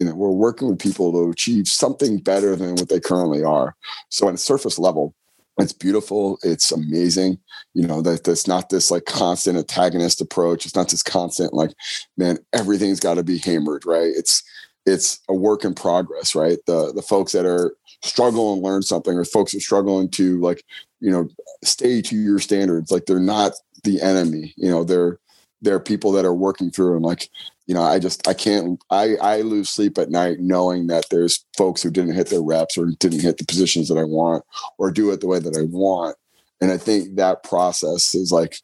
You 0.00 0.06
know, 0.06 0.14
we're 0.14 0.30
working 0.30 0.68
with 0.68 0.78
people 0.78 1.12
to 1.12 1.30
achieve 1.30 1.68
something 1.68 2.18
better 2.18 2.56
than 2.56 2.74
what 2.74 2.88
they 2.88 3.00
currently 3.00 3.44
are. 3.44 3.76
So 4.08 4.26
on 4.26 4.34
a 4.34 4.38
surface 4.38 4.78
level, 4.78 5.14
it's 5.58 5.72
beautiful. 5.72 6.38
It's 6.42 6.70
amazing. 6.70 7.38
You 7.72 7.86
know 7.86 8.02
that 8.02 8.24
that's 8.24 8.46
not 8.46 8.68
this 8.68 8.90
like 8.90 9.06
constant 9.06 9.56
antagonist 9.56 10.20
approach. 10.20 10.66
It's 10.66 10.74
not 10.74 10.90
this 10.90 11.02
constant 11.02 11.54
like 11.54 11.70
man 12.16 12.38
everything's 12.52 13.00
got 13.00 13.14
to 13.14 13.22
be 13.22 13.38
hammered 13.38 13.86
right? 13.86 14.12
It's 14.14 14.42
it's 14.84 15.18
a 15.28 15.34
work 15.34 15.64
in 15.64 15.74
progress 15.74 16.34
right? 16.34 16.58
The 16.66 16.92
the 16.92 17.02
folks 17.02 17.32
that 17.32 17.46
are 17.46 17.74
struggling 18.02 18.60
to 18.60 18.66
learn 18.66 18.82
something 18.82 19.14
or 19.14 19.24
folks 19.24 19.54
are 19.54 19.60
struggling 19.60 20.10
to 20.10 20.38
like 20.40 20.62
you 21.00 21.10
know 21.10 21.28
stay 21.64 22.02
to 22.02 22.16
your 22.16 22.38
standards 22.38 22.90
like 22.90 23.06
they're 23.06 23.18
not 23.18 23.52
the 23.84 24.02
enemy. 24.02 24.52
You 24.56 24.70
know 24.70 24.84
they're 24.84 25.18
they're 25.62 25.80
people 25.80 26.12
that 26.12 26.24
are 26.24 26.34
working 26.34 26.70
through 26.70 26.96
and 26.96 27.04
like 27.04 27.30
you 27.66 27.74
know, 27.74 27.82
I 27.82 27.98
just 27.98 28.26
I 28.28 28.34
can't 28.34 28.80
I 28.90 29.16
I 29.16 29.40
lose 29.40 29.68
sleep 29.68 29.98
at 29.98 30.10
night 30.10 30.38
knowing 30.38 30.86
that 30.86 31.06
there's 31.10 31.44
folks 31.56 31.82
who 31.82 31.90
didn't 31.90 32.14
hit 32.14 32.28
their 32.28 32.42
reps 32.42 32.78
or 32.78 32.86
didn't 32.98 33.22
hit 33.22 33.38
the 33.38 33.44
positions 33.44 33.88
that 33.88 33.98
I 33.98 34.04
want 34.04 34.44
or 34.78 34.90
do 34.90 35.10
it 35.10 35.20
the 35.20 35.26
way 35.26 35.40
that 35.40 35.56
I 35.56 35.62
want. 35.62 36.16
And 36.60 36.70
I 36.70 36.78
think 36.78 37.16
that 37.16 37.42
process 37.42 38.14
is 38.14 38.30
like, 38.32 38.56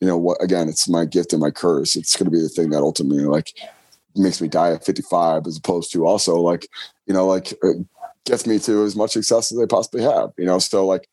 you 0.00 0.06
know, 0.06 0.16
what 0.16 0.42
again, 0.42 0.68
it's 0.68 0.88
my 0.88 1.04
gift 1.04 1.32
and 1.32 1.42
my 1.42 1.50
curse. 1.50 1.96
It's 1.96 2.16
gonna 2.16 2.30
be 2.30 2.40
the 2.40 2.48
thing 2.48 2.70
that 2.70 2.82
ultimately 2.82 3.24
like 3.24 3.52
makes 4.14 4.40
me 4.40 4.48
die 4.48 4.72
at 4.72 4.84
55 4.84 5.46
as 5.46 5.58
opposed 5.58 5.92
to 5.92 6.06
also 6.06 6.36
like, 6.36 6.68
you 7.06 7.14
know, 7.14 7.26
like 7.26 7.52
uh, 7.64 7.70
gets 8.24 8.46
me 8.46 8.60
to 8.60 8.84
as 8.84 8.94
much 8.94 9.12
success 9.12 9.50
as 9.50 9.58
I 9.58 9.66
possibly 9.66 10.02
have. 10.02 10.30
You 10.38 10.46
know, 10.46 10.60
so 10.60 10.86
like, 10.86 11.08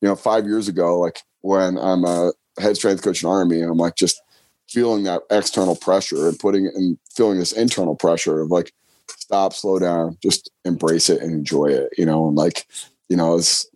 you 0.00 0.08
know, 0.08 0.14
five 0.14 0.46
years 0.46 0.68
ago, 0.68 1.00
like 1.00 1.22
when 1.40 1.76
I'm 1.76 2.04
a 2.04 2.32
head 2.60 2.76
strength 2.76 3.02
coach 3.02 3.24
in 3.24 3.28
Army, 3.28 3.62
I'm 3.62 3.78
like 3.78 3.96
just 3.96 4.22
feeling 4.68 5.04
that 5.04 5.22
external 5.30 5.76
pressure 5.76 6.28
and 6.28 6.38
putting 6.38 6.66
and 6.66 6.98
feeling 7.14 7.38
this 7.38 7.52
internal 7.52 7.96
pressure 7.96 8.40
of 8.40 8.50
like 8.50 8.72
stop 9.08 9.52
slow 9.52 9.78
down 9.78 10.16
just 10.22 10.50
embrace 10.64 11.08
it 11.08 11.20
and 11.22 11.32
enjoy 11.32 11.66
it 11.66 11.90
you 11.96 12.04
know 12.04 12.28
and 12.28 12.36
like 12.36 12.66
you 13.08 13.16
know 13.16 13.36
it's 13.36 13.66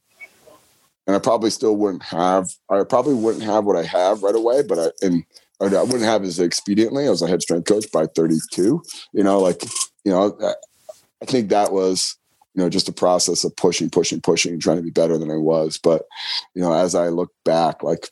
and 1.07 1.17
i 1.17 1.19
probably 1.19 1.51
still 1.51 1.77
wouldn't 1.77 2.03
have 2.03 2.51
i 2.71 2.83
probably 2.85 3.15
wouldn't 3.15 3.45
have 3.45 3.65
what 3.65 3.77
i 3.77 3.83
have 3.83 4.23
right 4.23 4.35
away 4.35 4.63
but 4.63 4.79
i 4.79 4.89
and 5.05 5.25
i 5.61 5.83
wouldn't 5.83 6.03
have 6.03 6.23
as 6.25 6.39
expediently 6.39 7.11
as 7.11 7.23
a 7.23 7.29
head 7.29 7.43
strength 7.43 7.67
coach 7.67 7.91
by 7.93 8.07
32 8.07 8.83
you 9.13 9.25
know 9.25 9.39
like 9.39 9.63
you 10.05 10.13
know 10.13 10.37
i 11.23 11.25
think 11.25 11.49
that 11.49 11.73
was 11.73 12.17
you 12.55 12.63
know 12.63 12.69
just 12.69 12.89
a 12.89 12.93
process 12.93 13.45
of 13.45 13.55
pushing 13.57 13.89
pushing 13.89 14.21
pushing 14.21 14.59
trying 14.61 14.77
to 14.77 14.83
be 14.83 14.91
better 14.91 15.17
than 15.17 15.31
i 15.31 15.37
was 15.37 15.79
but 15.79 16.03
you 16.55 16.61
know 16.61 16.73
as 16.73 16.95
i 16.95 17.09
look 17.09 17.33
back 17.45 17.83
like 17.83 18.11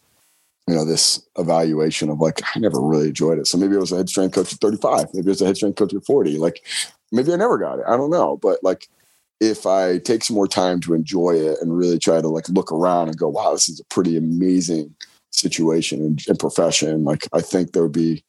you 0.71 0.77
know, 0.77 0.85
this 0.85 1.21
evaluation 1.37 2.11
of 2.11 2.21
like, 2.21 2.41
I 2.55 2.61
never 2.61 2.81
really 2.81 3.09
enjoyed 3.09 3.41
it. 3.41 3.49
So 3.49 3.59
maybe 3.59 3.75
I 3.75 3.81
was 3.81 3.91
a 3.91 3.97
head 3.97 4.09
strength 4.09 4.37
coach 4.37 4.53
at 4.53 4.61
35. 4.61 5.07
Maybe 5.13 5.27
I 5.27 5.31
was 5.31 5.43
a 5.43 5.47
head 5.47 5.57
strength 5.57 5.77
coach 5.77 5.93
at 5.93 6.05
40. 6.05 6.39
Like 6.39 6.65
maybe 7.11 7.33
I 7.33 7.37
never 7.37 7.59
got 7.59 7.81
it. 7.81 7.85
I 7.89 7.97
don't 7.97 8.11
know. 8.11 8.37
But 8.37 8.63
like 8.63 8.89
if 9.41 9.67
I 9.67 9.99
take 9.99 10.23
some 10.23 10.37
more 10.37 10.47
time 10.47 10.81
to 10.83 10.95
enjoy 10.95 11.33
it 11.33 11.59
and 11.61 11.77
really 11.77 11.99
try 11.99 12.21
to 12.21 12.29
like 12.29 12.49
look 12.49 12.71
around 12.71 13.09
and 13.09 13.19
go, 13.19 13.29
wow, 13.29 13.53
this 13.53 13.69
is 13.69 13.81
a 13.81 13.85
pretty 13.87 14.17
amazing 14.17 14.95
situation 15.33 16.01
and, 16.03 16.23
and 16.29 16.39
profession, 16.39 17.03
like 17.03 17.27
I 17.33 17.41
think 17.41 17.73
there 17.73 17.83
would 17.83 17.91
be 17.91 18.23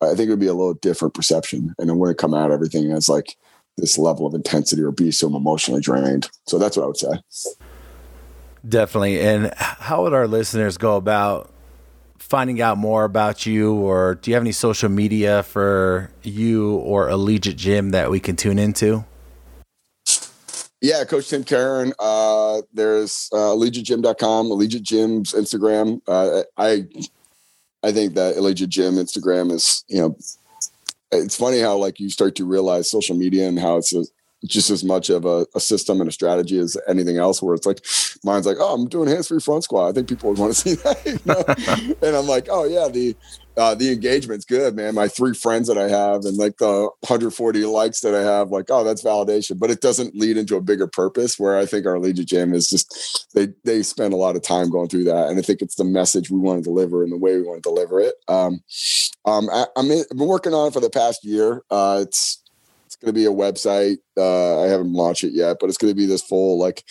I 0.00 0.16
think 0.16 0.26
it 0.26 0.30
would 0.30 0.40
be 0.40 0.48
a 0.48 0.54
little 0.54 0.74
different 0.74 1.14
perception. 1.14 1.76
And 1.78 1.88
it 1.88 2.18
come 2.18 2.34
out 2.34 2.50
everything 2.50 2.90
as 2.90 3.08
like 3.08 3.36
this 3.76 3.98
level 3.98 4.26
of 4.26 4.34
intensity 4.34 4.82
or 4.82 4.90
be 4.90 5.12
so 5.12 5.28
emotionally 5.28 5.80
drained. 5.80 6.28
So 6.48 6.58
that's 6.58 6.76
what 6.76 6.82
I 6.82 6.86
would 6.86 6.96
say. 6.96 7.56
Definitely. 8.68 9.20
And 9.20 9.52
how 9.56 10.02
would 10.02 10.12
our 10.12 10.26
listeners 10.26 10.76
go 10.76 10.96
about 10.96 11.51
finding 12.22 12.62
out 12.62 12.78
more 12.78 13.04
about 13.04 13.44
you, 13.44 13.74
or 13.74 14.14
do 14.14 14.30
you 14.30 14.34
have 14.34 14.42
any 14.42 14.52
social 14.52 14.88
media 14.88 15.42
for 15.42 16.10
you 16.22 16.76
or 16.76 17.08
Allegiant 17.08 17.56
Gym 17.56 17.90
that 17.90 18.10
we 18.10 18.20
can 18.20 18.36
tune 18.36 18.58
into? 18.58 19.04
Yeah, 20.80 21.04
Coach 21.04 21.28
Tim 21.28 21.44
Caron. 21.44 21.92
Uh, 21.98 22.62
there's 22.72 23.28
uh, 23.32 23.36
AllegiantGym.com, 23.36 24.46
Allegiant 24.46 24.82
Gym's 24.82 25.32
Instagram. 25.32 26.00
Uh, 26.08 26.42
I 26.56 26.86
I 27.82 27.92
think 27.92 28.14
that 28.14 28.36
Allegiant 28.36 28.68
Gym 28.68 28.94
Instagram 28.94 29.52
is, 29.52 29.84
you 29.88 30.00
know, 30.00 30.16
it's 31.10 31.36
funny 31.36 31.60
how 31.60 31.76
like 31.76 32.00
you 32.00 32.08
start 32.08 32.34
to 32.36 32.44
realize 32.44 32.90
social 32.90 33.16
media 33.16 33.46
and 33.46 33.58
how 33.58 33.76
it's 33.76 33.94
a, 33.94 34.04
just 34.46 34.70
as 34.70 34.82
much 34.82 35.10
of 35.10 35.24
a, 35.24 35.46
a, 35.54 35.60
system 35.60 36.00
and 36.00 36.08
a 36.08 36.12
strategy 36.12 36.58
as 36.58 36.76
anything 36.88 37.16
else 37.16 37.40
where 37.40 37.54
it's 37.54 37.66
like 37.66 37.84
mine's 38.24 38.46
like 38.46 38.56
oh 38.58 38.74
i'm 38.74 38.88
doing 38.88 39.08
hands 39.08 39.28
free 39.28 39.40
front 39.40 39.64
squat. 39.64 39.90
I 39.90 39.92
think 39.92 40.08
people 40.08 40.30
would 40.30 40.38
want 40.38 40.54
to 40.54 40.58
see 40.68 40.74
that 40.74 41.04
you 41.06 41.18
know? 41.24 41.96
and 42.06 42.16
i'm 42.16 42.26
like 42.26 42.48
oh 42.50 42.64
yeah 42.64 42.88
the 42.88 43.16
uh, 43.54 43.74
the 43.74 43.92
engagement's 43.92 44.46
good 44.46 44.74
man. 44.74 44.94
My 44.94 45.08
three 45.08 45.34
friends 45.34 45.68
that 45.68 45.76
i 45.76 45.88
have 45.88 46.24
and 46.24 46.38
like 46.38 46.56
the 46.56 46.88
140 47.00 47.66
likes 47.66 48.00
that 48.00 48.14
i 48.14 48.22
have 48.22 48.50
like 48.50 48.66
oh 48.70 48.82
that's 48.82 49.02
validation. 49.02 49.58
But 49.58 49.70
it 49.70 49.80
doesn't 49.80 50.14
lead 50.14 50.36
into 50.36 50.56
a 50.56 50.60
bigger 50.60 50.86
purpose 50.86 51.38
where 51.38 51.58
i 51.58 51.66
think 51.66 51.86
our 51.86 51.94
Allegiant 51.94 52.26
Gym 52.26 52.54
is 52.54 52.68
just 52.68 53.28
they 53.34 53.48
they 53.64 53.82
spend 53.82 54.14
a 54.14 54.16
lot 54.16 54.36
of 54.36 54.42
time 54.42 54.70
going 54.70 54.88
through 54.88 55.04
that. 55.04 55.28
And 55.28 55.38
i 55.38 55.42
think 55.42 55.60
it's 55.60 55.74
the 55.74 55.84
message 55.84 56.30
we 56.30 56.38
want 56.38 56.58
to 56.58 56.70
deliver 56.70 57.02
and 57.02 57.12
the 57.12 57.18
way 57.18 57.36
we 57.36 57.42
want 57.42 57.62
to 57.62 57.68
deliver 57.68 58.00
it. 58.00 58.14
Um 58.28 58.62
um 59.24 59.50
I, 59.50 59.66
am 59.76 59.90
I've 59.90 60.08
been 60.16 60.26
working 60.26 60.54
on 60.54 60.68
it 60.68 60.72
for 60.72 60.80
the 60.80 60.90
past 60.90 61.24
year. 61.24 61.62
Uh 61.70 62.04
it's 62.06 62.41
going 63.02 63.14
to 63.14 63.20
be 63.20 63.26
a 63.26 63.30
website. 63.30 63.98
Uh, 64.16 64.62
I 64.62 64.68
haven't 64.68 64.92
launched 64.92 65.24
it 65.24 65.32
yet, 65.32 65.58
but 65.60 65.68
it's 65.68 65.78
going 65.78 65.90
to 65.90 65.96
be 65.96 66.06
this 66.06 66.22
full 66.22 66.58
like 66.58 66.84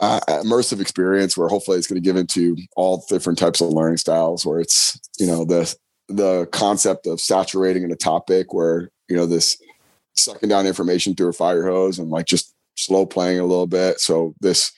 uh, 0.00 0.20
immersive 0.28 0.80
experience 0.80 1.36
where 1.36 1.48
hopefully 1.48 1.78
it's 1.78 1.86
going 1.86 2.00
to 2.00 2.04
give 2.04 2.16
into 2.16 2.56
all 2.76 3.04
different 3.08 3.38
types 3.38 3.60
of 3.60 3.68
learning 3.68 3.98
styles. 3.98 4.44
Where 4.44 4.60
it's 4.60 4.98
you 5.18 5.26
know 5.26 5.44
the 5.44 5.74
the 6.08 6.46
concept 6.46 7.06
of 7.06 7.20
saturating 7.20 7.84
in 7.84 7.92
a 7.92 7.96
topic 7.96 8.52
where 8.52 8.90
you 9.08 9.16
know 9.16 9.26
this 9.26 9.60
sucking 10.14 10.48
down 10.48 10.66
information 10.66 11.14
through 11.14 11.28
a 11.28 11.34
fire 11.34 11.66
hose 11.66 11.98
and 11.98 12.10
like 12.10 12.26
just 12.26 12.54
slow 12.76 13.06
playing 13.06 13.38
a 13.38 13.44
little 13.44 13.66
bit. 13.66 14.00
So 14.00 14.34
this 14.40 14.72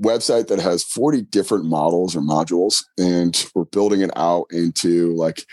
website 0.00 0.48
that 0.48 0.60
has 0.60 0.84
40 0.84 1.22
different 1.22 1.64
models 1.64 2.14
or 2.14 2.20
modules 2.20 2.84
and 2.98 3.46
we're 3.54 3.64
building 3.64 4.02
it 4.02 4.10
out 4.14 4.46
into 4.50 5.14
like 5.14 5.46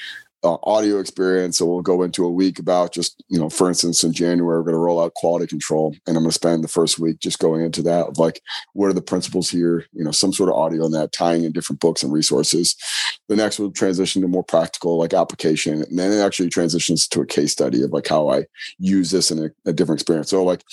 uh, 0.44 0.58
audio 0.64 1.00
experience. 1.00 1.58
So 1.58 1.66
we'll 1.66 1.82
go 1.82 2.04
into 2.04 2.26
a 2.26 2.32
week 2.32 2.60
about 2.60 2.94
just, 2.94 3.24
you 3.30 3.40
know, 3.40 3.50
for 3.50 3.70
instance, 3.70 4.04
in 4.04 4.14
January, 4.14 4.60
we're 4.60 4.64
going 4.64 4.74
to 4.74 4.80
roll 4.80 5.02
out 5.02 5.14
quality 5.14 5.48
control. 5.48 5.96
And 6.06 6.18
I'm 6.18 6.24
going 6.24 6.32
to 6.32 6.34
spend 6.34 6.64
the 6.64 6.68
first 6.68 7.00
week 7.00 7.20
just 7.20 7.40
going 7.40 7.62
into 7.62 7.82
that 7.84 8.08
of 8.08 8.18
like, 8.18 8.42
what 8.74 8.88
are 8.88 8.94
the 8.94 9.02
principles 9.02 9.50
here? 9.50 9.86
You 9.94 10.04
know, 10.04 10.12
some 10.12 10.34
sort 10.34 10.50
of 10.50 10.56
audio 10.56 10.86
on 10.86 10.92
that, 10.92 11.12
tying 11.12 11.44
in 11.44 11.52
different 11.52 11.80
books 11.80 12.04
and 12.04 12.12
resources. 12.12 12.76
The 13.30 13.36
next 13.36 13.60
will 13.60 13.72
transition 13.72 14.22
to 14.22 14.28
more 14.28 14.44
practical, 14.44 14.98
like 14.98 15.14
application. 15.14 15.84
And 15.84 15.98
then 15.98 16.12
it 16.12 16.22
actually 16.22 16.50
transitions 16.50 17.08
to 17.08 17.22
a 17.22 17.26
case 17.26 17.52
study 17.52 17.82
of 17.84 17.92
like 17.92 18.08
how 18.08 18.30
I 18.30 18.46
use 18.80 19.12
this 19.12 19.32
in 19.32 19.40
a, 19.40 19.70
a 19.70 19.74
different 19.74 20.02
experience. 20.02 20.30
So 20.30 20.44
like, 20.44 20.64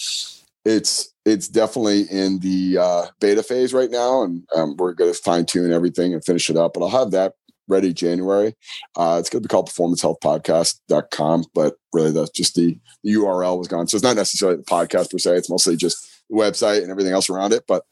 it's 0.65 1.13
it's 1.25 1.49
definitely 1.49 2.03
in 2.11 2.39
the 2.41 2.79
uh, 2.79 3.07
beta 3.21 3.43
phase 3.43 3.73
right 3.73 3.91
now, 3.91 4.23
and 4.23 4.43
um, 4.55 4.77
we're 4.77 4.93
going 4.93 5.13
to 5.13 5.19
fine 5.19 5.47
tune 5.47 5.73
everything 5.73 6.13
and 6.13 6.25
finish 6.25 6.51
it 6.51 6.57
up. 6.57 6.75
But 6.75 6.83
I'll 6.83 7.01
have 7.01 7.13
that 7.13 7.35
ready 7.71 7.93
January. 7.93 8.55
Uh, 8.97 9.17
it's 9.21 9.31
going 9.31 9.43
to 9.43 9.49
be 9.49 9.51
called 9.51 9.71
performancehealthpodcast.com, 9.71 11.45
but 11.55 11.77
really 11.93 12.11
that's 12.11 12.31
just 12.31 12.55
the, 12.57 12.79
the 13.03 13.15
URL 13.15 13.59
was 13.59 13.69
gone. 13.69 13.87
So 13.87 13.97
it's 13.97 14.05
not 14.05 14.17
necessarily 14.17 14.59
the 14.59 14.65
podcast 14.65 15.11
per 15.11 15.19
se. 15.19 15.37
It's 15.37 15.51
mostly 15.51 15.77
just 15.77 16.23
the 16.29 16.37
website 16.37 16.83
and 16.83 16.91
everything 16.91 17.13
else 17.13 17.31
around 17.31 17.53
it. 17.53 17.65
But 17.67 17.85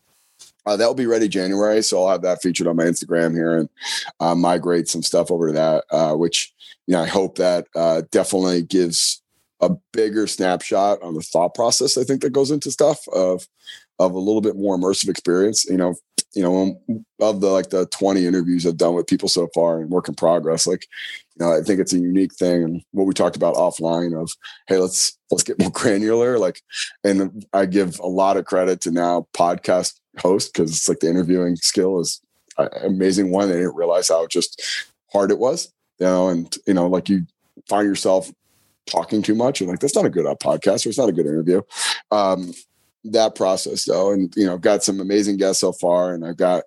uh, 0.67 0.77
that 0.77 0.87
will 0.87 0.95
be 0.95 1.07
ready 1.07 1.29
January. 1.29 1.83
So 1.83 2.05
I'll 2.05 2.13
have 2.13 2.23
that 2.23 2.43
featured 2.43 2.67
on 2.67 2.77
my 2.77 2.85
Instagram 2.85 3.33
here 3.33 3.57
and 3.57 3.69
uh, 4.21 4.35
migrate 4.35 4.89
some 4.89 5.03
stuff 5.03 5.31
over 5.31 5.47
to 5.49 5.53
that, 5.55 5.85
uh, 5.91 6.15
which, 6.15 6.53
you 6.87 6.93
know, 6.93 7.01
I 7.01 7.07
hope 7.07 7.37
that 7.37 7.67
uh, 7.75 8.03
definitely 8.11 8.63
gives 8.63 9.23
a 9.61 9.71
bigger 9.93 10.27
snapshot 10.27 11.03
on 11.03 11.15
the 11.15 11.23
thought 11.23 11.55
process. 11.55 11.97
I 11.97 12.05
think 12.05 12.21
that 12.21 12.35
goes 12.35 12.51
into 12.51 12.71
stuff 12.71 13.01
of, 13.09 13.49
of 13.99 14.13
a 14.13 14.19
little 14.19 14.41
bit 14.41 14.57
more 14.57 14.77
immersive 14.77 15.09
experience, 15.09 15.65
you 15.65 15.77
know, 15.77 15.95
you 16.39 16.45
know, 16.45 16.81
of 17.19 17.41
the 17.41 17.49
like 17.49 17.71
the 17.71 17.87
20 17.87 18.25
interviews 18.25 18.65
I've 18.65 18.77
done 18.77 18.95
with 18.95 19.09
people 19.09 19.29
so 19.29 19.49
far 19.53 19.81
and 19.81 19.91
work 19.91 20.07
in 20.07 20.15
progress, 20.15 20.69
like, 20.69 20.87
you 21.35 21.45
know, 21.45 21.53
I 21.53 21.63
think 21.63 21.81
it's 21.81 21.93
a 21.93 21.99
unique 21.99 22.33
thing. 22.33 22.63
And 22.63 22.83
what 22.93 23.09
we 23.09 23.13
talked 23.13 23.35
about 23.35 23.57
offline 23.57 24.17
of, 24.17 24.31
hey, 24.69 24.77
let's 24.77 25.19
let's 25.33 25.43
get 25.43 25.59
more 25.59 25.71
granular. 25.73 26.39
Like, 26.39 26.63
and 27.03 27.45
I 27.53 27.67
give 27.67 27.99
a 27.99 28.07
lot 28.07 28.37
of 28.37 28.45
credit 28.45 28.81
to 28.83 28.93
now 28.93 29.27
podcast 29.35 29.99
host 30.21 30.53
because 30.53 30.71
it's 30.71 30.89
like 30.89 31.01
the 31.01 31.11
interviewing 31.11 31.57
skill 31.57 31.99
is 31.99 32.21
amazing 32.85 33.33
one. 33.33 33.49
They 33.49 33.57
didn't 33.57 33.75
realize 33.75 34.09
how 34.09 34.25
just 34.29 34.63
hard 35.13 35.33
it 35.33 35.41
was, 35.41 35.73
you 35.99 36.07
know, 36.07 36.29
and 36.29 36.57
you 36.69 36.75
know, 36.75 36.87
like 36.87 37.09
you 37.09 37.27
find 37.69 37.85
yourself 37.85 38.31
talking 38.87 39.23
too 39.23 39.35
much 39.35 39.61
and 39.61 39.69
like 39.69 39.81
that's 39.81 39.97
not 39.97 40.07
a 40.07 40.11
good 40.11 40.25
uh, 40.25 40.37
podcast 40.37 40.87
or 40.87 40.91
it's 40.91 40.99
not 40.99 41.09
a 41.09 41.13
good 41.13 41.27
interview. 41.27 41.63
Um, 42.13 42.55
that 43.05 43.35
process 43.35 43.85
though. 43.85 44.13
And, 44.13 44.33
you 44.37 44.47
know, 44.47 44.55
I've 44.55 44.61
got 44.61 44.83
some 44.83 45.01
amazing 45.01 45.37
guests 45.37 45.61
so 45.61 45.73
far 45.73 46.15
and 46.15 46.25
I've 46.25 46.37
got 46.37 46.65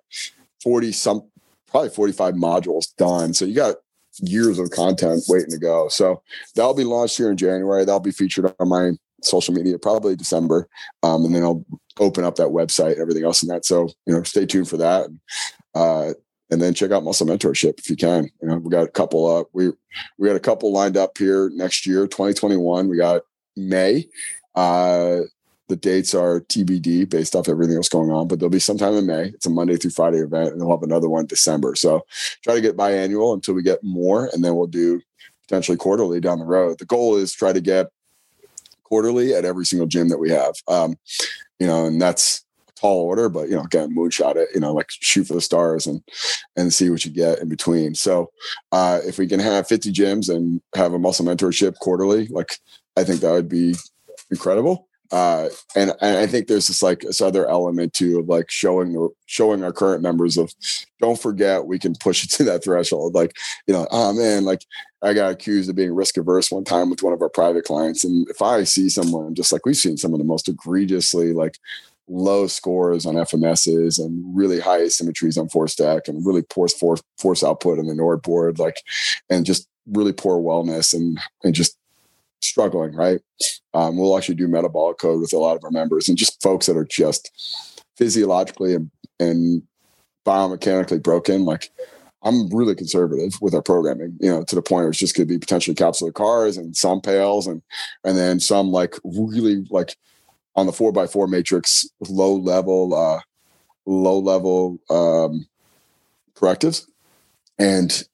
40 0.62 0.92
some, 0.92 1.22
probably 1.68 1.90
45 1.90 2.34
modules 2.34 2.94
done. 2.96 3.34
So 3.34 3.44
you 3.44 3.54
got 3.54 3.76
years 4.20 4.58
of 4.58 4.70
content 4.70 5.24
waiting 5.28 5.50
to 5.50 5.58
go. 5.58 5.88
So 5.88 6.22
that'll 6.54 6.74
be 6.74 6.84
launched 6.84 7.16
here 7.16 7.30
in 7.30 7.36
January. 7.36 7.84
That'll 7.84 8.00
be 8.00 8.10
featured 8.10 8.52
on 8.58 8.68
my 8.68 8.92
social 9.22 9.54
media, 9.54 9.78
probably 9.78 10.16
December. 10.16 10.68
Um, 11.02 11.24
and 11.24 11.34
then 11.34 11.42
I'll 11.42 11.64
open 11.98 12.24
up 12.24 12.36
that 12.36 12.48
website 12.48 12.92
and 12.92 13.00
everything 13.00 13.24
else 13.24 13.42
in 13.42 13.48
that. 13.48 13.64
So, 13.64 13.88
you 14.06 14.14
know, 14.14 14.22
stay 14.22 14.46
tuned 14.46 14.68
for 14.68 14.76
that. 14.78 15.08
Uh, 15.74 16.12
and 16.50 16.60
then 16.60 16.74
check 16.74 16.90
out 16.90 17.02
muscle 17.02 17.26
mentorship 17.26 17.78
if 17.78 17.88
you 17.88 17.96
can. 17.96 18.24
You 18.42 18.48
know, 18.48 18.56
we 18.58 18.70
got 18.70 18.84
a 18.84 18.90
couple 18.90 19.38
up. 19.38 19.48
We 19.54 19.70
we 20.18 20.28
got 20.28 20.36
a 20.36 20.40
couple 20.40 20.70
lined 20.70 20.98
up 20.98 21.16
here 21.16 21.50
next 21.54 21.86
year, 21.86 22.06
2021. 22.06 22.88
We 22.88 22.98
got 22.98 23.22
May. 23.56 24.06
Uh, 24.54 25.20
the 25.72 25.76
dates 25.76 26.14
are 26.14 26.42
TBD 26.42 27.08
based 27.08 27.34
off 27.34 27.48
everything 27.48 27.76
else 27.76 27.88
going 27.88 28.10
on, 28.10 28.28
but 28.28 28.38
there'll 28.38 28.50
be 28.50 28.58
sometime 28.58 28.92
in 28.92 29.06
May. 29.06 29.28
It's 29.28 29.46
a 29.46 29.50
Monday 29.50 29.76
through 29.76 29.92
Friday 29.92 30.18
event, 30.18 30.50
and 30.50 30.60
we'll 30.60 30.76
have 30.76 30.82
another 30.82 31.08
one 31.08 31.24
December. 31.24 31.74
So 31.76 32.04
try 32.42 32.54
to 32.54 32.60
get 32.60 32.76
biannual 32.76 33.32
until 33.32 33.54
we 33.54 33.62
get 33.62 33.82
more, 33.82 34.28
and 34.34 34.44
then 34.44 34.54
we'll 34.54 34.66
do 34.66 35.00
potentially 35.48 35.78
quarterly 35.78 36.20
down 36.20 36.40
the 36.40 36.44
road. 36.44 36.78
The 36.78 36.84
goal 36.84 37.16
is 37.16 37.32
try 37.32 37.54
to 37.54 37.60
get 37.62 37.86
quarterly 38.82 39.32
at 39.32 39.46
every 39.46 39.64
single 39.64 39.86
gym 39.86 40.10
that 40.10 40.18
we 40.18 40.28
have. 40.28 40.52
Um, 40.68 40.96
you 41.58 41.66
know, 41.66 41.86
and 41.86 42.02
that's 42.02 42.44
a 42.68 42.72
tall 42.78 43.00
order, 43.00 43.30
but 43.30 43.48
you 43.48 43.56
know, 43.56 43.62
again, 43.62 43.96
moonshot 43.96 44.36
it, 44.36 44.50
you 44.52 44.60
know, 44.60 44.74
like 44.74 44.90
shoot 44.90 45.26
for 45.26 45.32
the 45.32 45.40
stars 45.40 45.86
and 45.86 46.02
and 46.54 46.70
see 46.70 46.90
what 46.90 47.06
you 47.06 47.10
get 47.10 47.38
in 47.38 47.48
between. 47.48 47.94
So 47.94 48.30
uh 48.72 49.00
if 49.06 49.16
we 49.16 49.26
can 49.26 49.40
have 49.40 49.66
50 49.66 49.90
gyms 49.90 50.28
and 50.28 50.60
have 50.74 50.92
a 50.92 50.98
muscle 50.98 51.24
mentorship 51.24 51.76
quarterly, 51.76 52.26
like 52.26 52.58
I 52.94 53.04
think 53.04 53.22
that 53.22 53.32
would 53.32 53.48
be 53.48 53.74
incredible 54.30 54.86
uh, 55.12 55.50
and, 55.76 55.92
and 56.00 56.16
I 56.16 56.26
think 56.26 56.48
there's 56.48 56.68
this 56.68 56.82
like 56.82 57.00
this 57.00 57.20
other 57.20 57.46
element 57.46 57.92
too 57.92 58.18
of 58.18 58.28
like 58.28 58.50
showing 58.50 59.10
showing 59.26 59.62
our 59.62 59.72
current 59.72 60.02
members 60.02 60.38
of 60.38 60.54
don't 61.00 61.20
forget 61.20 61.66
we 61.66 61.78
can 61.78 61.94
push 61.94 62.24
it 62.24 62.30
to 62.30 62.44
that 62.44 62.64
threshold. 62.64 63.14
Like, 63.14 63.36
you 63.66 63.74
know, 63.74 63.86
oh 63.90 64.14
man, 64.14 64.44
like 64.46 64.64
I 65.02 65.12
got 65.12 65.30
accused 65.30 65.68
of 65.68 65.76
being 65.76 65.94
risk 65.94 66.16
averse 66.16 66.50
one 66.50 66.64
time 66.64 66.88
with 66.88 67.02
one 67.02 67.12
of 67.12 67.20
our 67.20 67.28
private 67.28 67.64
clients. 67.64 68.04
And 68.04 68.26
if 68.30 68.40
I 68.40 68.64
see 68.64 68.88
someone 68.88 69.34
just 69.34 69.52
like 69.52 69.66
we've 69.66 69.76
seen 69.76 69.98
some 69.98 70.14
of 70.14 70.18
the 70.18 70.24
most 70.24 70.48
egregiously 70.48 71.34
like 71.34 71.58
low 72.08 72.46
scores 72.46 73.04
on 73.04 73.14
FMSs 73.14 73.98
and 73.98 74.36
really 74.36 74.60
high 74.60 74.80
asymmetries 74.80 75.38
on 75.38 75.50
force 75.50 75.72
stack 75.72 76.08
and 76.08 76.24
really 76.26 76.42
poor 76.42 76.68
force 76.68 77.02
force 77.18 77.44
output 77.44 77.78
on 77.78 77.86
the 77.86 77.92
NordBord, 77.92 78.58
like 78.58 78.80
and 79.28 79.44
just 79.44 79.68
really 79.86 80.12
poor 80.12 80.38
wellness 80.38 80.94
and 80.94 81.18
and 81.44 81.54
just 81.54 81.76
struggling, 82.44 82.94
right? 82.94 83.20
Um, 83.74 83.96
we'll 83.96 84.16
actually 84.16 84.34
do 84.34 84.48
metabolic 84.48 84.98
code 84.98 85.20
with 85.20 85.32
a 85.32 85.38
lot 85.38 85.56
of 85.56 85.64
our 85.64 85.70
members 85.70 86.08
and 86.08 86.18
just 86.18 86.42
folks 86.42 86.66
that 86.66 86.76
are 86.76 86.84
just 86.84 87.30
physiologically 87.96 88.74
and, 88.74 88.90
and 89.18 89.62
biomechanically 90.26 91.02
broken. 91.02 91.44
Like 91.44 91.70
I'm 92.22 92.48
really 92.50 92.74
conservative 92.74 93.34
with 93.40 93.54
our 93.54 93.62
programming, 93.62 94.16
you 94.20 94.30
know, 94.30 94.44
to 94.44 94.54
the 94.54 94.62
point 94.62 94.82
where 94.82 94.90
it's 94.90 94.98
just 94.98 95.16
going 95.16 95.26
to 95.26 95.34
be 95.34 95.38
potentially 95.38 95.74
capsular 95.74 96.14
CARs 96.14 96.56
and 96.56 96.76
some 96.76 97.00
PAILs 97.00 97.46
and 97.46 97.62
and 98.04 98.16
then 98.16 98.40
some 98.40 98.68
like 98.68 98.94
really 99.04 99.64
like 99.70 99.96
on 100.54 100.66
the 100.66 100.72
four 100.72 100.92
by 100.92 101.06
four 101.06 101.26
matrix, 101.26 101.88
low 102.08 102.34
level, 102.34 102.94
uh, 102.94 103.20
low 103.86 104.18
level 104.18 104.78
um, 104.90 105.46
correctives, 106.34 106.86
and 107.58 108.04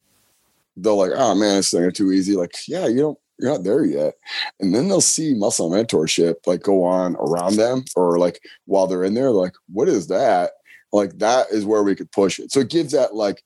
they're 0.76 0.93
like, 0.93 1.11
oh 1.14 1.35
man, 1.35 1.59
is 1.59 1.70
too 1.95 2.12
easy. 2.12 2.37
Like, 2.37 2.55
yeah, 2.68 2.87
you 2.87 2.99
don't 2.99 3.18
you're 3.39 3.53
not 3.53 3.64
there 3.64 3.84
yet. 3.84 4.14
And 4.61 4.74
then 4.74 4.89
they'll 4.89 5.01
see 5.01 5.34
muscle 5.34 5.70
mentorship 5.70 6.36
like 6.47 6.62
go 6.62 6.82
on 6.84 7.16
around 7.16 7.57
them 7.57 7.84
or 7.97 8.18
like 8.18 8.41
while 8.66 8.86
they're 8.86 9.05
in 9.05 9.14
there, 9.14 9.30
like, 9.30 9.55
what 9.72 9.89
is 9.89 10.09
that? 10.09 10.53
Like 10.93 11.18
that 11.18 11.49
is 11.51 11.64
where 11.64 11.82
we 11.82 11.95
could 11.95 12.11
push 12.12 12.39
it. 12.39 12.51
So 12.51 12.61
it 12.61 12.70
gives 12.70 12.93
that 12.93 13.14
like 13.14 13.43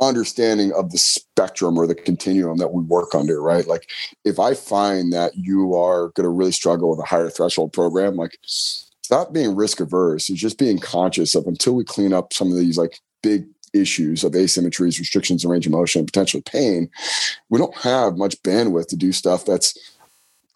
understanding 0.00 0.72
of 0.72 0.90
the 0.90 0.98
spectrum 0.98 1.78
or 1.78 1.86
the 1.86 1.94
continuum 1.94 2.58
that 2.58 2.72
we 2.72 2.82
work 2.82 3.14
under, 3.14 3.40
right? 3.40 3.66
Like 3.66 3.88
if 4.24 4.38
I 4.38 4.54
find 4.54 5.12
that 5.12 5.32
you 5.36 5.74
are 5.74 6.08
going 6.10 6.24
to 6.24 6.30
really 6.30 6.52
struggle 6.52 6.90
with 6.90 7.00
a 7.00 7.06
higher 7.06 7.30
threshold 7.30 7.72
program, 7.72 8.16
like 8.16 8.38
stop 8.42 9.32
being 9.32 9.54
risk 9.54 9.80
averse. 9.80 10.30
It's 10.30 10.40
just 10.40 10.58
being 10.58 10.78
conscious 10.78 11.34
of 11.34 11.46
until 11.46 11.74
we 11.74 11.84
clean 11.84 12.12
up 12.12 12.32
some 12.32 12.50
of 12.50 12.56
these 12.56 12.78
like 12.78 12.98
big 13.22 13.46
issues 13.74 14.24
of 14.24 14.32
asymmetries, 14.32 14.98
restrictions 14.98 15.44
in 15.44 15.50
range 15.50 15.66
of 15.66 15.72
motion, 15.72 16.00
and 16.00 16.08
potentially 16.08 16.42
pain, 16.42 16.88
we 17.50 17.58
don't 17.58 17.76
have 17.76 18.16
much 18.16 18.40
bandwidth 18.42 18.86
to 18.88 18.96
do 18.96 19.12
stuff 19.12 19.44
that's 19.44 19.76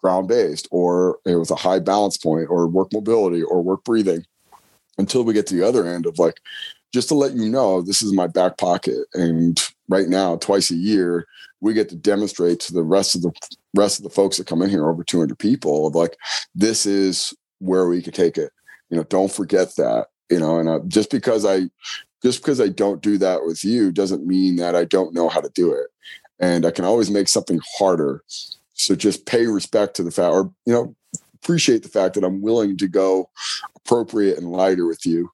ground 0.01 0.27
based 0.27 0.67
or 0.71 1.19
with 1.25 1.51
a 1.51 1.55
high 1.55 1.79
balance 1.79 2.17
point 2.17 2.47
or 2.49 2.67
work 2.67 2.91
mobility 2.93 3.43
or 3.43 3.61
work 3.61 3.83
breathing 3.83 4.25
until 4.97 5.23
we 5.23 5.33
get 5.33 5.45
to 5.47 5.55
the 5.55 5.67
other 5.67 5.85
end 5.85 6.05
of 6.05 6.17
like, 6.19 6.39
just 6.93 7.09
to 7.09 7.15
let 7.15 7.33
you 7.33 7.47
know, 7.47 7.81
this 7.81 8.01
is 8.01 8.13
my 8.13 8.25
back 8.25 8.57
pocket. 8.57 9.05
And 9.13 9.59
right 9.89 10.07
now, 10.07 10.37
twice 10.37 10.71
a 10.71 10.75
year, 10.75 11.27
we 11.61 11.73
get 11.73 11.89
to 11.89 11.95
demonstrate 11.95 12.59
to 12.61 12.73
the 12.73 12.83
rest 12.83 13.15
of 13.15 13.21
the 13.21 13.31
rest 13.75 13.99
of 13.99 14.03
the 14.03 14.09
folks 14.09 14.37
that 14.37 14.47
come 14.47 14.63
in 14.63 14.69
here, 14.69 14.89
over 14.89 15.03
200 15.03 15.37
people, 15.37 15.85
of 15.85 15.93
like, 15.93 16.17
this 16.55 16.87
is 16.87 17.33
where 17.59 17.87
we 17.87 18.01
could 18.01 18.15
take 18.15 18.37
it. 18.37 18.51
You 18.89 18.97
know, 18.97 19.03
don't 19.03 19.31
forget 19.31 19.75
that 19.75 20.07
you 20.29 20.39
know 20.39 20.59
and 20.59 20.69
uh, 20.69 20.79
just 20.87 21.09
because 21.09 21.45
i 21.45 21.61
just 22.23 22.41
because 22.41 22.59
I 22.59 22.67
don't 22.67 23.01
do 23.01 23.17
that 23.17 23.45
with 23.45 23.63
you 23.63 23.91
doesn't 23.91 24.25
mean 24.25 24.57
that 24.57 24.75
I 24.75 24.85
don't 24.85 25.13
know 25.13 25.29
how 25.29 25.41
to 25.41 25.51
do 25.53 25.71
it. 25.73 25.87
And 26.39 26.65
I 26.65 26.71
can 26.71 26.85
always 26.85 27.09
make 27.09 27.27
something 27.27 27.59
harder. 27.77 28.23
So 28.73 28.95
just 28.95 29.25
pay 29.25 29.45
respect 29.47 29.95
to 29.97 30.03
the 30.03 30.11
fact, 30.11 30.33
or, 30.33 30.51
you 30.65 30.73
know, 30.73 30.95
appreciate 31.35 31.83
the 31.83 31.89
fact 31.89 32.15
that 32.15 32.23
I'm 32.23 32.41
willing 32.41 32.77
to 32.77 32.87
go 32.87 33.29
appropriate 33.75 34.37
and 34.37 34.51
lighter 34.51 34.85
with 34.85 35.05
you 35.05 35.31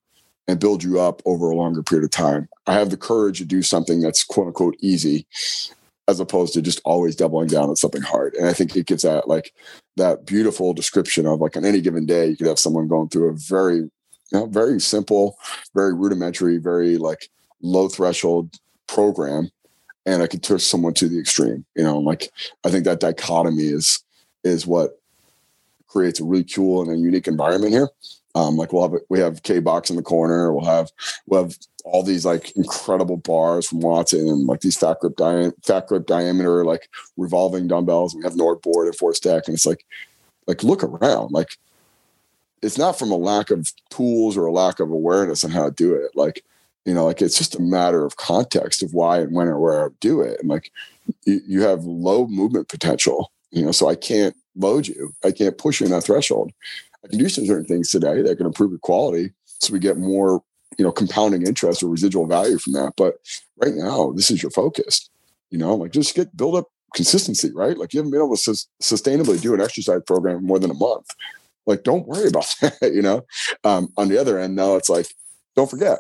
and 0.48 0.60
build 0.60 0.84
you 0.84 1.00
up 1.00 1.22
over 1.26 1.50
a 1.50 1.56
longer 1.56 1.84
period 1.84 2.06
of 2.06 2.12
time. 2.12 2.48
I 2.68 2.74
have 2.74 2.90
the 2.90 2.98
courage 2.98 3.40
to 3.40 3.46
do 3.46 3.62
something 3.62 4.02
that's 4.02 4.24
quote 4.24 4.48
unquote 4.48 4.76
easy 4.80 5.28
as 6.08 6.20
opposed 6.20 6.54
to 6.54 6.62
just 6.62 6.82
always 6.86 7.16
doubling 7.16 7.48
down 7.48 7.70
on 7.70 7.76
something 7.76 8.02
hard. 8.02 8.36
And 8.36 8.48
I 8.48 8.54
think 8.54 8.76
it 8.76 8.86
gives 8.86 9.04
that 9.04 9.28
like 9.28 9.54
that 9.98 10.26
beautiful 10.26 10.74
description 10.74 11.26
of 11.26 11.40
like 11.42 11.58
on 11.58 11.66
any 11.66 11.82
given 11.82 12.06
day, 12.06 12.28
you 12.28 12.38
could 12.38 12.48
have 12.48 12.60
someone 12.60 12.88
going 12.88 13.10
through 13.10 13.30
a 13.30 13.34
very 13.34 13.90
you 14.32 14.40
know, 14.40 14.46
very 14.48 14.80
simple, 14.80 15.38
very 15.74 15.94
rudimentary, 15.94 16.58
very 16.58 16.98
like 16.98 17.30
low 17.62 17.88
threshold 17.88 18.56
program. 18.88 19.50
And 20.06 20.22
I 20.22 20.28
could 20.28 20.44
push 20.44 20.64
someone 20.64 20.94
to 20.96 21.10
the 21.10 21.20
extreme, 21.20 21.66
you 21.76 21.84
know, 21.84 21.98
like 21.98 22.30
I 22.64 22.70
think 22.70 22.86
that 22.86 23.00
dichotomy 23.00 23.64
is 23.64 24.04
is 24.44 24.68
what 24.68 25.00
creates 25.88 26.20
a 26.20 26.24
really 26.24 26.44
cool 26.44 26.82
and 26.82 26.92
a 26.92 26.98
unique 26.98 27.28
environment 27.28 27.72
here. 27.74 27.90
Um, 28.36 28.58
like 28.58 28.74
we'll 28.74 28.90
have 28.90 29.02
we 29.10 29.20
have 29.20 29.44
K 29.44 29.60
box 29.60 29.90
in 29.90 29.96
the 29.96 30.04
corner. 30.04 30.54
We'll 30.54 30.66
have 30.66 30.92
we'll 31.26 31.44
have 31.44 31.58
all 31.86 32.04
these 32.04 32.26
like 32.26 32.52
incredible 32.58 33.18
bars 33.18 33.68
from 33.68 33.80
Watson 33.80 34.28
and 34.28 34.46
like 34.46 34.60
these 34.60 34.78
fat 34.78 35.00
grip 35.00 35.16
di- 35.16 35.52
fat 35.64 35.88
grip 35.88 36.06
diameter 36.06 36.66
like 36.66 36.90
revolving 37.16 37.68
dumbbells. 37.68 38.14
We 38.14 38.24
have 38.24 38.34
NordBord 38.34 38.88
and 38.88 38.96
force 38.96 39.18
stack, 39.18 39.48
and 39.48 39.56
it's 39.56 39.66
like 39.66 39.86
like 40.48 40.64
look 40.64 40.84
around. 40.84 41.32
Like 41.32 41.58
it's 42.66 42.78
not 42.80 42.98
from 42.98 43.12
a 43.12 43.16
lack 43.16 43.52
of 43.52 43.72
tools 43.92 44.36
or 44.36 44.46
a 44.46 44.52
lack 44.52 44.80
of 44.80 44.90
awareness 44.90 45.44
on 45.44 45.52
how 45.52 45.66
to 45.66 45.72
do 45.72 45.94
it. 45.94 46.12
Like, 46.16 46.44
you 46.84 46.94
know, 46.94 47.06
like 47.06 47.22
it's 47.22 47.38
just 47.38 47.56
a 47.56 47.62
matter 47.62 48.04
of 48.04 48.18
context 48.18 48.82
of 48.82 48.94
why 48.94 49.20
and 49.20 49.34
when 49.34 49.48
or 49.48 49.60
where 49.60 49.86
I 49.86 49.90
do 50.00 50.22
it. 50.22 50.40
And 50.40 50.50
like 50.50 50.72
you, 51.26 51.42
you 51.48 51.62
have 51.62 51.86
low 51.86 52.26
movement 52.28 52.68
potential, 52.68 53.32
you 53.52 53.64
know, 53.64 53.72
so 53.72 53.88
I 53.88 53.96
can't 53.96 54.36
load 54.56 54.88
you. 54.88 55.14
I 55.24 55.32
can't 55.32 55.58
push 55.58 55.80
you 55.80 55.86
in 55.86 55.92
that 55.92 56.04
threshold. 56.04 56.52
I 57.04 57.08
can 57.08 57.20
do 57.20 57.30
some 57.30 57.46
certain 57.46 57.66
things 57.66 57.92
today 57.92 58.24
that 58.24 58.38
can 58.38 58.48
improve 58.48 58.72
your 58.72 58.80
quality 58.80 59.32
so 59.46 59.72
we 59.72 59.80
get 59.80 59.98
more, 59.98 60.42
you 60.80 60.86
know, 60.86 60.92
compounding 60.92 61.46
interest 61.46 61.84
or 61.84 61.90
residual 61.90 62.26
value 62.26 62.58
from 62.58 62.74
that. 62.74 62.94
But 62.98 63.16
right 63.58 63.76
now, 63.76 64.12
this 64.14 64.32
is 64.32 64.42
your 64.42 64.52
focus. 64.52 65.10
You 65.52 65.60
know, 65.60 65.76
like 65.76 65.92
just 65.92 66.16
get 66.16 66.36
build 66.36 66.56
up 66.56 66.66
consistency, 66.96 67.52
right? 67.54 67.78
Like 67.78 67.94
you 67.94 68.00
haven't 68.00 68.12
been 68.12 68.22
able 68.22 68.36
to 68.36 68.42
sus- 68.42 68.68
sustainably 68.82 69.40
do 69.40 69.54
an 69.54 69.62
exercise 69.62 70.02
program 70.08 70.44
more 70.44 70.58
than 70.58 70.72
a 70.72 70.76
month. 70.76 71.08
Like, 71.66 71.84
don't 71.84 72.08
worry 72.08 72.28
about 72.28 72.54
that, 72.62 72.94
you 72.94 73.02
know. 73.02 73.26
Um, 73.64 73.92
on 73.98 74.10
the 74.10 74.18
other 74.18 74.40
end, 74.40 74.56
now 74.56 74.76
it's 74.76 74.90
like, 74.90 75.08
don't 75.56 75.70
forget, 75.70 76.00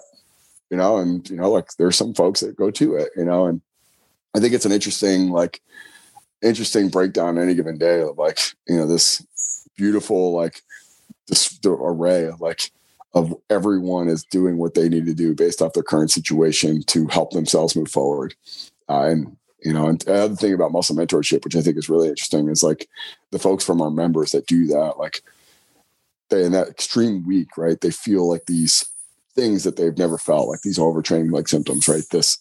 you 0.70 0.78
know, 0.78 0.97
and 0.97 1.28
you 1.30 1.38
know, 1.38 1.49
like 1.49 1.70
there's 1.78 1.95
some 1.95 2.13
folks 2.13 2.41
that 2.41 2.57
go 2.57 2.72
to 2.72 2.95
it, 2.95 3.09
you 3.16 3.26
know, 3.26 3.45
and 3.45 3.61
I 4.36 4.39
think 4.39 4.53
it's 4.53 4.66
an 4.66 4.72
interesting, 4.72 5.32
like, 5.32 5.61
interesting 6.41 6.89
breakdown 6.89 7.38
any 7.38 7.55
given 7.55 7.78
day 7.78 8.01
of 8.01 8.18
like, 8.18 8.39
you 8.68 8.78
know, 8.78 8.86
this 8.86 9.26
beautiful, 9.78 10.34
like, 10.34 10.61
this 11.28 11.59
array 11.66 12.26
of 12.26 12.41
like 12.41 12.72
of 13.13 13.34
everyone 13.49 14.09
is 14.09 14.26
doing 14.26 14.57
what 14.57 14.74
they 14.74 14.89
need 14.89 15.05
to 15.05 15.13
do 15.13 15.34
based 15.34 15.61
off 15.61 15.74
their 15.74 15.84
current 15.84 16.11
situation 16.11 16.84
to 16.84 17.07
help 17.07 17.32
themselves 17.32 17.76
move 17.76 17.89
forward. 17.89 18.36
Uh, 18.89 19.03
and 19.03 19.38
you 19.63 19.74
know, 19.74 19.88
and 19.88 20.01
the 20.01 20.13
other 20.13 20.36
thing 20.36 20.53
about 20.53 20.72
muscle 20.72 20.95
mentorship, 20.95 21.43
which 21.43 21.55
I 21.55 21.61
think 21.61 21.78
is 21.78 21.89
really 21.89 22.09
interesting, 22.09 22.49
is 22.49 22.61
like 22.61 22.88
the 23.32 23.39
folks 23.39 23.63
from 23.63 23.82
our 23.82 23.89
members 23.89 24.32
that 24.32 24.45
do 24.45 24.68
that, 24.68 24.97
like 24.99 25.24
they 26.30 26.43
in 26.43 26.51
that 26.53 26.67
extreme 26.67 27.26
week, 27.26 27.57
right? 27.57 27.80
They 27.80 27.91
feel 27.91 28.30
like 28.30 28.45
these 28.45 28.84
things 29.36 29.63
that 29.63 29.76
they've 29.76 29.97
never 29.97 30.17
felt, 30.17 30.47
like 30.47 30.61
these 30.61 30.80
overtraining 30.80 31.32
like 31.32 31.47
symptoms, 31.47 31.88
right? 31.88 32.03
This 32.11 32.38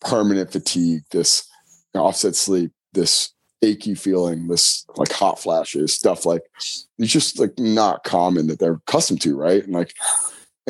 permanent 0.00 0.52
fatigue, 0.52 1.02
this 1.10 1.48
offset 1.94 2.34
sleep, 2.34 2.72
this 2.92 3.32
achy 3.62 3.94
feeling, 3.94 4.48
this 4.48 4.86
like 4.96 5.12
hot 5.12 5.38
flashes, 5.38 5.92
stuff 5.94 6.24
like 6.24 6.42
it's 6.56 7.12
just 7.12 7.38
like 7.38 7.58
not 7.58 8.04
common 8.04 8.46
that 8.46 8.58
they're 8.58 8.74
accustomed 8.74 9.20
to, 9.22 9.36
right? 9.36 9.62
And 9.64 9.72
like 9.72 9.94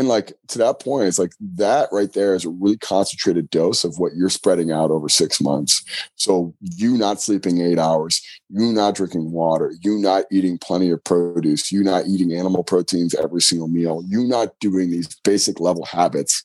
and 0.01 0.09
like 0.09 0.33
to 0.49 0.57
that 0.57 0.81
point, 0.81 1.09
it's 1.09 1.19
like 1.19 1.35
that 1.57 1.91
right 1.93 2.11
there 2.11 2.35
is 2.35 2.47
a 2.47 2.49
really 2.49 2.79
concentrated 2.79 3.51
dose 3.51 3.85
of 3.85 3.99
what 3.99 4.15
you're 4.17 4.31
spreading 4.31 4.73
out 4.73 4.91
over 4.91 5.11
six 5.11 5.43
months. 5.43 5.85
So 6.17 6.55
you 6.63 6.97
not 6.97 7.21
sleeping 7.21 7.61
eight 7.61 7.79
hours, 7.79 8.23
you 8.49 8.73
not 8.73 8.95
drinking 8.95 9.31
water, 9.31 9.75
you 9.83 9.99
not 9.99 10.25
eating 10.33 10.57
plenty 10.57 10.89
of 10.91 11.05
produce, 11.05 11.71
you 11.71 11.85
not 11.85 12.07
eating 12.07 12.33
animal 12.33 12.65
proteins 12.65 13.15
every 13.15 13.43
single 13.43 13.69
meal, 13.69 14.03
you 14.09 14.25
not 14.25 14.59
doing 14.59 14.91
these 14.91 15.15
basic 15.17 15.61
level 15.61 15.85
habits 15.85 16.43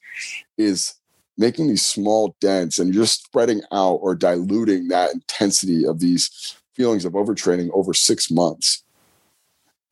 is 0.58 0.94
making 1.38 1.70
these 1.70 1.86
small 1.86 2.36
dents 2.42 2.78
and 2.78 2.94
you're 2.94 3.06
just 3.06 3.24
spreading 3.24 3.62
out 3.72 4.00
or 4.02 4.16
diluting 4.16 4.90
that 4.90 5.14
intensity 5.14 5.86
of 5.86 6.02
these 6.02 6.58
feelings 6.74 7.06
of 7.06 7.14
overtraining 7.14 7.70
over 7.74 7.94
six 7.94 8.30
months 8.30 8.84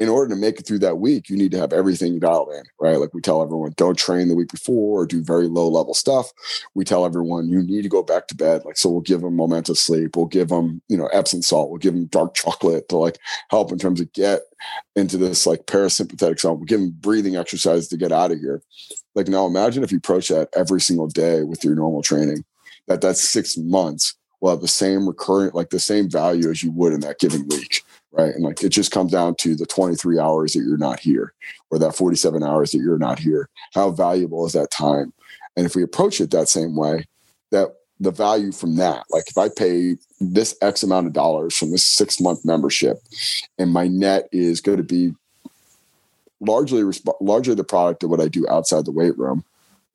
in 0.04 0.10
order 0.10 0.36
to 0.36 0.39
make 0.39 0.60
it 0.60 0.68
through 0.68 0.80
that 0.80 0.97
week, 0.97 1.30
you 1.30 1.38
need 1.38 1.51
to 1.51 1.58
have 1.58 1.72
everything 1.72 2.20
dialed 2.20 2.51
in, 2.51 2.64
right? 2.78 2.99
Like 2.99 3.14
we 3.14 3.22
tell 3.22 3.41
everyone, 3.41 3.74
don't 3.78 3.97
train 3.97 4.28
the 4.28 4.36
week 4.36 4.49
before 4.49 5.04
or 5.04 5.06
do 5.06 5.24
very 5.24 5.47
low 5.47 5.70
level 5.70 5.93
stuff. 5.93 6.30
We 6.76 6.84
tell 6.84 7.06
everyone 7.06 7.47
you 7.47 7.64
need 7.64 7.84
to 7.84 7.89
go 7.89 8.04
back 8.04 8.28
to 8.28 8.36
bed. 8.36 8.66
Like, 8.66 8.76
so 8.76 8.89
we'll 8.89 8.99
give 8.99 9.22
them 9.22 9.38
momentous 9.38 9.80
sleep. 9.80 10.18
We'll 10.18 10.26
give 10.26 10.49
them, 10.49 10.82
you 10.89 10.97
know, 10.97 11.08
Epsom 11.14 11.41
salt. 11.41 11.70
We'll 11.70 11.80
give 11.80 11.93
them 11.93 12.08
dark 12.08 12.34
chocolate 12.34 12.89
to 12.89 12.97
like 12.97 13.18
help 13.49 13.72
in 13.72 13.80
terms 13.80 14.01
of 14.01 14.12
get 14.12 14.41
into 14.97 15.18
this 15.18 15.47
like 15.47 15.68
parasympathetic 15.68 16.41
zone. 16.41 16.58
We'll 16.58 16.66
give 16.66 16.82
them 16.82 16.97
breathing 16.99 17.38
exercises 17.38 17.88
to 17.88 17.95
get 17.95 18.12
out 18.12 18.34
of 18.34 18.39
here. 18.39 18.62
Like 19.16 19.30
now 19.30 19.45
imagine 19.45 19.86
if 19.86 19.91
you 19.93 19.99
approach 19.99 20.28
that 20.28 20.49
every 20.54 20.82
single 20.82 21.08
day 21.08 21.43
with 21.43 21.64
your 21.64 21.76
normal 21.76 22.01
training, 22.01 22.43
that 22.89 22.99
that's 22.99 23.22
six 23.22 23.56
months 23.56 24.16
will 24.41 24.49
have 24.49 24.60
the 24.60 24.68
same 24.68 25.08
recurrent, 25.08 25.56
like 25.56 25.70
the 25.70 25.80
same 25.80 26.10
value 26.10 26.49
as 26.49 26.62
you 26.62 26.72
would 26.72 26.91
in 26.91 26.99
that 26.99 27.20
given 27.20 27.47
week 27.47 27.84
right? 28.14 28.34
And 28.34 28.43
like 28.43 28.64
it 28.64 28.70
just 28.70 28.91
comes 28.91 29.11
down 29.11 29.36
to 29.39 29.55
the 29.55 29.66
23 29.66 30.20
hours 30.20 30.53
that 30.53 30.59
you're 30.59 30.78
not 30.78 30.99
here 30.99 31.34
or 31.70 31.80
that 31.80 31.95
47 31.95 32.43
hours 32.43 32.72
that 32.72 32.78
you're 32.78 32.97
not 32.97 33.20
here. 33.20 33.49
How 33.74 33.89
valuable 33.89 34.45
is 34.45 34.53
that 34.53 34.72
time? 34.72 35.11
And 35.57 35.66
if 35.66 35.76
we 35.76 35.84
approach 35.84 36.22
it 36.22 36.32
that 36.32 36.49
same 36.49 36.76
way, 36.76 37.05
that 37.51 37.76
the 37.99 38.11
value 38.11 38.51
from 38.51 38.76
that, 38.78 39.03
like 39.09 39.26
if 39.28 39.38
I 39.38 39.49
pay 39.49 39.97
this 40.20 40.55
X 40.61 40.84
amount 40.84 41.07
of 41.07 41.14
dollars 41.14 41.55
from 41.57 41.72
this 41.72 41.86
six 41.86 42.22
month 42.22 42.45
membership 42.45 42.99
and 43.57 43.72
my 43.72 43.88
net 43.88 44.30
is 44.32 44.61
going 44.61 44.78
to 44.78 44.84
be 44.84 45.14
largely 46.39 46.84
largely 47.22 47.55
the 47.55 47.64
product 47.64 48.03
of 48.03 48.09
what 48.09 48.20
I 48.20 48.28
do 48.28 48.47
outside 48.49 48.86
the 48.86 48.91
weight 48.91 49.18
room, 49.18 49.43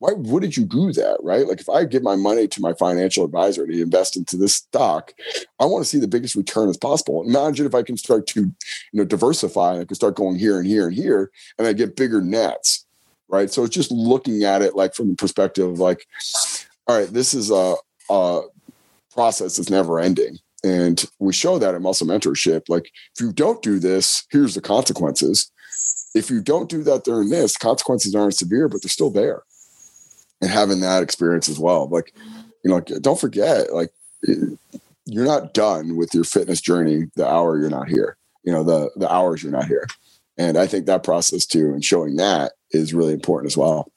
why 0.01 0.13
wouldn't 0.15 0.57
you 0.57 0.65
do 0.65 0.93
that 0.93 1.19
right? 1.23 1.47
Like 1.47 1.61
if 1.61 1.69
i 1.69 1.85
give 1.85 2.03
my 2.03 2.17
money 2.17 2.49
to 2.49 2.61
my 2.61 2.73
financial 2.75 3.25
advisor 3.25 3.67
to 3.67 3.83
invest 3.83 4.17
into 4.17 4.37
this 4.37 4.55
stock 4.55 5.13
i 5.61 5.65
want 5.65 5.85
to 5.85 5.89
see 5.89 5.99
the 5.99 6.09
biggest 6.09 6.35
return 6.35 6.69
as 6.69 6.77
possible. 6.77 7.23
Imagine 7.27 7.67
if 7.67 7.75
i 7.75 7.83
can 7.83 7.97
start 7.97 8.27
to 8.29 8.41
you 8.41 8.55
know 8.93 9.05
diversify 9.05 9.73
and 9.73 9.83
i 9.83 9.85
can 9.85 9.95
start 9.95 10.17
going 10.17 10.39
here 10.39 10.59
and 10.59 10.67
here 10.67 10.87
and 10.87 10.97
here 10.97 11.31
and 11.59 11.67
i 11.67 11.73
get 11.73 11.97
bigger 11.97 12.21
nets 12.21 12.87
right? 13.29 13.51
So 13.51 13.65
it's 13.65 13.75
just 13.75 13.91
looking 13.91 14.45
at 14.45 14.63
it 14.63 14.75
like 14.75 14.95
from 14.95 15.11
the 15.11 15.15
perspective 15.15 15.69
of 15.69 15.79
like 15.79 16.07
all 16.87 16.99
right 16.99 17.09
this 17.09 17.35
is 17.35 17.51
a, 17.51 17.75
a 18.11 18.43
process 19.13 19.57
that's 19.57 19.71
never 19.71 20.01
ending. 20.01 20.39
And 20.65 21.05
we 21.19 21.33
show 21.33 21.59
that 21.59 21.75
in 21.75 21.83
muscle 21.83 22.07
mentorship 22.07 22.63
like 22.69 22.91
if 23.15 23.21
you 23.21 23.33
don't 23.33 23.63
do 23.63 23.79
this 23.79 24.27
here's 24.31 24.55
the 24.55 24.61
consequences. 24.61 25.51
If 26.15 26.31
you 26.31 26.41
don't 26.41 26.71
do 26.71 26.83
that 26.85 27.05
during 27.05 27.29
this 27.29 27.57
consequences 27.57 28.15
aren't 28.15 28.35
severe 28.35 28.69
but 28.69 28.83
they're 28.83 28.89
still 28.89 29.11
there 29.11 29.43
and 30.41 30.51
having 30.51 30.81
that 30.81 31.03
experience 31.03 31.49
as 31.49 31.59
well. 31.59 31.89
Like, 31.89 32.15
you 32.65 32.71
know, 32.71 32.81
don't 32.81 33.21
forget, 33.21 33.73
like, 33.73 33.91
you're 35.07 35.25
not 35.25 35.55
done 35.55 35.97
with 35.97 36.15
your 36.15 36.25
fitness 36.25 36.61
journey 36.61 37.07
the 37.17 37.27
hour 37.27 37.59
you're 37.59 37.71
not 37.71 37.89
here. 37.89 38.17
You 38.45 38.53
know, 38.53 38.63
the 38.63 38.91
the 38.97 39.13
hours 39.13 39.43
you're 39.43 39.53
not 39.53 39.67
here, 39.67 39.87
and 40.37 40.57
I 40.57 40.67
think 40.67 40.87
that 40.87 41.03
process 41.03 41.45
too, 41.45 41.73
and 41.73 41.85
showing 41.85 42.17
that 42.17 42.53
is 42.71 42.95
really 42.95 43.13
important 43.13 43.51
as 43.51 43.57
well. 43.57 43.91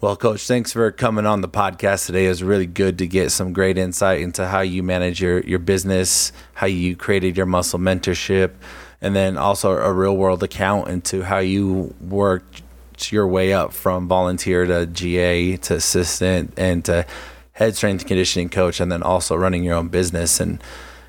Well, 0.00 0.16
Coach, 0.16 0.46
thanks 0.46 0.72
for 0.72 0.90
coming 0.92 1.26
on 1.26 1.42
the 1.42 1.48
podcast 1.48 2.06
today. 2.06 2.26
It 2.26 2.30
was 2.30 2.42
really 2.42 2.66
good 2.66 2.96
to 2.98 3.06
get 3.06 3.32
some 3.32 3.52
great 3.52 3.76
insight 3.76 4.20
into 4.20 4.46
how 4.46 4.60
you 4.60 4.82
manage 4.82 5.20
your 5.20 5.40
your 5.40 5.58
business, 5.58 6.32
how 6.54 6.66
you 6.66 6.96
created 6.96 7.36
your 7.36 7.46
muscle 7.46 7.78
mentorship, 7.78 8.52
and 9.00 9.14
then 9.14 9.36
also 9.36 9.72
a 9.72 9.92
real 9.92 10.16
world 10.16 10.42
account 10.42 10.88
into 10.88 11.22
how 11.22 11.38
you 11.38 11.94
worked 12.00 12.62
your 13.10 13.26
way 13.26 13.52
up 13.52 13.72
from 13.72 14.08
volunteer 14.08 14.66
to 14.66 14.86
GA 14.86 15.56
to 15.56 15.74
assistant 15.74 16.54
and 16.56 16.84
to 16.84 17.06
head 17.52 17.76
strength 17.76 18.02
and 18.02 18.08
conditioning 18.08 18.48
coach, 18.48 18.80
and 18.80 18.90
then 18.90 19.02
also 19.02 19.36
running 19.36 19.64
your 19.64 19.74
own 19.74 19.88
business. 19.88 20.40
And 20.40 20.62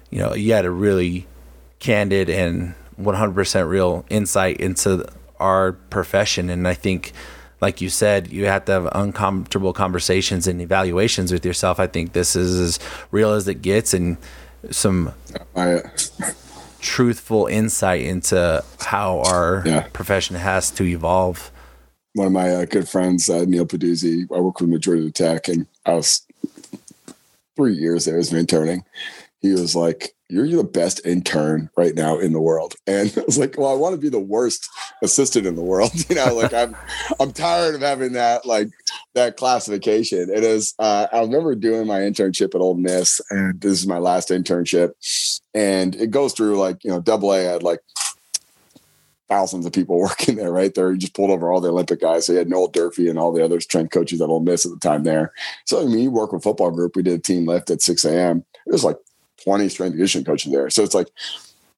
you 0.10 0.20
know, 0.20 0.34
you 0.34 0.54
had 0.54 0.66
a 0.66 0.72
really 0.72 1.28
candid 1.80 2.30
and 2.30 2.76
100% 3.00 3.70
real 3.70 4.06
insight 4.10 4.58
into 4.58 5.08
our 5.40 5.72
profession. 5.72 6.50
And 6.50 6.68
I 6.68 6.74
think, 6.74 7.14
like 7.62 7.82
you 7.82 7.90
said, 7.90 8.32
you 8.32 8.46
have 8.46 8.66
to 8.66 8.72
have 8.74 8.90
uncomfortable 8.92 9.74
conversations 9.74 10.48
and 10.48 10.62
evaluations 10.62 11.32
with 11.32 11.46
yourself. 11.46 11.80
I 11.80 11.88
think 11.88 12.14
this 12.14 12.36
is 12.36 12.60
as 12.60 12.80
real 13.12 13.32
as 13.32 13.48
it 13.48 13.62
gets, 13.62 13.94
and 13.94 14.18
some. 14.70 15.14
Uh, 15.56 15.80
truthful 16.82 17.46
insight 17.46 18.02
into 18.02 18.64
how 18.80 19.20
our 19.22 19.64
yeah. 19.66 19.88
profession 19.94 20.36
has 20.36 20.72
to 20.72 20.84
evolve 20.84 21.51
one 22.14 22.28
of 22.28 22.34
my 22.34 22.50
uh, 22.50 22.66
good 22.66 22.88
friends, 22.88 23.30
uh, 23.30 23.46
Neil 23.46 23.66
Peduzzi. 23.66 24.26
I 24.36 24.40
work 24.40 24.60
with 24.60 24.70
Majority 24.70 25.12
Tech, 25.12 25.48
and 25.48 25.66
I 25.86 25.94
was 25.94 26.26
three 27.56 27.74
years 27.74 28.06
there 28.06 28.18
as 28.18 28.32
an 28.32 28.40
interning. 28.40 28.84
He 29.40 29.52
was 29.54 29.76
like, 29.76 30.14
"You're 30.30 30.48
the 30.48 30.64
best 30.64 31.06
intern 31.06 31.70
right 31.78 31.96
now 31.96 32.20
in 32.20 32.34
the 32.34 32.42
world," 32.42 32.76
and 32.88 33.14
I 33.18 33.22
was 33.22 33.38
like, 33.38 33.58
"Well, 33.58 33.72
I 33.72 33.76
want 33.76 33.96
to 33.96 34.02
be 34.02 34.10
the 34.10 34.20
worst 34.20 34.68
assistant 35.02 35.48
in 35.48 35.56
the 35.56 35.64
world." 35.64 35.92
You 36.10 36.16
know, 36.16 36.36
like 36.36 36.54
I'm, 36.54 36.76
I'm 37.20 37.32
tired 37.32 37.76
of 37.76 37.82
having 37.82 38.14
that 38.14 38.46
like 38.46 38.68
that 39.14 39.38
classification. 39.38 40.30
It 40.30 40.44
is. 40.44 40.74
Uh, 40.80 41.08
I 41.12 41.22
remember 41.22 41.56
doing 41.56 41.88
my 41.88 42.00
internship 42.00 42.54
at 42.54 42.62
Ole 42.62 42.76
Miss, 42.76 43.22
and 43.30 43.60
this 43.62 43.80
is 43.80 43.88
my 43.88 44.00
last 44.00 44.30
internship, 44.30 44.92
and 45.54 45.96
it 45.96 46.12
goes 46.12 46.34
through 46.34 46.58
like 46.60 46.84
you 46.84 46.92
know, 46.92 47.00
double 47.00 47.34
A 47.34 47.44
had 47.44 47.64
like 47.64 47.80
thousands 49.32 49.66
of 49.66 49.72
people 49.72 49.98
working 50.00 50.36
there, 50.36 50.52
right? 50.52 50.74
There, 50.76 50.92
he 50.92 50.98
just 50.98 51.16
pulled 51.16 51.32
over 51.32 51.52
all 51.52 51.62
the 51.62 51.70
Olympic 51.70 52.02
guys. 52.02 52.26
So 52.26 52.34
he 52.34 52.38
had 52.38 52.50
Noel 52.50 52.68
Durfee 52.68 53.10
and 53.10 53.18
all 53.18 53.32
the 53.32 53.44
other 53.44 53.60
strength 53.60 53.92
coaches 53.92 54.22
at 54.22 54.30
Ole 54.30 54.42
Miss 54.42 54.66
at 54.66 54.72
the 54.72 54.80
time 54.80 55.04
there. 55.04 55.34
So 55.66 55.82
I 55.82 55.86
mean, 55.86 56.00
you 56.00 56.12
work 56.12 56.34
with 56.34 56.44
football 56.44 56.72
group. 56.72 56.96
We 56.96 57.04
did 57.04 57.20
a 57.20 57.22
team 57.22 57.46
lift 57.48 57.70
at 57.70 57.82
6 57.82 58.06
a.m. 58.06 58.44
Was 58.66 58.84
like 58.84 58.98
20 59.44 59.70
strength 59.70 59.94
conditioning 59.94 60.26
coaches 60.26 60.52
there. 60.52 60.70
So 60.70 60.84
it's 60.84 60.94
like 60.94 61.08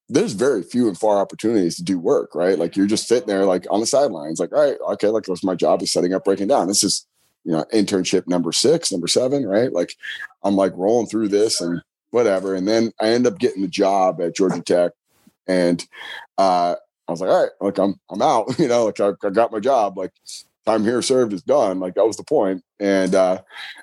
there's 0.09 0.33
very 0.33 0.63
few 0.63 0.87
and 0.87 0.97
far 0.97 1.17
opportunities 1.17 1.77
to 1.77 1.83
do 1.83 1.97
work, 1.97 2.35
right? 2.35 2.59
Like 2.59 2.75
you're 2.75 2.87
just 2.87 3.07
sitting 3.07 3.27
there 3.27 3.45
like 3.45 3.65
on 3.71 3.79
the 3.79 3.85
sidelines, 3.85 4.39
like, 4.39 4.51
all 4.51 4.61
right, 4.61 4.77
okay, 4.93 5.07
like 5.07 5.27
what's 5.27 5.43
my 5.43 5.55
job 5.55 5.81
is 5.81 5.91
setting 5.91 6.13
up, 6.13 6.25
breaking 6.25 6.47
down. 6.47 6.67
This 6.67 6.83
is, 6.83 7.05
you 7.45 7.53
know, 7.53 7.63
internship 7.73 8.27
number 8.27 8.51
six, 8.51 8.91
number 8.91 9.07
seven, 9.07 9.45
right? 9.45 9.71
Like 9.71 9.95
I'm 10.43 10.55
like 10.55 10.73
rolling 10.75 11.07
through 11.07 11.29
this 11.29 11.61
and 11.61 11.81
whatever. 12.11 12.53
And 12.53 12.67
then 12.67 12.91
I 12.99 13.09
end 13.09 13.25
up 13.25 13.39
getting 13.39 13.61
the 13.61 13.67
job 13.67 14.21
at 14.21 14.35
Georgia 14.35 14.61
Tech. 14.61 14.91
And 15.47 15.85
uh, 16.37 16.75
I 17.07 17.11
was 17.11 17.21
like, 17.21 17.29
all 17.29 17.41
right, 17.43 17.51
like 17.61 17.77
I'm 17.77 17.99
I'm 18.09 18.21
out, 18.21 18.53
you 18.59 18.67
know, 18.67 18.85
like 18.85 18.99
I, 18.99 19.11
I 19.23 19.29
got 19.29 19.51
my 19.51 19.59
job, 19.59 19.97
like 19.97 20.11
time 20.65 20.83
here 20.83 21.01
served 21.01 21.33
is 21.33 21.43
done. 21.43 21.79
Like 21.79 21.95
that 21.95 22.07
was 22.07 22.17
the 22.17 22.23
point. 22.23 22.63
And 22.79 23.13
uh 23.15 23.41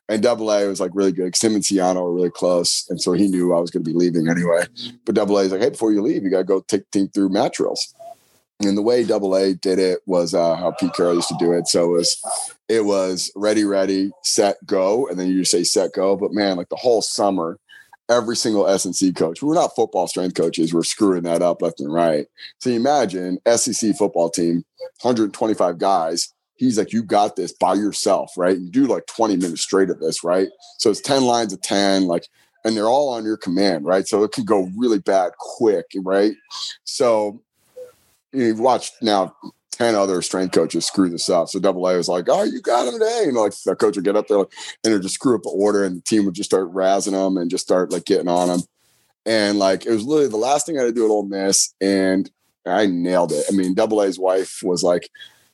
and 0.09 0.23
double 0.23 0.51
A 0.51 0.67
was 0.67 0.81
like 0.81 0.93
really 0.95 1.13
good. 1.13 1.35
Tim 1.35 1.55
and 1.55 1.63
Schiano 1.63 2.03
were 2.03 2.15
really 2.15 2.31
close. 2.31 2.87
And 2.89 3.01
so 3.01 3.13
he 3.13 3.29
knew 3.29 3.55
I 3.55 3.61
was 3.61 3.71
gonna 3.71 3.85
be 3.85 3.93
leaving 3.93 4.29
anyway. 4.29 4.65
But 5.05 5.15
double 5.15 5.39
A 5.39 5.43
is 5.43 5.53
like, 5.53 5.61
hey, 5.61 5.71
before 5.71 5.93
you 5.93 6.03
leave, 6.03 6.23
you 6.23 6.31
gotta 6.31 6.45
go 6.45 6.61
take 6.61 6.91
team 6.91 7.09
through 7.09 7.29
mat 7.31 7.55
drills. 7.55 7.95
And 8.63 8.77
the 8.77 8.83
way 8.83 9.05
Double 9.05 9.35
A 9.37 9.55
did 9.55 9.79
it 9.79 10.01
was 10.05 10.35
uh, 10.35 10.55
how 10.55 10.73
Pete 10.73 10.93
Carroll 10.93 11.15
used 11.15 11.29
to 11.29 11.37
do 11.39 11.53
it. 11.53 11.67
So 11.67 11.85
it 11.85 11.97
was 11.97 12.23
it 12.69 12.85
was 12.85 13.33
ready, 13.35 13.65
ready, 13.65 14.13
set, 14.23 14.59
go, 14.67 15.09
and 15.09 15.19
then 15.19 15.29
you 15.29 15.41
just 15.41 15.51
say 15.51 15.65
set, 15.65 15.93
go. 15.95 16.15
But 16.15 16.33
man, 16.33 16.59
like 16.59 16.69
the 16.69 16.77
whole 16.77 17.01
summer, 17.01 17.59
every 18.11 18.37
single 18.37 18.67
S&C 18.67 19.13
coach. 19.13 19.43
We're 19.43 19.55
not 19.55 19.75
football 19.75 20.09
strength 20.09 20.35
coaches. 20.35 20.75
We're 20.75 20.83
screwing 20.83 21.23
that 21.23 21.43
up 21.43 21.63
left 21.63 21.81
and 21.81 21.93
right. 21.93 22.27
So 22.59 22.71
you 22.71 22.77
imagine 22.77 23.39
SEC 23.57 23.97
football 23.97 24.29
team, 24.29 24.65
125 25.01 25.79
guys. 25.79 26.35
He's 26.57 26.77
like, 26.77 26.93
you 26.93 27.03
got 27.03 27.37
this 27.37 27.53
by 27.53 27.75
yourself, 27.75 28.33
right? 28.37 28.59
You 28.59 28.69
do 28.69 28.87
like 28.87 29.07
20 29.07 29.37
minutes 29.37 29.63
straight 29.63 29.89
of 29.89 30.01
this, 30.01 30.23
right? 30.23 30.49
So 30.79 30.91
it's 30.91 31.01
10 31.01 31.23
lines 31.23 31.53
of 31.55 31.63
10, 31.63 32.07
like, 32.07 32.27
and 32.65 32.77
they're 32.77 32.89
all 32.89 33.09
on 33.11 33.25
your 33.25 33.39
command, 33.39 33.87
right? 33.87 34.07
So 34.07 34.23
it 34.25 34.33
can 34.33 34.45
go 34.45 34.69
really 34.77 34.99
bad 34.99 35.33
quick, 35.39 35.87
right? 36.03 36.35
So 36.85 37.41
you've 38.33 38.61
watched 38.61 38.95
now 39.01 39.35
10 39.81 39.95
other 39.95 40.21
strength 40.21 40.53
coaches 40.53 40.85
screw 40.85 41.09
this 41.09 41.31
up. 41.31 41.49
So 41.49 41.59
double 41.59 41.89
A 41.89 41.97
was 41.97 42.07
like, 42.07 42.27
oh, 42.29 42.43
you 42.43 42.61
got 42.61 42.87
him 42.87 42.93
today. 42.93 43.23
And 43.25 43.35
like 43.35 43.55
the 43.65 43.75
coach 43.75 43.97
would 43.97 44.05
get 44.05 44.15
up 44.15 44.29
there 44.29 44.41
and 44.41 44.47
they'd 44.83 45.01
just 45.01 45.15
screw 45.15 45.35
up 45.35 45.43
the 45.43 45.49
order 45.49 45.85
and 45.85 45.97
the 45.97 46.03
team 46.03 46.27
would 46.27 46.35
just 46.35 46.51
start 46.51 46.71
razzing 46.75 47.13
them 47.13 47.39
and 47.39 47.51
just 47.51 47.65
start 47.65 47.91
like 47.91 48.05
getting 48.05 48.29
on 48.29 48.49
them. 48.49 48.61
And 49.25 49.59
like 49.59 49.87
it 49.87 49.91
was 49.91 50.05
literally 50.05 50.29
the 50.29 50.37
last 50.37 50.67
thing 50.67 50.77
I 50.77 50.83
had 50.83 50.89
to 50.89 50.93
do 50.93 51.07
at 51.07 51.11
Ole 51.11 51.25
Miss. 51.25 51.75
And 51.81 52.31
I 52.67 52.85
nailed 52.85 53.33
it. 53.33 53.47
I 53.51 53.57
mean, 53.57 53.73
double 53.73 54.03
A's 54.03 54.19
wife 54.19 54.61
was 54.63 54.83
like, 54.83 55.09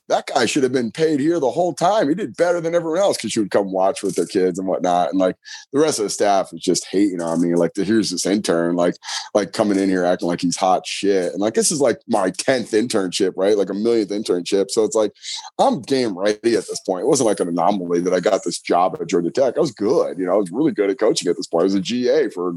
that 0.08 0.26
guy 0.26 0.46
should 0.46 0.62
have 0.62 0.72
been 0.72 0.92
paid 0.92 1.20
here 1.20 1.40
the 1.40 1.50
whole 1.50 1.74
time. 1.74 2.08
He 2.08 2.14
did 2.14 2.36
better 2.36 2.60
than 2.60 2.74
everyone 2.74 3.00
else 3.00 3.16
because 3.16 3.32
she 3.32 3.40
would 3.40 3.50
come 3.50 3.72
watch 3.72 4.02
with 4.02 4.14
their 4.14 4.26
kids 4.26 4.58
and 4.58 4.68
whatnot. 4.68 5.10
And 5.10 5.18
like 5.18 5.36
the 5.72 5.80
rest 5.80 5.98
of 5.98 6.04
the 6.04 6.10
staff 6.10 6.52
was 6.52 6.60
just 6.60 6.86
hating 6.86 7.20
on 7.20 7.40
me. 7.40 7.54
Like, 7.54 7.72
here's 7.74 8.10
this 8.10 8.26
intern, 8.26 8.76
like, 8.76 8.96
like 9.34 9.52
coming 9.52 9.78
in 9.78 9.88
here 9.88 10.04
acting 10.04 10.28
like 10.28 10.40
he's 10.40 10.56
hot 10.56 10.86
shit. 10.86 11.32
And 11.32 11.40
like, 11.40 11.54
this 11.54 11.70
is 11.70 11.80
like 11.80 12.00
my 12.06 12.30
10th 12.30 12.70
internship, 12.70 13.32
right? 13.36 13.56
Like 13.56 13.70
a 13.70 13.74
millionth 13.74 14.10
internship. 14.10 14.70
So 14.70 14.84
it's 14.84 14.94
like, 14.94 15.12
I'm 15.58 15.82
game 15.82 16.16
ready 16.16 16.56
at 16.56 16.66
this 16.68 16.80
point. 16.80 17.02
It 17.02 17.08
wasn't 17.08 17.28
like 17.28 17.40
an 17.40 17.48
anomaly 17.48 18.00
that 18.00 18.14
I 18.14 18.20
got 18.20 18.44
this 18.44 18.60
job 18.60 18.96
at 19.00 19.08
Georgia 19.08 19.30
Tech. 19.30 19.56
I 19.56 19.60
was 19.60 19.72
good. 19.72 20.18
You 20.18 20.26
know, 20.26 20.34
I 20.34 20.36
was 20.36 20.50
really 20.50 20.72
good 20.72 20.90
at 20.90 20.98
coaching 20.98 21.28
at 21.28 21.36
this 21.36 21.46
point. 21.46 21.62
I 21.62 21.64
was 21.64 21.74
a 21.74 21.80
GA 21.80 22.28
for 22.28 22.56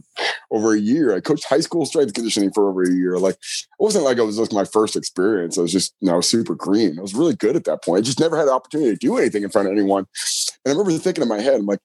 over 0.51 0.73
a 0.73 0.79
year. 0.79 1.15
I 1.15 1.19
coached 1.19 1.45
high 1.45 1.59
school 1.61 1.85
strength 1.85 2.13
conditioning 2.13 2.51
for 2.51 2.69
over 2.69 2.83
a 2.83 2.91
year. 2.91 3.17
Like, 3.17 3.35
it 3.35 3.67
wasn't 3.79 4.05
like 4.05 4.17
it 4.17 4.23
was 4.23 4.37
just 4.37 4.53
my 4.53 4.65
first 4.65 4.95
experience. 4.95 5.57
I 5.57 5.61
was 5.61 5.71
just, 5.71 5.95
you 5.99 6.11
know, 6.11 6.21
super 6.21 6.55
green. 6.55 6.99
I 6.99 7.01
was 7.01 7.15
really 7.15 7.35
good 7.39 7.55
at 7.55 7.63
that 7.65 7.83
point. 7.83 7.99
I 7.99 8.01
just 8.01 8.19
never 8.19 8.37
had 8.37 8.47
the 8.47 8.53
opportunity 8.53 8.91
to 8.91 8.97
do 8.97 9.17
anything 9.17 9.43
in 9.43 9.49
front 9.49 9.67
of 9.67 9.71
anyone. 9.71 10.05
And 10.65 10.71
I 10.73 10.77
remember 10.77 10.91
thinking 10.97 11.21
in 11.21 11.29
my 11.29 11.39
head, 11.39 11.55
I'm 11.55 11.65
like, 11.65 11.79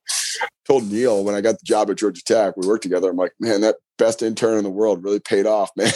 told 0.66 0.90
Neil 0.90 1.24
when 1.24 1.34
I 1.34 1.40
got 1.40 1.58
the 1.58 1.64
job 1.64 1.90
at 1.90 1.96
Georgia 1.96 2.22
Tech, 2.24 2.56
we 2.56 2.66
worked 2.66 2.82
together. 2.82 3.10
I'm 3.10 3.16
like, 3.16 3.32
man, 3.38 3.60
that 3.60 3.76
best 3.98 4.22
intern 4.22 4.58
in 4.58 4.64
the 4.64 4.70
world 4.70 5.04
really 5.04 5.20
paid 5.20 5.46
off, 5.46 5.70
man. 5.76 5.92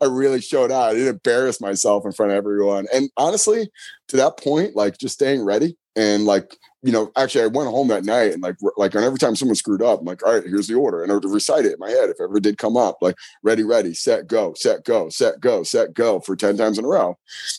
I 0.00 0.06
really 0.06 0.40
showed 0.40 0.72
out. 0.72 0.90
I 0.90 0.94
didn't 0.94 1.08
embarrass 1.08 1.60
myself 1.60 2.04
in 2.04 2.12
front 2.12 2.32
of 2.32 2.36
everyone. 2.36 2.86
And 2.92 3.10
honestly, 3.16 3.70
to 4.08 4.16
that 4.16 4.38
point, 4.38 4.76
like 4.76 4.98
just 4.98 5.14
staying 5.14 5.44
ready 5.44 5.76
and 5.96 6.24
like 6.24 6.56
you 6.82 6.92
know, 6.92 7.12
actually, 7.16 7.44
I 7.44 7.48
went 7.48 7.68
home 7.68 7.88
that 7.88 8.04
night 8.04 8.32
and 8.32 8.42
like, 8.42 8.56
like, 8.78 8.94
and 8.94 9.04
every 9.04 9.18
time 9.18 9.36
someone 9.36 9.54
screwed 9.54 9.82
up, 9.82 10.00
I'm 10.00 10.06
like, 10.06 10.24
all 10.24 10.32
right, 10.32 10.44
here's 10.44 10.66
the 10.66 10.74
order, 10.74 11.02
and 11.02 11.12
I 11.12 11.14
would 11.14 11.24
recite 11.26 11.66
it 11.66 11.74
in 11.74 11.78
my 11.78 11.90
head 11.90 12.08
if 12.08 12.20
ever 12.20 12.40
did 12.40 12.56
come 12.56 12.76
up, 12.76 12.98
like, 13.02 13.16
ready, 13.42 13.64
ready, 13.64 13.92
set, 13.92 14.26
go, 14.26 14.54
set, 14.54 14.84
go, 14.84 15.10
set, 15.10 15.40
go, 15.40 15.62
set, 15.62 15.92
go 15.92 16.20
for 16.20 16.36
ten 16.36 16.56
times 16.56 16.78
in 16.78 16.86
a 16.86 16.88
row, 16.88 17.18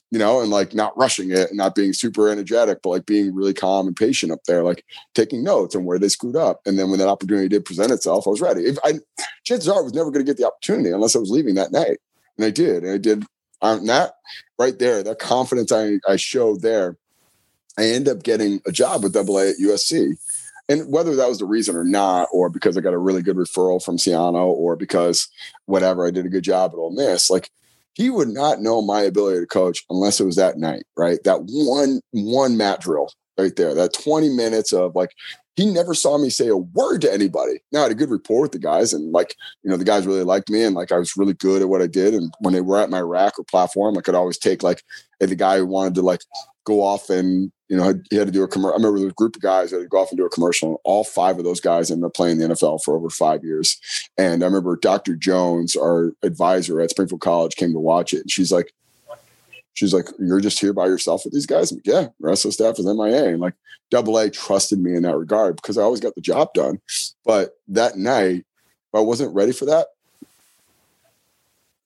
you 0.09 0.17
know, 0.17 0.41
and 0.41 0.49
like 0.49 0.73
not 0.73 0.97
rushing 0.97 1.29
it 1.29 1.49
and 1.49 1.57
not 1.57 1.75
being 1.75 1.93
super 1.93 2.29
energetic, 2.29 2.79
but 2.81 2.89
like 2.89 3.05
being 3.05 3.35
really 3.35 3.53
calm 3.53 3.85
and 3.85 3.95
patient 3.95 4.31
up 4.31 4.43
there, 4.47 4.63
like 4.63 4.83
taking 5.13 5.43
notes 5.43 5.75
on 5.75 5.85
where 5.85 5.99
they 5.99 6.09
screwed 6.09 6.35
up, 6.35 6.61
and 6.65 6.79
then 6.79 6.89
when 6.89 6.97
that 6.99 7.07
opportunity 7.07 7.47
did 7.47 7.65
present 7.65 7.91
itself, 7.91 8.25
I 8.25 8.31
was 8.31 8.41
ready. 8.41 8.61
If 8.61 8.77
I, 8.83 8.93
chances 9.43 9.69
are, 9.69 9.79
I 9.79 9.83
was 9.83 9.93
never 9.93 10.09
going 10.09 10.25
to 10.25 10.29
get 10.29 10.37
the 10.37 10.47
opportunity 10.47 10.89
unless 10.89 11.15
I 11.15 11.19
was 11.19 11.29
leaving 11.29 11.55
that 11.55 11.71
night, 11.71 11.99
and 12.37 12.45
I 12.45 12.49
did, 12.49 12.83
and 12.83 12.93
I 12.93 12.97
did. 12.97 13.23
Um, 13.63 13.85
that 13.85 14.13
right 14.57 14.79
there, 14.79 15.03
that 15.03 15.19
confidence 15.19 15.71
I 15.71 15.99
I 16.07 16.15
showed 16.15 16.63
there 16.63 16.97
I 17.77 17.85
end 17.85 18.07
up 18.07 18.23
getting 18.23 18.61
a 18.65 18.71
job 18.71 19.03
with 19.03 19.13
Double 19.13 19.37
A 19.37 19.49
at 19.49 19.57
USC. 19.61 20.17
And 20.69 20.91
whether 20.91 21.15
that 21.15 21.27
was 21.27 21.39
the 21.39 21.45
reason 21.45 21.75
or 21.75 21.83
not, 21.83 22.29
or 22.31 22.49
because 22.49 22.77
I 22.77 22.81
got 22.81 22.93
a 22.93 22.97
really 22.97 23.21
good 23.21 23.35
referral 23.35 23.83
from 23.83 23.97
Schiano, 23.97 24.45
or 24.47 24.75
because 24.75 25.27
whatever 25.65 26.07
I 26.07 26.11
did 26.11 26.25
a 26.25 26.29
good 26.29 26.43
job 26.43 26.71
at 26.73 26.77
Ole 26.77 26.95
Miss, 26.95 27.29
like 27.29 27.49
he 27.93 28.09
would 28.09 28.29
not 28.29 28.61
know 28.61 28.81
my 28.81 29.01
ability 29.01 29.41
to 29.41 29.47
coach 29.47 29.83
unless 29.89 30.19
it 30.19 30.25
was 30.25 30.37
that 30.37 30.57
night, 30.57 30.83
right? 30.95 31.19
That 31.23 31.41
one 31.47 32.01
one 32.11 32.55
mat 32.55 32.81
drill 32.81 33.11
right 33.37 33.55
there, 33.55 33.73
that 33.73 33.93
20 33.93 34.29
minutes 34.29 34.71
of 34.71 34.95
like 34.95 35.11
he 35.57 35.65
never 35.65 35.93
saw 35.93 36.17
me 36.17 36.29
say 36.29 36.47
a 36.47 36.55
word 36.55 37.01
to 37.01 37.13
anybody. 37.13 37.59
Now 37.71 37.79
I 37.79 37.83
had 37.83 37.91
a 37.91 37.95
good 37.95 38.09
rapport 38.09 38.41
with 38.41 38.53
the 38.53 38.59
guys, 38.59 38.93
and 38.93 39.11
like 39.11 39.35
you 39.63 39.69
know, 39.69 39.77
the 39.77 39.83
guys 39.83 40.07
really 40.07 40.23
liked 40.23 40.49
me, 40.49 40.63
and 40.63 40.75
like 40.75 40.91
I 40.91 40.97
was 40.97 41.17
really 41.17 41.33
good 41.33 41.61
at 41.61 41.69
what 41.69 41.81
I 41.81 41.87
did. 41.87 42.13
And 42.13 42.33
when 42.39 42.53
they 42.53 42.61
were 42.61 42.79
at 42.79 42.89
my 42.89 43.01
rack 43.01 43.37
or 43.37 43.43
platform, 43.43 43.97
I 43.97 44.01
could 44.01 44.15
always 44.15 44.37
take 44.37 44.63
like 44.63 44.83
the 45.19 45.35
guy 45.35 45.57
who 45.57 45.65
wanted 45.65 45.95
to 45.95 46.01
like 46.01 46.21
go 46.63 46.83
off 46.83 47.09
and 47.09 47.51
you 47.69 47.77
know 47.77 47.93
he 48.09 48.17
had 48.17 48.27
to 48.27 48.31
do 48.31 48.43
a 48.43 48.47
commercial. 48.47 48.73
I 48.73 48.77
remember 48.77 48.99
there 48.99 49.05
was 49.05 49.13
a 49.13 49.15
group 49.15 49.35
of 49.35 49.41
guys 49.41 49.71
that 49.71 49.77
would 49.77 49.89
go 49.89 49.99
off 49.99 50.09
and 50.11 50.17
do 50.17 50.25
a 50.25 50.29
commercial. 50.29 50.69
And 50.69 50.77
all 50.83 51.03
five 51.03 51.37
of 51.37 51.43
those 51.43 51.59
guys 51.59 51.89
ended 51.89 52.05
up 52.05 52.13
playing 52.13 52.37
the 52.37 52.49
NFL 52.49 52.83
for 52.83 52.95
over 52.95 53.09
five 53.09 53.43
years. 53.43 53.79
And 54.17 54.43
I 54.43 54.47
remember 54.47 54.75
Dr. 54.75 55.15
Jones, 55.15 55.75
our 55.75 56.13
advisor 56.23 56.81
at 56.81 56.89
Springfield 56.89 57.21
College, 57.21 57.55
came 57.55 57.73
to 57.73 57.79
watch 57.79 58.13
it, 58.13 58.21
and 58.21 58.31
she's 58.31 58.51
like, 58.51 58.73
she's 59.73 59.93
like, 59.93 60.07
"You're 60.19 60.41
just 60.41 60.59
here 60.59 60.73
by 60.73 60.85
yourself 60.85 61.23
with 61.23 61.33
these 61.33 61.45
guys." 61.45 61.71
Like, 61.71 61.85
yeah, 61.85 62.07
the 62.19 62.27
rest 62.27 62.45
of 62.45 62.49
the 62.49 62.53
staff 62.53 62.79
is 62.79 62.85
MIA, 62.85 63.29
and 63.29 63.39
like 63.39 63.55
Double 63.89 64.17
A 64.17 64.29
trusted 64.29 64.79
me 64.79 64.95
in 64.95 65.03
that 65.03 65.17
regard 65.17 65.55
because 65.55 65.77
I 65.77 65.83
always 65.83 65.99
got 65.99 66.15
the 66.15 66.21
job 66.21 66.53
done. 66.53 66.79
But 67.25 67.57
that 67.69 67.97
night, 67.97 68.45
if 68.93 68.95
I 68.95 68.99
wasn't 68.99 69.33
ready 69.35 69.51
for 69.51 69.65
that, 69.65 69.87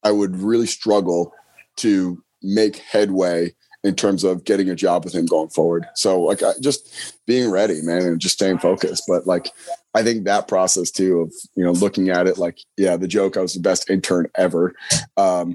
I 0.04 0.12
would 0.12 0.38
really 0.38 0.68
struggle 0.68 1.34
to 1.78 2.24
make 2.44 2.78
headway 2.78 3.54
in 3.86 3.96
terms 3.96 4.24
of 4.24 4.44
getting 4.46 4.68
a 4.68 4.76
job 4.76 5.06
with 5.06 5.14
him 5.14 5.28
going 5.28 5.50
forward. 5.50 5.86
So 5.94 6.20
like 6.20 6.42
I, 6.42 6.54
just 6.60 7.16
being 7.28 7.52
ready, 7.52 7.82
man, 7.84 8.02
and 8.02 8.20
just 8.20 8.34
staying 8.34 8.58
focused. 8.58 9.04
But 9.08 9.28
like 9.28 9.52
I 9.94 10.02
think 10.02 10.26
that 10.26 10.48
process 10.48 10.90
too 10.90 11.22
of 11.22 11.34
you 11.56 11.64
know 11.64 11.72
looking 11.72 12.10
at 12.10 12.26
it 12.26 12.40
like 12.40 12.58
yeah, 12.78 12.98
the 12.98 13.08
joke 13.08 13.38
I 13.38 13.42
was 13.42 13.54
the 13.54 13.60
best 13.60 13.90
intern 13.90 14.28
ever. 14.36 14.74
Um, 15.18 15.54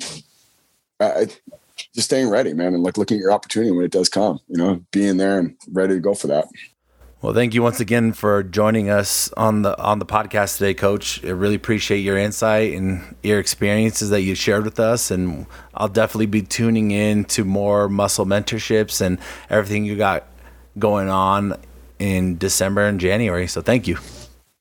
I, 1.00 1.26
just 1.94 2.06
staying 2.06 2.28
ready, 2.28 2.52
man, 2.52 2.74
and 2.74 2.84
like 2.84 2.98
looking 2.98 3.16
at 3.16 3.22
your 3.22 3.32
opportunity 3.32 3.72
when 3.72 3.84
it 3.84 3.90
does 3.90 4.08
come. 4.08 4.38
You 4.46 4.58
know, 4.58 4.84
being 4.92 5.16
there 5.16 5.38
and 5.40 5.56
ready 5.72 5.94
to 5.94 6.00
go 6.00 6.14
for 6.14 6.28
that. 6.28 6.46
Well, 7.22 7.34
thank 7.34 7.52
you 7.52 7.62
once 7.62 7.80
again 7.80 8.14
for 8.14 8.42
joining 8.42 8.88
us 8.88 9.30
on 9.36 9.60
the 9.60 9.78
on 9.78 9.98
the 9.98 10.06
podcast 10.06 10.56
today, 10.56 10.72
Coach. 10.72 11.22
I 11.22 11.28
really 11.28 11.54
appreciate 11.54 11.98
your 11.98 12.16
insight 12.16 12.72
and 12.72 13.14
your 13.22 13.38
experiences 13.38 14.08
that 14.08 14.22
you 14.22 14.34
shared 14.34 14.64
with 14.64 14.80
us, 14.80 15.10
and 15.10 15.44
I'll 15.74 15.88
definitely 15.88 16.26
be 16.26 16.40
tuning 16.40 16.92
in 16.92 17.26
to 17.26 17.44
more 17.44 17.90
muscle 17.90 18.24
mentorships 18.24 19.02
and 19.02 19.18
everything 19.50 19.84
you 19.84 19.96
got 19.96 20.28
going 20.78 21.10
on 21.10 21.56
in 21.98 22.38
December 22.38 22.86
and 22.86 22.98
January. 22.98 23.46
So, 23.46 23.60
thank 23.60 23.86
you. 23.86 23.98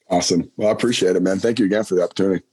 Awesome. 0.10 0.51
Well, 0.57 0.68
I 0.68 0.72
appreciate 0.74 1.16
it, 1.16 1.22
man. 1.22 1.39
Thank 1.39 1.60
you 1.60 1.66
again 1.66 1.86
for 1.86 1.95
the 1.95 2.03
opportunity. 2.03 2.43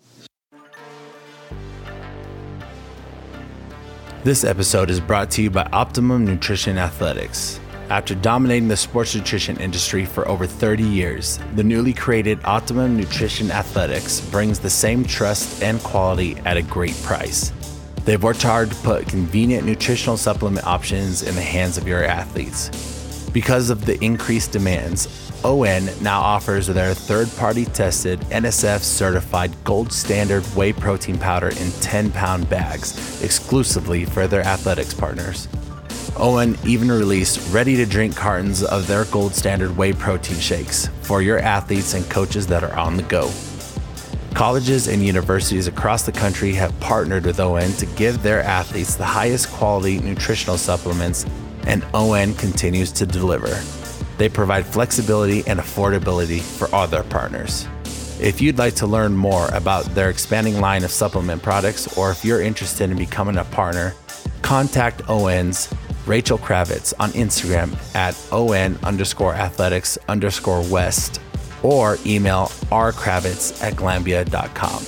This 4.22 4.44
episode 4.44 4.88
is 4.88 5.00
brought 5.00 5.32
to 5.32 5.42
you 5.42 5.50
by 5.50 5.68
Optimum 5.72 6.24
Nutrition 6.24 6.78
Athletics. 6.78 7.58
After 7.88 8.16
dominating 8.16 8.66
the 8.66 8.76
sports 8.76 9.14
nutrition 9.14 9.56
industry 9.58 10.04
for 10.04 10.26
over 10.26 10.44
30 10.44 10.82
years, 10.82 11.38
the 11.54 11.62
newly 11.62 11.92
created 11.92 12.40
Optimum 12.44 12.96
Nutrition 12.96 13.52
Athletics 13.52 14.20
brings 14.20 14.58
the 14.58 14.68
same 14.68 15.04
trust 15.04 15.62
and 15.62 15.80
quality 15.80 16.36
at 16.38 16.56
a 16.56 16.62
great 16.62 17.00
price. 17.04 17.52
They've 18.04 18.22
worked 18.22 18.42
hard 18.42 18.72
to 18.72 18.76
put 18.82 19.06
convenient 19.06 19.66
nutritional 19.66 20.16
supplement 20.16 20.66
options 20.66 21.22
in 21.22 21.36
the 21.36 21.42
hands 21.42 21.78
of 21.78 21.86
your 21.86 22.02
athletes. 22.02 22.70
Because 23.32 23.70
of 23.70 23.86
the 23.86 24.02
increased 24.04 24.50
demands, 24.50 25.30
ON 25.44 25.88
now 26.02 26.20
offers 26.20 26.66
their 26.66 26.92
third 26.92 27.30
party 27.36 27.66
tested 27.66 28.18
NSF 28.30 28.80
certified 28.80 29.52
gold 29.62 29.92
standard 29.92 30.42
whey 30.56 30.72
protein 30.72 31.18
powder 31.18 31.50
in 31.50 31.70
10 31.80 32.10
pound 32.10 32.50
bags 32.50 33.22
exclusively 33.22 34.04
for 34.04 34.26
their 34.26 34.42
athletics 34.42 34.92
partners. 34.92 35.46
ON 36.18 36.56
even 36.66 36.90
released 36.90 37.52
ready 37.52 37.76
to 37.76 37.84
drink 37.84 38.16
cartons 38.16 38.64
of 38.64 38.86
their 38.86 39.04
gold 39.06 39.34
standard 39.34 39.76
whey 39.76 39.92
protein 39.92 40.38
shakes 40.38 40.88
for 41.02 41.20
your 41.20 41.38
athletes 41.38 41.94
and 41.94 42.08
coaches 42.08 42.46
that 42.46 42.64
are 42.64 42.74
on 42.74 42.96
the 42.96 43.02
go. 43.04 43.30
Colleges 44.34 44.88
and 44.88 45.02
universities 45.02 45.66
across 45.66 46.04
the 46.04 46.12
country 46.12 46.52
have 46.52 46.78
partnered 46.80 47.24
with 47.24 47.40
ON 47.40 47.70
to 47.72 47.86
give 47.96 48.22
their 48.22 48.42
athletes 48.42 48.94
the 48.94 49.04
highest 49.04 49.50
quality 49.50 49.98
nutritional 49.98 50.58
supplements, 50.58 51.26
and 51.66 51.84
ON 51.94 52.34
continues 52.34 52.92
to 52.92 53.06
deliver. 53.06 53.58
They 54.18 54.28
provide 54.28 54.66
flexibility 54.66 55.42
and 55.46 55.58
affordability 55.58 56.40
for 56.40 56.74
all 56.74 56.86
their 56.86 57.02
partners. 57.02 57.66
If 58.20 58.40
you'd 58.40 58.58
like 58.58 58.74
to 58.76 58.86
learn 58.86 59.14
more 59.14 59.48
about 59.48 59.84
their 59.94 60.08
expanding 60.08 60.60
line 60.60 60.84
of 60.84 60.90
supplement 60.90 61.42
products, 61.42 61.98
or 61.98 62.10
if 62.10 62.24
you're 62.24 62.40
interested 62.40 62.90
in 62.90 62.96
becoming 62.96 63.36
a 63.36 63.44
partner, 63.44 63.94
contact 64.40 65.08
ON's 65.08 65.68
Rachel 66.06 66.38
Kravitz 66.38 66.94
on 66.98 67.10
Instagram 67.10 67.76
at 67.94 68.14
on 68.32 68.78
underscore 68.84 69.34
athletics 69.34 69.98
underscore 70.08 70.62
west 70.70 71.20
or 71.62 71.98
email 72.06 72.46
rkravitz 72.70 73.62
at 73.62 73.74
glanbia.com. 73.74 74.84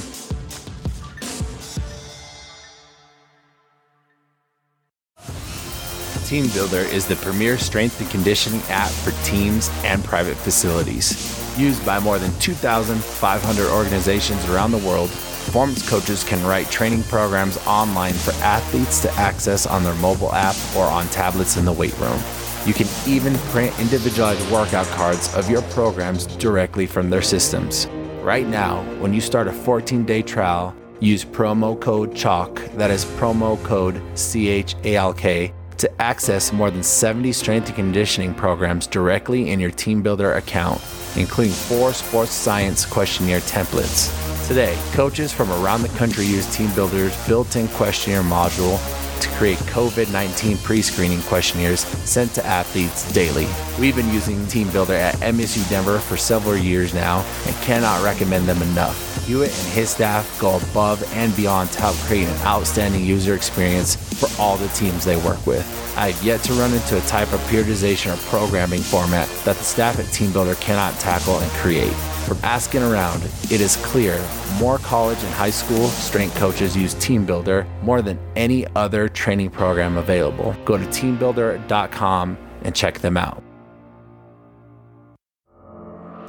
TeamBuildr 6.29 6.93
is 6.93 7.09
the 7.09 7.17
premier 7.17 7.57
strength 7.57 7.99
and 8.03 8.11
conditioning 8.11 8.61
app 8.69 8.91
for 8.91 9.13
teams 9.25 9.71
and 9.83 10.05
private 10.05 10.37
facilities. 10.37 11.59
Used 11.59 11.85
by 11.87 11.99
more 11.99 12.19
than 12.19 12.39
2,500 12.39 13.71
organizations 13.71 14.47
around 14.51 14.73
the 14.73 14.79
world, 14.79 15.09
performance 15.49 15.89
coaches 15.89 16.25
can 16.25 16.45
write 16.45 16.71
training 16.71 17.03
programs 17.05 17.57
online 17.67 18.13
for 18.13 18.33
athletes 18.45 19.01
to 19.01 19.11
access 19.15 19.65
on 19.67 19.83
their 19.83 19.95
mobile 19.95 20.31
app 20.35 20.55
or 20.77 20.85
on 20.85 21.09
tablets 21.09 21.57
in 21.57 21.65
the 21.65 21.73
weight 21.73 21.99
room. 21.99 22.21
You 22.67 22.75
can 22.75 22.87
even 23.07 23.35
print 23.51 23.73
individualized 23.81 24.47
workout 24.53 24.87
cards 24.89 25.35
of 25.35 25.49
your 25.49 25.63
programs 25.73 26.27
directly 26.37 26.85
from 26.85 27.09
their 27.09 27.23
systems. 27.23 27.87
Right 28.21 28.47
now, 28.47 28.83
when 29.01 29.15
you 29.15 29.23
start 29.23 29.49
a 29.49 29.53
14 29.53 30.05
day 30.05 30.21
trial, 30.21 30.77
use 31.01 31.25
promo 31.25 31.81
code 31.81 32.15
CHALK, 32.15 32.71
that 32.77 32.91
is 32.91 33.07
promo 33.07 33.57
code 33.65 34.03
C 34.19 34.49
H 34.49 34.75
A 34.85 34.97
L 34.97 35.15
K, 35.15 35.55
to 35.79 35.91
access 36.03 36.53
more 36.53 36.71
than 36.71 36.83
70 36.83 37.33
strength 37.33 37.69
and 37.69 37.77
conditioning 37.77 38.35
programs 38.35 38.87
directly 38.87 39.51
in 39.51 39.61
your 39.61 39.71
TeamBuildr 39.71 40.37
account, 40.37 40.83
including 41.17 41.55
four 41.55 41.95
sports 41.95 42.33
science 42.33 42.85
questionnaire 42.85 43.41
templates. 43.41 44.28
Today, 44.49 44.79
coaches 44.93 45.31
from 45.31 45.53
around 45.53 45.83
the 45.83 45.91
country 45.91 46.25
use 46.25 46.47
TeamBuildr's 46.47 47.29
built 47.29 47.55
in 47.57 47.69
questionnaire 47.69 48.23
module 48.23 48.81
to 49.21 49.29
create 49.37 49.59
COVID 49.59 50.11
19 50.11 50.57
pre 50.57 50.81
screening 50.81 51.21
questionnaires 51.25 51.81
sent 51.81 52.33
to 52.33 52.47
athletes 52.47 53.13
daily. 53.13 53.47
We've 53.79 53.95
been 53.95 54.11
using 54.11 54.39
TeamBuildr 54.47 54.99
at 54.99 55.17
MSU 55.17 55.69
Denver 55.69 55.99
for 55.99 56.17
several 56.17 56.57
years 56.57 56.95
now 56.95 57.27
and 57.45 57.55
cannot 57.57 58.03
recommend 58.03 58.47
them 58.47 58.63
enough. 58.63 59.27
Hewitt 59.27 59.51
and 59.51 59.69
his 59.75 59.91
staff 59.91 60.41
go 60.41 60.57
above 60.57 61.05
and 61.13 61.37
beyond 61.37 61.71
to 61.73 61.81
help 61.83 61.97
create 62.07 62.27
an 62.27 62.47
outstanding 62.47 63.05
user 63.05 63.35
experience 63.35 63.97
for 63.97 64.31
all 64.41 64.57
the 64.57 64.69
teams 64.69 65.05
they 65.05 65.17
work 65.17 65.47
with. 65.47 65.67
I 65.99 66.13
have 66.13 66.25
yet 66.25 66.43
to 66.45 66.55
run 66.55 66.73
into 66.73 66.97
a 66.97 67.03
type 67.03 67.35
of 67.35 67.41
periodization 67.51 68.15
or 68.15 68.17
programming 68.31 68.81
format 68.81 69.29
that 69.45 69.57
the 69.57 69.65
staff 69.65 69.99
at 69.99 70.07
TeamBuildr 70.07 70.59
cannot 70.59 70.99
tackle 70.99 71.39
and 71.39 71.51
create. 71.53 71.93
From 72.29 72.39
asking 72.43 72.83
around, 72.83 73.23
it 73.45 73.63
is 73.63 73.77
clear 73.77 74.23
more 74.59 74.77
college 74.77 75.17
and 75.25 75.33
high 75.33 75.49
school 75.49 75.87
strength 75.89 76.37
coaches 76.37 76.77
use 76.77 76.95
TeamBuildr 76.97 77.67
more 77.83 78.03
than 78.03 78.19
any 78.37 78.67
other 78.77 79.09
training 79.09 79.49
program 79.49 79.97
available. 79.97 80.55
Go 80.67 80.77
to 80.77 80.85
teambuildr.com 80.85 82.37
and 82.65 82.75
check 82.77 82.99
them 82.99 83.17
out. 83.17 83.43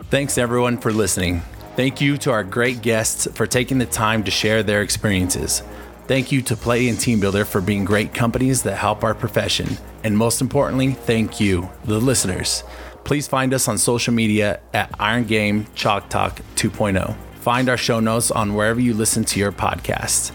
Thanks 0.06 0.38
everyone 0.38 0.78
for 0.78 0.94
listening. 0.94 1.42
Thank 1.76 2.00
you 2.00 2.16
to 2.20 2.32
our 2.32 2.46
great 2.46 2.82
guests 2.82 3.28
for 3.34 3.46
taking 3.46 3.78
the 3.78 3.86
time 3.86 4.24
to 4.24 4.32
share 4.32 4.64
their 4.64 4.82
experiences. 4.82 5.64
Thank 6.08 6.32
you 6.32 6.42
to 6.44 6.56
Play 6.56 6.88
and 6.88 6.98
TeamBuildr 6.98 7.46
for 7.46 7.60
being 7.60 7.84
great 7.84 8.14
companies 8.14 8.64
that 8.64 8.78
help 8.78 9.04
our 9.04 9.14
profession. 9.14 9.78
And 10.06 10.18
most 10.18 10.40
importantly, 10.40 10.94
thank 10.94 11.42
you, 11.42 11.70
the 11.84 12.00
listeners. 12.00 12.64
Please 13.10 13.28
find 13.28 13.56
us 13.56 13.68
on 13.68 13.80
social 13.80 14.14
media 14.14 14.60
at 14.72 14.94
Iron 15.00 15.24
Game 15.24 15.66
Chalk 15.74 16.10
Talk 16.10 16.42
2.0. 16.58 17.16
Find 17.40 17.68
our 17.68 17.76
show 17.76 18.00
notes 18.00 18.30
on 18.30 18.54
wherever 18.54 18.80
you 18.80 18.94
listen 18.94 19.26
to 19.26 19.40
your 19.40 19.52
podcasts. 19.52 20.32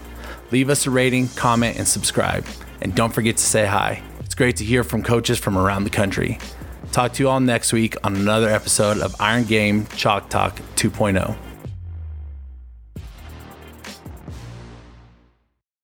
Leave 0.51 0.69
us 0.69 0.85
a 0.85 0.91
rating, 0.91 1.29
comment, 1.37 1.77
and 1.77 1.87
subscribe. 1.87 2.45
And 2.81 2.93
don't 2.93 3.13
forget 3.13 3.37
to 3.37 3.43
say 3.43 3.65
hi. 3.65 4.03
It's 4.19 4.35
great 4.35 4.57
to 4.57 4.65
hear 4.65 4.83
from 4.83 5.03
coaches 5.03 5.39
from 5.39 5.57
around 5.57 5.85
the 5.85 5.89
country. 5.89 6.37
Talk 6.91 7.13
to 7.13 7.23
you 7.23 7.29
all 7.29 7.39
next 7.39 7.71
week 7.71 7.95
on 8.03 8.13
another 8.13 8.49
episode 8.49 8.97
of 8.97 9.15
Iron 9.21 9.45
Game 9.45 9.87
Chalk 9.95 10.29
Talk 10.29 10.57
2.0. 10.75 11.44